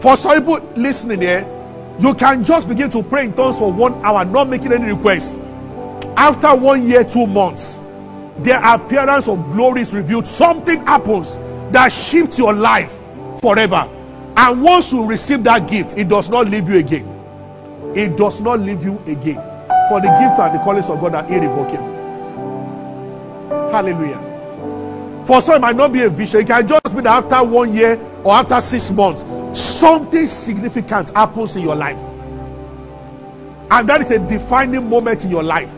For 0.00 0.16
some 0.16 0.40
people 0.40 0.58
listening 0.74 1.20
here, 1.20 1.46
you 2.00 2.14
can 2.14 2.44
just 2.44 2.68
begin 2.68 2.90
to 2.90 3.00
pray 3.00 3.26
in 3.26 3.32
tongues 3.32 3.60
for 3.60 3.72
one 3.72 3.94
hour, 4.04 4.24
not 4.24 4.48
making 4.48 4.72
any 4.72 4.92
requests. 4.92 5.38
After 6.16 6.52
one 6.56 6.84
year, 6.84 7.04
two 7.04 7.28
months, 7.28 7.80
the 8.38 8.60
appearance 8.64 9.28
of 9.28 9.48
glory 9.52 9.82
is 9.82 9.94
revealed. 9.94 10.26
Something 10.26 10.84
happens 10.84 11.38
that 11.70 11.92
shifts 11.92 12.38
your 12.38 12.54
life 12.54 12.92
forever. 13.40 13.88
And 14.36 14.62
once 14.62 14.92
you 14.92 15.06
receive 15.06 15.44
that 15.44 15.68
gift, 15.68 15.96
it 15.96 16.08
does 16.08 16.28
not 16.28 16.48
leave 16.48 16.68
you 16.68 16.78
again. 16.78 17.06
It 17.94 18.16
does 18.16 18.40
not 18.40 18.58
leave 18.58 18.82
you 18.82 19.00
again. 19.06 19.45
For 19.88 20.00
the 20.00 20.08
gifts 20.20 20.38
and 20.38 20.54
the 20.54 20.58
callings 20.62 20.88
of 20.90 21.00
God 21.00 21.14
are 21.14 21.26
irrevocable. 21.32 21.92
Hallelujah. 23.70 24.22
For 25.24 25.40
some, 25.40 25.56
it 25.56 25.60
might 25.60 25.76
not 25.76 25.92
be 25.92 26.02
a 26.02 26.08
vision. 26.08 26.40
It 26.40 26.46
can 26.46 26.66
just 26.66 26.94
be 26.94 27.02
that 27.02 27.24
after 27.24 27.44
one 27.44 27.72
year 27.72 27.98
or 28.24 28.32
after 28.32 28.60
six 28.60 28.90
months, 28.92 29.24
something 29.58 30.26
significant 30.26 31.10
happens 31.10 31.56
in 31.56 31.62
your 31.62 31.76
life. 31.76 32.00
And 33.70 33.88
that 33.88 34.00
is 34.00 34.10
a 34.12 34.18
defining 34.28 34.88
moment 34.88 35.24
in 35.24 35.30
your 35.30 35.42
life. 35.42 35.76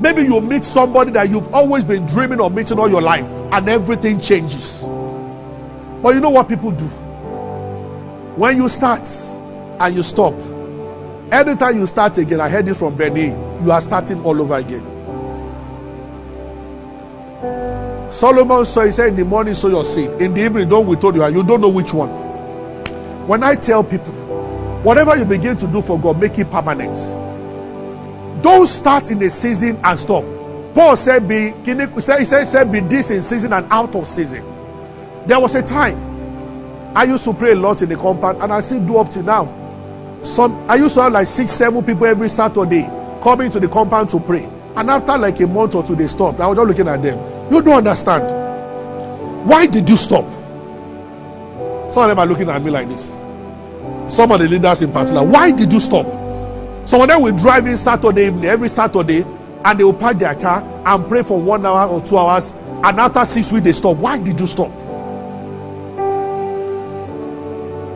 Maybe 0.00 0.22
you 0.22 0.40
meet 0.40 0.64
somebody 0.64 1.10
that 1.12 1.28
you've 1.30 1.52
always 1.54 1.84
been 1.84 2.06
dreaming 2.06 2.40
of 2.40 2.54
meeting 2.54 2.78
all 2.78 2.88
your 2.88 3.02
life, 3.02 3.24
and 3.52 3.68
everything 3.68 4.20
changes. 4.20 4.84
But 6.02 6.14
you 6.14 6.20
know 6.20 6.30
what 6.30 6.48
people 6.48 6.70
do? 6.70 6.86
When 8.36 8.56
you 8.56 8.68
start 8.68 9.08
and 9.80 9.94
you 9.94 10.02
stop, 10.02 10.34
anytime 11.32 11.78
you 11.78 11.86
start 11.86 12.18
again, 12.18 12.40
I 12.40 12.48
heard 12.48 12.66
this 12.66 12.78
from 12.78 12.96
Benny, 12.96 13.28
you 13.62 13.70
are 13.70 13.80
starting 13.80 14.22
all 14.22 14.40
over 14.40 14.54
again. 14.54 14.86
Solomon 18.12 18.64
saw, 18.64 18.84
he 18.84 18.92
said, 18.92 19.08
in 19.10 19.16
the 19.16 19.24
morning, 19.24 19.54
sow 19.54 19.68
your 19.68 19.84
seed. 19.84 20.10
In 20.20 20.34
the 20.34 20.44
evening, 20.44 20.68
don't 20.68 20.86
we 20.86 20.96
told 20.96 21.14
you, 21.14 21.22
and 21.22 21.34
you 21.34 21.42
don't 21.44 21.60
know 21.60 21.68
which 21.68 21.94
one. 21.94 22.08
When 23.28 23.42
I 23.44 23.54
tell 23.54 23.84
people, 23.84 24.12
whatever 24.82 25.16
you 25.16 25.24
begin 25.24 25.56
to 25.58 25.66
do 25.68 25.80
for 25.80 25.98
God, 26.00 26.18
make 26.20 26.38
it 26.38 26.50
permanent. 26.50 26.96
Don't 28.42 28.66
start 28.66 29.10
in 29.10 29.22
a 29.22 29.30
season 29.30 29.78
and 29.84 29.98
stop. 29.98 30.24
Paul 30.74 30.96
said, 30.96 31.28
be, 31.28 31.52
he 31.64 32.00
said, 32.00 32.24
said, 32.24 32.72
be 32.72 32.80
this 32.80 33.10
in 33.10 33.22
season 33.22 33.52
and 33.52 33.66
out 33.70 33.94
of 33.94 34.06
season. 34.06 34.44
There 35.26 35.38
was 35.38 35.54
a 35.54 35.62
time 35.62 36.10
I 36.96 37.04
used 37.04 37.24
to 37.24 37.32
pray 37.32 37.52
a 37.52 37.56
lot 37.56 37.82
in 37.82 37.88
the 37.88 37.96
compound, 37.96 38.42
and 38.42 38.52
I 38.52 38.60
still 38.60 38.84
do 38.84 38.96
up 38.96 39.10
to 39.10 39.22
now. 39.22 39.44
Some 40.22 40.52
I 40.70 40.76
used 40.76 40.94
to 40.94 41.02
have 41.02 41.12
like 41.12 41.26
six, 41.26 41.50
seven 41.50 41.84
people 41.84 42.06
every 42.06 42.28
Saturday 42.28 42.88
coming 43.22 43.50
to 43.50 43.60
the 43.60 43.68
compound 43.68 44.10
to 44.10 44.20
pray. 44.20 44.48
And 44.76 44.90
after 44.90 45.16
like 45.18 45.40
a 45.40 45.46
month 45.46 45.74
or 45.74 45.82
two, 45.82 45.96
they 45.96 46.06
stopped. 46.06 46.40
I 46.40 46.46
was 46.46 46.56
just 46.56 46.68
looking 46.68 46.88
at 46.88 47.02
them. 47.02 47.18
You 47.52 47.60
don't 47.62 47.78
understand. 47.78 48.38
Why 49.48 49.66
did 49.66 49.88
you 49.88 49.96
stop? 49.96 50.24
Some 51.90 52.04
of 52.04 52.08
them 52.08 52.18
are 52.18 52.26
looking 52.26 52.48
at 52.48 52.62
me 52.62 52.70
like 52.70 52.88
this. 52.88 53.20
Some 54.08 54.30
of 54.32 54.40
the 54.40 54.48
leaders 54.48 54.82
in 54.82 54.92
particular. 54.92 55.24
Why 55.24 55.50
did 55.50 55.72
you 55.72 55.80
stop? 55.80 56.06
Some 56.86 57.00
of 57.00 57.08
them 57.08 57.22
will 57.22 57.36
drive 57.36 57.66
in 57.66 57.76
Saturday 57.76 58.26
evening, 58.26 58.44
every 58.44 58.68
Saturday, 58.68 59.24
and 59.64 59.78
they 59.78 59.84
will 59.84 59.94
park 59.94 60.18
their 60.18 60.34
car 60.34 60.62
and 60.86 61.08
pray 61.08 61.22
for 61.22 61.40
one 61.40 61.64
hour 61.64 61.88
or 61.88 62.00
two 62.00 62.16
hours. 62.18 62.52
And 62.82 62.98
after 62.98 63.24
six 63.24 63.50
weeks, 63.52 63.64
they 63.64 63.72
stop. 63.72 63.96
Why 63.96 64.18
did 64.18 64.38
you 64.40 64.46
stop? 64.46 64.70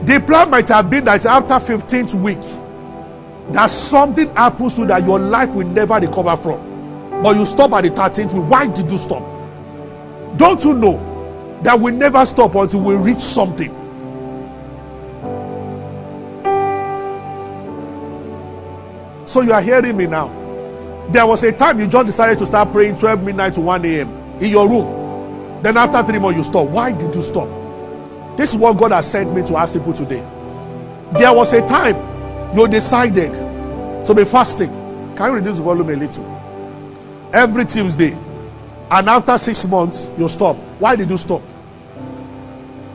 The 0.06 0.22
plan 0.26 0.50
might 0.50 0.68
have 0.68 0.90
been 0.90 1.06
that 1.06 1.24
after 1.24 1.54
15th 1.54 2.14
week, 2.14 2.40
that 3.54 3.68
something 3.70 4.28
happens 4.36 4.76
to 4.76 4.84
that 4.86 5.04
your 5.04 5.18
life 5.18 5.54
will 5.54 5.66
never 5.66 5.94
recover 5.94 6.36
from. 6.36 7.22
But 7.22 7.36
you 7.36 7.46
stop 7.46 7.72
at 7.72 7.84
the 7.84 7.90
13th 7.90 8.34
week. 8.34 8.50
Why 8.50 8.66
did 8.66 8.90
you 8.90 8.98
stop? 8.98 9.22
Don't 10.36 10.62
you 10.62 10.74
know 10.74 11.60
that 11.62 11.78
we 11.78 11.90
never 11.92 12.26
stop 12.26 12.54
until 12.54 12.82
we 12.82 12.96
reach 12.96 13.18
something? 13.18 13.70
So 19.26 19.40
you 19.40 19.52
are 19.52 19.62
hearing 19.62 19.96
me 19.96 20.06
now. 20.06 20.28
There 21.10 21.26
was 21.26 21.44
a 21.44 21.52
time 21.56 21.80
you 21.80 21.86
just 21.86 22.06
decided 22.06 22.38
to 22.40 22.46
start 22.46 22.72
praying 22.72 22.96
12 22.96 23.22
midnight 23.24 23.54
to 23.54 23.62
1 23.62 23.84
a.m. 23.86 24.08
in 24.40 24.50
your 24.50 24.68
room. 24.68 25.62
Then 25.62 25.78
after 25.78 26.02
three 26.02 26.18
months, 26.18 26.36
you 26.36 26.44
stop. 26.44 26.68
Why 26.68 26.92
did 26.92 27.14
you 27.14 27.22
stop? 27.22 27.63
This 28.36 28.52
is 28.52 28.56
what 28.56 28.76
God 28.76 28.92
has 28.92 29.10
sent 29.10 29.32
me 29.34 29.44
to 29.46 29.56
ask 29.56 29.74
people 29.74 29.92
today. 29.92 30.26
There 31.18 31.32
was 31.32 31.52
a 31.52 31.66
time 31.68 31.96
you 32.56 32.66
decided 32.66 33.32
to 34.06 34.14
be 34.14 34.24
fasting. 34.24 34.70
Can 35.16 35.30
you 35.30 35.36
reduce 35.36 35.58
the 35.58 35.62
volume 35.62 35.88
a 35.88 35.92
little? 35.94 37.30
Every 37.32 37.64
Tuesday. 37.64 38.16
And 38.90 39.08
after 39.08 39.38
six 39.38 39.66
months, 39.66 40.10
you 40.18 40.28
stop. 40.28 40.56
Why 40.78 40.96
did 40.96 41.08
you 41.10 41.16
stop? 41.16 41.42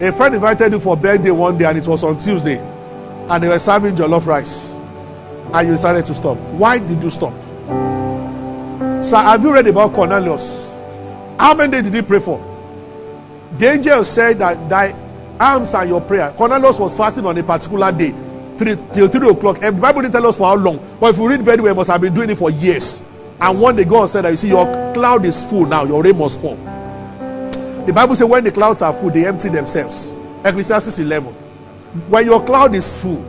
A 0.02 0.12
friend 0.12 0.36
invited 0.36 0.72
you 0.72 0.80
for 0.80 0.96
birthday 0.96 1.32
one 1.32 1.58
day 1.58 1.66
and 1.66 1.78
it 1.78 1.88
was 1.88 2.04
on 2.04 2.18
Tuesday. 2.18 2.58
And 3.30 3.44
they 3.44 3.48
were 3.48 3.60
serving 3.60 3.96
jollof 3.96 4.26
rice. 4.26 4.76
And 5.54 5.68
you 5.68 5.74
decided 5.74 6.06
to 6.06 6.14
stop. 6.14 6.38
Why 6.38 6.80
did 6.80 7.02
you 7.04 7.10
stop? 7.10 7.34
Sir, 9.04 9.18
have 9.18 9.44
you 9.44 9.54
read 9.54 9.68
about 9.68 9.94
Cornelius? 9.94 10.70
How 11.40 11.54
many 11.54 11.72
days 11.72 11.84
did 11.84 11.94
he 11.94 12.02
pray 12.02 12.20
for? 12.20 12.40
The 13.58 13.72
angel 13.72 14.04
said 14.04 14.40
that 14.40 14.70
alms 15.40 15.74
and 15.74 15.90
your 15.90 16.02
prayer. 16.02 16.32
Cornelius 16.32 16.80
was 16.80 16.96
fasting 16.98 17.26
on 17.26 17.38
a 17.38 17.44
particular 17.44 17.92
day, 17.92 18.12
three, 18.58 18.76
till 18.94 19.08
3 19.08 19.30
o'clock. 19.30 19.64
And 19.64 19.78
the 19.78 19.82
Bible 19.82 20.02
didn't 20.02 20.14
tell 20.14 20.28
us 20.28 20.38
for 20.38 20.48
how 20.48 20.56
long. 20.56 20.80
But 21.00 21.12
if 21.12 21.18
you 21.18 21.30
read 21.30 21.42
very 21.42 21.62
well, 21.62 21.76
must 21.76 21.90
have 21.90 22.02
been 22.02 22.14
doing 22.14 22.30
it 22.30 22.38
for 22.38 22.50
years. 22.50 23.04
And 23.42 23.60
one 23.60 23.76
day 23.76 23.86
God 23.86 24.08
said 24.08 24.26
that 24.26 24.32
you 24.32 24.38
see, 24.38 24.50
your 24.50 24.66
cloud 24.94 25.26
is 25.26 25.44
full 25.44 25.66
now, 25.66 25.86
your 25.86 26.04
rain 26.04 26.18
must 26.18 26.42
fall. 26.42 26.56
The 27.86 27.94
Bible 27.94 28.16
says 28.16 28.28
when 28.28 28.44
the 28.44 28.52
clouds 28.52 28.82
are 28.82 28.94
full, 28.94 29.10
they 29.10 29.26
empty 29.26 29.50
themselves. 29.50 30.14
Ecclesiastes 30.46 31.00
11. 31.00 31.34
When 32.10 32.26
your 32.26 32.46
cloud 32.46 32.76
is 32.76 33.02
full, 33.02 33.24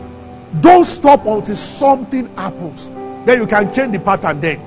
don't 0.60 0.84
stop 0.84 1.24
until 1.26 1.56
something 1.56 2.26
happens. 2.36 2.90
Then 3.24 3.40
you 3.40 3.46
can 3.46 3.72
change 3.72 3.92
the 3.92 4.00
pattern 4.00 4.40
then. 4.40 4.60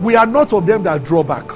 We 0.00 0.16
are 0.16 0.26
not 0.26 0.52
of 0.52 0.66
them 0.66 0.82
that 0.82 1.02
draw 1.04 1.22
back. 1.22 1.50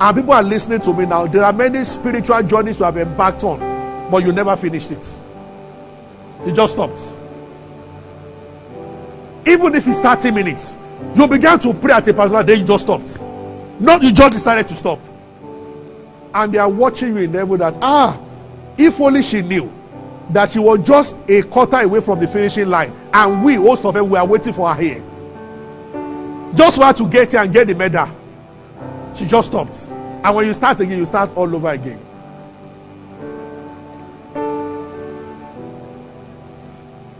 And 0.00 0.16
people 0.16 0.32
are 0.32 0.42
listening 0.42 0.80
to 0.82 0.92
me 0.92 1.06
now. 1.06 1.26
There 1.26 1.42
are 1.42 1.52
many 1.52 1.82
spiritual 1.84 2.42
journeys 2.42 2.78
you 2.78 2.84
have 2.84 2.96
embarked 2.96 3.42
on, 3.44 3.60
but 4.10 4.24
you 4.24 4.32
never 4.32 4.56
finished 4.56 4.90
it. 4.90 5.20
You 6.46 6.52
just 6.52 6.74
stopped. 6.74 6.98
Even 9.46 9.74
if 9.74 9.86
it's 9.86 10.00
30 10.00 10.30
minutes, 10.32 10.76
you 11.14 11.26
began 11.28 11.58
to 11.60 11.72
pray 11.74 11.94
at 11.94 12.06
a 12.08 12.14
particular 12.14 12.42
day, 12.44 12.54
you 12.54 12.64
just 12.64 12.84
stopped. 12.84 13.22
Not 13.80 14.02
you 14.02 14.12
just 14.12 14.32
decided 14.32 14.68
to 14.68 14.74
stop. 14.74 14.98
And 16.34 16.52
they 16.52 16.58
are 16.58 16.68
watching 16.68 17.16
you 17.16 17.22
in 17.22 17.32
heaven 17.32 17.58
that, 17.58 17.78
ah, 17.80 18.20
if 18.76 19.00
only 19.00 19.22
she 19.22 19.42
knew 19.42 19.72
that 20.30 20.50
she 20.50 20.58
was 20.58 20.86
just 20.86 21.16
a 21.28 21.42
quarter 21.42 21.78
away 21.78 22.00
from 22.00 22.20
the 22.20 22.26
finishing 22.26 22.68
line, 22.68 22.92
and 23.12 23.42
we, 23.42 23.56
most 23.56 23.84
of 23.84 23.94
them, 23.94 24.10
we 24.10 24.18
are 24.18 24.26
waiting 24.26 24.52
for 24.52 24.72
her 24.72 24.80
here. 24.80 25.02
Just 26.54 26.80
her 26.80 26.92
to 26.92 27.08
get 27.08 27.32
here 27.32 27.40
and 27.42 27.52
get 27.52 27.66
the 27.66 27.74
medal. 27.74 28.08
She 29.14 29.26
just 29.26 29.48
stopped. 29.48 29.90
And 29.90 30.34
when 30.36 30.46
you 30.46 30.52
start 30.54 30.80
again, 30.80 30.98
you 30.98 31.04
start 31.04 31.34
all 31.36 31.54
over 31.54 31.68
again. 31.68 31.98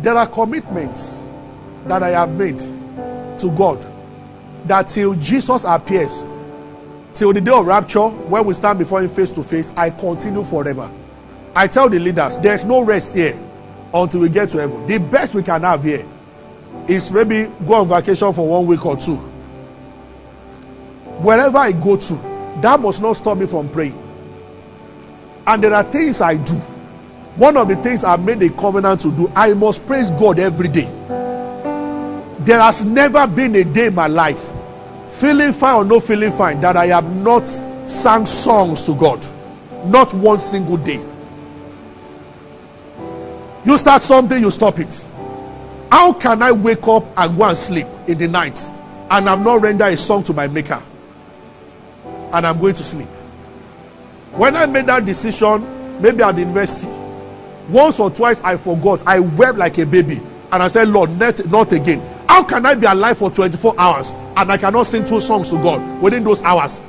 There 0.01 0.14
are 0.14 0.26
commitments 0.26 1.28
that 1.86 2.03
I 2.03 2.11
have 2.11 2.30
made 2.30 2.59
to 2.59 3.53
God 3.57 3.84
that 4.66 4.88
till 4.88 5.14
Jesus 5.14 5.64
appears, 5.64 6.26
till 7.14 7.32
the 7.32 7.40
day 7.40 7.51
of 7.51 7.66
rapture, 7.66 8.09
when 8.09 8.44
we 8.44 8.55
stand 8.55 8.78
before 8.78 9.01
Him 9.03 9.09
face 9.09 9.30
to 9.32 9.42
face, 9.42 9.72
I 9.76 9.90
continue 9.90 10.44
forever. 10.44 10.90
I 11.57 11.66
tell 11.66 11.88
the 11.88 11.99
leaders, 11.99 12.38
there's 12.38 12.64
no 12.64 12.84
rest 12.84 13.16
here 13.16 13.38
until 13.92 14.20
we 14.20 14.28
get 14.28 14.51
to 14.51 14.59
heaven. 14.59 14.86
The 14.86 14.99
best 14.99 15.34
we 15.34 15.42
can 15.42 15.62
have 15.62 15.82
here 15.82 16.07
is 16.86 17.11
maybe 17.11 17.51
go 17.66 17.74
on 17.74 17.88
vacation 17.88 18.32
for 18.32 18.46
one 18.46 18.66
week 18.66 18.84
or 18.86 18.96
two. 18.96 19.16
Wherever 21.20 21.59
I 21.59 21.72
go 21.72 21.96
to, 21.96 22.14
that 22.61 22.78
must 22.78 23.03
not 23.03 23.14
stop 23.14 23.38
me 23.38 23.46
from 23.46 23.68
praying. 23.70 23.99
And 25.46 25.64
there 25.64 25.74
are 25.74 25.82
things 25.82 26.20
I 26.20 26.36
do. 26.36 26.61
One 27.39 27.57
of 27.57 27.68
the 27.68 27.76
things 27.76 28.03
I 28.03 28.16
made 28.16 28.43
a 28.43 28.51
covenant 28.51 29.01
to 29.03 29.12
do, 29.12 29.30
I 29.36 29.55
must 29.55 29.86
praise 29.86 30.11
God 30.11 30.41
every 30.41 30.66
day. 30.66 30.91
There 32.41 32.61
has 32.61 32.84
never 32.84 33.28
been 33.28 33.55
a 33.55 33.62
day 33.62 33.86
in 33.86 33.95
my 33.95 34.09
life, 34.09 34.51
feeling 35.09 35.53
fine 35.53 35.76
or 35.76 35.84
no 35.84 36.01
feeling 36.01 36.32
fine, 36.32 36.61
that 36.62 36.76
I 36.76 36.86
have 36.86 37.14
not 37.22 37.47
sang 37.47 38.26
songs 38.26 38.82
to 38.82 38.95
God. 38.97 39.24
Not 39.86 40.12
one 40.14 40.39
single 40.39 40.78
day. 40.78 41.01
You 43.64 43.78
start 43.78 44.03
something, 44.03 44.43
you 44.43 44.51
stop 44.51 44.80
it. 44.80 45.09
How 45.93 46.12
can 46.14 46.43
I 46.43 46.51
wake 46.51 46.89
up 46.89 47.05
and 47.16 47.39
go 47.39 47.45
and 47.45 47.57
sleep 47.57 47.86
in 48.09 48.18
the 48.18 48.26
night 48.26 48.59
and 49.12 49.28
I'm 49.28 49.45
not 49.45 49.62
render 49.62 49.84
a 49.84 49.97
song 49.97 50.24
to 50.24 50.32
my 50.32 50.49
maker? 50.49 50.82
And 52.32 52.45
I'm 52.45 52.59
going 52.59 52.74
to 52.74 52.82
sleep. 52.82 53.07
When 54.32 54.57
I 54.57 54.66
made 54.66 54.86
that 54.86 55.07
decision, 55.07 56.03
maybe 56.03 56.24
at 56.24 56.32
the 56.32 56.41
university, 56.41 56.97
once 57.69 58.01
or 58.01 58.11
twice 58.11 58.43
I 58.43 58.57
forgot. 58.57 59.07
I 59.07 59.21
wept 59.21 59.59
like 59.59 59.79
a 59.79 59.87
baby. 59.87 60.21
And 60.51 60.62
I 60.62 60.69
said, 60.69 60.89
Lord, 60.89 61.11
not, 61.19 61.47
not 61.49 61.73
again. 61.73 62.01
How 62.29 62.43
can 62.43 62.64
I 62.64 62.75
be 62.75 62.87
alive 62.87 63.19
for 63.19 63.31
24 63.31 63.75
hours 63.79 64.14
and 64.37 64.51
I 64.51 64.57
cannot 64.57 64.85
sing 64.87 65.05
two 65.05 65.21
songs 65.21 65.51
to 65.51 65.57
God 65.57 66.03
within 66.03 66.25
those 66.25 66.43
hours? 66.43 66.81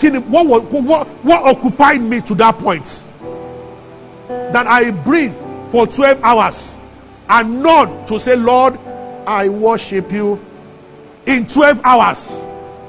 What, 0.00 0.46
what, 0.46 0.64
what, 0.72 1.06
what 1.06 1.56
occupied 1.56 2.00
me 2.00 2.20
to 2.22 2.34
that 2.36 2.58
point? 2.58 3.10
That 4.28 4.66
I 4.66 4.90
breathe 4.90 5.34
for 5.70 5.86
12 5.86 6.22
hours 6.24 6.80
and 7.28 7.62
none 7.62 8.04
to 8.06 8.18
say, 8.18 8.36
Lord, 8.36 8.78
I 9.26 9.48
worship 9.48 10.10
you 10.10 10.44
in 11.26 11.46
12 11.46 11.80
hours. 11.84 12.44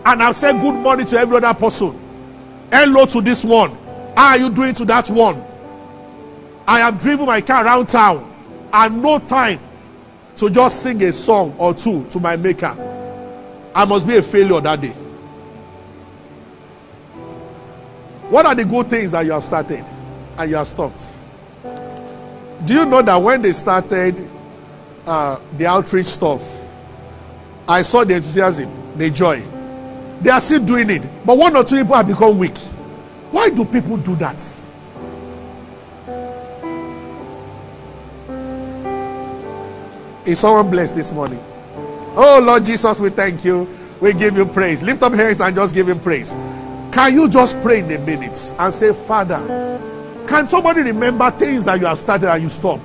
And 0.06 0.22
I've 0.22 0.36
said 0.36 0.60
good 0.60 0.76
morning 0.76 1.06
to 1.08 1.18
every 1.18 1.38
other 1.38 1.54
person. 1.54 1.98
Hello 2.72 3.06
to 3.06 3.22
this 3.22 3.46
one. 3.46 3.72
How 4.18 4.30
are 4.30 4.38
you 4.38 4.50
doing 4.50 4.74
to 4.76 4.86
that 4.86 5.10
one? 5.10 5.44
I 6.68 6.80
have 6.80 7.00
driven 7.00 7.26
my 7.26 7.42
car 7.42 7.66
around 7.66 7.88
town 7.88 8.30
and 8.72 9.02
no 9.02 9.20
time 9.20 9.60
to 10.38 10.50
just 10.50 10.82
sing 10.82 11.02
a 11.04 11.12
song 11.12 11.54
or 11.58 11.74
two 11.74 12.06
to 12.10 12.20
my 12.20 12.36
maker. 12.36 12.76
I 13.76 13.86
must 13.86 14.08
be 14.08 14.18
a 14.18 14.24
failure 14.24 14.62
that 14.62 14.82
day. 14.82 14.94
What 18.30 18.46
are 18.46 18.56
the 18.56 18.66
good 18.66 18.88
things 18.88 19.12
that 19.12 19.26
you 19.26 19.32
have 19.32 19.44
started 19.44 19.84
and 20.38 20.50
you 20.50 20.56
have 20.56 20.68
stopped? 20.68 21.26
Do 22.66 22.74
you 22.74 22.86
know 22.86 23.02
that 23.02 23.18
when 23.18 23.42
they 23.42 23.52
started 23.52 24.28
uh, 25.06 25.40
the 25.58 25.66
outreach 25.66 26.06
stuff, 26.06 26.42
I 27.68 27.82
saw 27.82 28.04
the 28.04 28.16
enthusiasm, 28.16 28.72
the 28.98 29.10
joy. 29.10 29.42
They 30.22 30.30
are 30.30 30.40
still 30.40 30.64
doing 30.64 30.90
it, 30.90 31.02
but 31.26 31.38
one 31.38 31.56
or 31.56 31.64
two 31.64 31.78
people 31.78 31.96
have 31.96 32.08
become 32.08 32.38
weak. 32.38 32.58
Why 33.32 33.50
do 33.50 33.66
people 33.66 33.98
do 33.98 34.16
that? 34.18 34.42
Is 40.26 40.40
someone 40.40 40.70
blessed 40.70 40.96
this 40.96 41.12
morning? 41.12 41.40
Oh 42.16 42.42
Lord 42.44 42.66
Jesus, 42.66 43.00
we 43.00 43.10
thank 43.10 43.44
you. 43.44 43.68
We 44.00 44.14
give 44.14 44.38
you 44.38 44.46
praise. 44.46 44.82
Lift 44.84 45.04
up 45.04 45.14
hands 45.14 45.42
and 45.42 45.56
just 45.56 45.74
give 45.74 45.90
him 45.90 46.00
praise. 46.00 46.34
Can 46.92 47.14
you 47.14 47.30
just 47.30 47.62
pray 47.62 47.80
in 47.80 47.92
a 47.92 47.98
minute 48.00 48.54
and 48.60 48.74
say, 48.74 48.94
Father, 48.94 49.80
can 50.28 50.48
somebody 50.48 50.82
remember 50.82 51.30
things 51.32 51.66
that 51.66 51.80
you 51.80 51.86
have 51.86 51.98
started 51.98 52.32
and 52.32 52.44
you 52.44 52.50
stopped? 52.50 52.84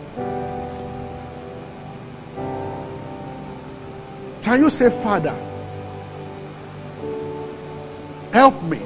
Can 4.43 4.63
you 4.63 4.71
say, 4.71 4.91
Father, 4.91 5.37
help 8.33 8.63
me 8.63 8.81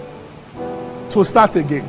to 1.11 1.25
start 1.25 1.55
again? 1.57 1.89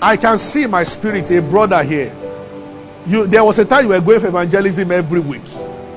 I 0.00 0.16
can 0.16 0.38
see 0.38 0.66
my 0.66 0.84
spirit, 0.84 1.30
a 1.30 1.40
brother 1.42 1.82
here. 1.82 2.14
You, 3.08 3.26
there 3.26 3.42
was 3.42 3.58
a 3.58 3.64
time 3.64 3.84
you 3.84 3.88
were 3.88 4.00
going 4.00 4.20
for 4.20 4.28
evangelism 4.28 4.92
every 4.92 5.20
week, 5.20 5.40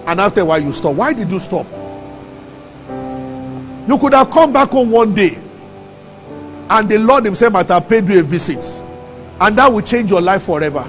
and 0.08 0.22
after 0.22 0.40
a 0.42 0.46
while 0.46 0.62
you 0.62 0.72
stopped. 0.72 0.98
Why 0.98 1.12
did 1.12 1.30
you 1.30 1.40
stop? 1.40 1.66
You 3.88 3.98
could 3.98 4.14
have 4.14 4.32
come 4.32 4.54
back 4.54 4.70
home 4.70 4.90
one 4.92 5.14
day, 5.14 5.38
and 6.70 6.88
the 6.88 6.98
Lord 6.98 7.26
Himself 7.26 7.52
might 7.52 7.68
have 7.68 7.90
paid 7.90 8.08
you 8.08 8.22
a 8.22 8.24
visit, 8.24 8.64
and 9.42 9.58
that 9.58 9.72
will 9.72 9.82
change 9.82 10.10
your 10.10 10.22
life 10.22 10.44
forever. 10.44 10.84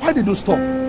Why 0.00 0.12
did 0.12 0.26
you 0.26 0.34
stop? 0.34 0.79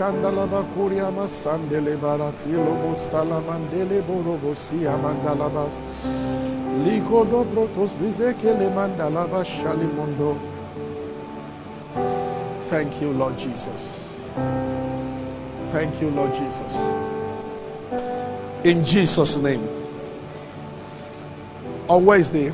Ora 0.00 0.12
mashandala 0.12 0.46
bakuria 0.46 1.10
masandele 1.10 1.96
baratilo 1.96 2.74
mustala 2.82 3.40
mandele 3.42 4.00
borobosia 4.02 4.96
mandalabas. 4.96 5.72
Ligo 6.84 7.24
dobro 7.24 7.68
tozizekele 7.74 8.70
mandalabas 8.74 9.46
shalimondo. 9.46 10.38
Thank 12.70 13.02
you, 13.02 13.12
Lord 13.12 13.38
Jesus. 13.38 14.26
Thank 15.70 16.00
you, 16.00 16.08
Lord 16.10 16.32
Jesus. 16.34 16.74
In 18.64 18.82
Jesus' 18.82 19.36
name. 19.36 19.68
On 21.88 22.06
Wednesday, 22.06 22.52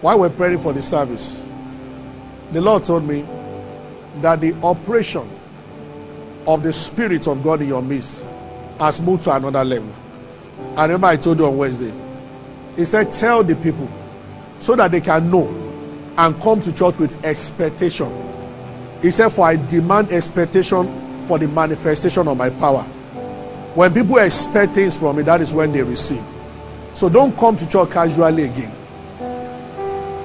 while 0.00 0.18
we're 0.18 0.30
praying 0.30 0.58
for 0.58 0.72
the 0.72 0.82
service, 0.82 1.46
the 2.50 2.60
Lord 2.60 2.82
told 2.82 3.06
me 3.06 3.24
that 4.20 4.40
the 4.40 4.52
operation 4.64 5.37
of 6.46 6.62
the 6.62 6.72
Spirit 6.72 7.26
of 7.26 7.42
God 7.42 7.62
in 7.62 7.68
your 7.68 7.82
midst 7.82 8.26
has 8.78 9.00
moved 9.00 9.24
to 9.24 9.34
another 9.34 9.64
level. 9.64 9.92
I 10.76 10.84
remember 10.84 11.08
I 11.08 11.16
told 11.16 11.38
you 11.38 11.46
on 11.46 11.56
Wednesday. 11.56 11.92
He 12.76 12.84
said, 12.84 13.12
Tell 13.12 13.42
the 13.42 13.56
people 13.56 13.88
so 14.60 14.76
that 14.76 14.90
they 14.90 15.00
can 15.00 15.30
know 15.30 15.46
and 16.16 16.40
come 16.40 16.62
to 16.62 16.72
church 16.72 16.98
with 16.98 17.24
expectation. 17.24 18.10
He 19.02 19.10
said, 19.10 19.30
For 19.30 19.46
I 19.46 19.56
demand 19.56 20.12
expectation 20.12 20.86
for 21.26 21.38
the 21.38 21.48
manifestation 21.48 22.26
of 22.28 22.36
my 22.36 22.50
power. 22.50 22.82
When 23.74 23.92
people 23.92 24.18
expect 24.18 24.72
things 24.72 24.96
from 24.96 25.16
me, 25.16 25.22
that 25.24 25.40
is 25.40 25.52
when 25.52 25.72
they 25.72 25.82
receive. 25.82 26.22
So 26.94 27.08
don't 27.08 27.36
come 27.36 27.56
to 27.56 27.68
church 27.68 27.90
casually 27.90 28.44
again. 28.44 28.72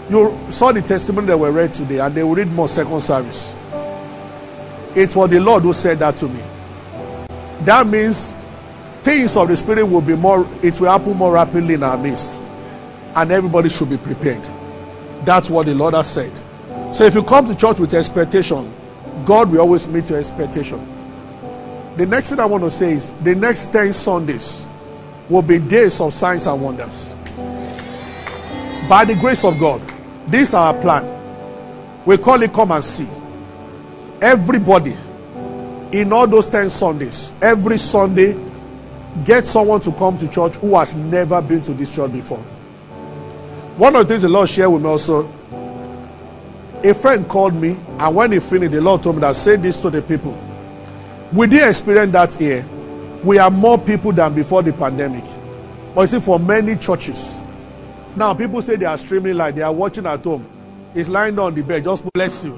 You 0.10 0.38
saw 0.50 0.72
the 0.72 0.82
testimony 0.82 1.28
that 1.28 1.38
were 1.38 1.52
read 1.52 1.74
today, 1.74 2.00
and 2.00 2.14
they 2.14 2.24
will 2.24 2.36
read 2.36 2.52
more 2.52 2.68
second 2.68 3.02
service. 3.02 3.58
It 4.96 5.16
was 5.16 5.30
the 5.30 5.40
Lord 5.40 5.64
who 5.64 5.74
said 5.74 6.00
that 6.00 6.16
to 6.18 6.28
me. 6.28 6.42
That 7.62 7.88
means 7.88 8.34
things 9.04 9.36
of 9.38 9.48
the 9.48 9.58
Spirit 9.58 9.86
will 9.86 10.02
be 10.02 10.16
more, 10.16 10.48
it 10.62 10.80
will 10.80 10.92
happen 10.92 11.18
more 11.18 11.34
rapidly 11.34 11.76
in 11.76 11.84
our 11.84 11.98
midst. 11.98 12.42
And 13.16 13.32
everybody 13.32 13.70
should 13.70 13.90
be 13.90 13.98
prepared. 13.98 14.44
That's 15.24 15.50
what 15.50 15.66
the 15.66 15.74
Lord 15.74 15.94
has 15.94 16.12
said. 16.12 16.32
So 16.94 17.06
if 17.06 17.16
you 17.16 17.24
come 17.24 17.48
to 17.48 17.56
church 17.56 17.80
with 17.80 17.94
expectation, 17.94 18.72
God 19.26 19.52
will 19.52 19.62
always 19.62 19.88
meet 19.88 20.10
your 20.10 20.20
expectation. 20.20 20.80
The 21.96 22.06
next 22.06 22.32
thing 22.32 22.40
I 22.40 22.46
want 22.46 22.64
to 22.64 22.72
say 22.72 22.94
is 22.94 23.12
the 23.22 23.36
next 23.36 23.68
10 23.68 23.94
Sundays 23.94 24.68
will 25.30 25.42
be 25.42 25.60
days 25.60 26.02
of 26.02 26.12
signs 26.12 26.48
and 26.48 26.62
wonders. 26.62 27.16
By 28.90 29.06
the 29.06 29.16
grace 29.20 29.46
of 29.46 29.60
God, 29.60 29.82
this 30.28 30.50
is 30.50 30.54
our 30.54 30.74
plan. 30.74 31.10
We 32.06 32.18
call 32.18 32.42
it 32.42 32.52
come 32.52 32.72
and 32.72 32.84
see. 32.84 33.08
Everybody 34.24 34.96
in 35.92 36.14
all 36.14 36.26
those 36.26 36.48
10 36.48 36.70
Sundays, 36.70 37.34
every 37.42 37.78
Sunday, 37.78 38.40
get 39.26 39.46
someone 39.46 39.82
to 39.82 39.92
come 39.92 40.18
to 40.18 40.30
church 40.30 40.56
who 40.56 40.78
has 40.78 40.96
never 40.96 41.42
been 41.42 41.62
to 41.62 41.74
this 41.74 41.94
church 41.94 42.14
before. 42.14 42.38
One 43.76 43.98
of 43.98 44.08
the 44.08 44.14
things 44.14 44.22
the 44.22 44.30
Lord 44.30 44.48
shared 44.48 44.72
with 44.72 44.82
me 44.82 44.88
also, 44.88 45.30
a 46.86 46.94
friend 46.94 47.28
called 47.28 47.54
me, 47.54 47.76
and 48.00 48.16
when 48.16 48.32
he 48.32 48.40
finished, 48.40 48.72
the 48.72 48.80
Lord 48.80 49.04
told 49.04 49.18
me 49.18 49.22
that 49.22 49.36
say 49.36 49.58
this 49.58 49.76
to 49.82 49.90
the 49.90 50.02
people. 50.02 50.40
We 51.34 51.48
did 51.48 51.68
experience 51.68 52.14
that 52.14 52.34
here. 52.36 52.66
We 53.26 53.40
are 53.40 53.52
more 53.52 53.78
people 53.78 54.14
than 54.14 54.34
before 54.34 54.64
the 54.64 54.72
pandemic. 54.72 55.26
But 55.94 56.02
you 56.02 56.08
see, 56.08 56.20
for 56.22 56.40
many 56.40 56.78
churches, 56.78 57.42
now 58.16 58.34
people 58.34 58.62
say 58.62 58.78
they 58.78 58.86
are 58.86 58.98
streaming 58.98 59.36
like 59.36 59.56
they 59.56 59.64
are 59.64 59.74
watching 59.74 60.06
at 60.06 60.24
home. 60.24 60.48
It's 60.96 61.10
lying 61.10 61.38
on 61.40 61.56
the 61.56 61.62
bed. 61.62 61.84
Just 61.84 62.10
bless 62.14 62.46
you. 62.46 62.58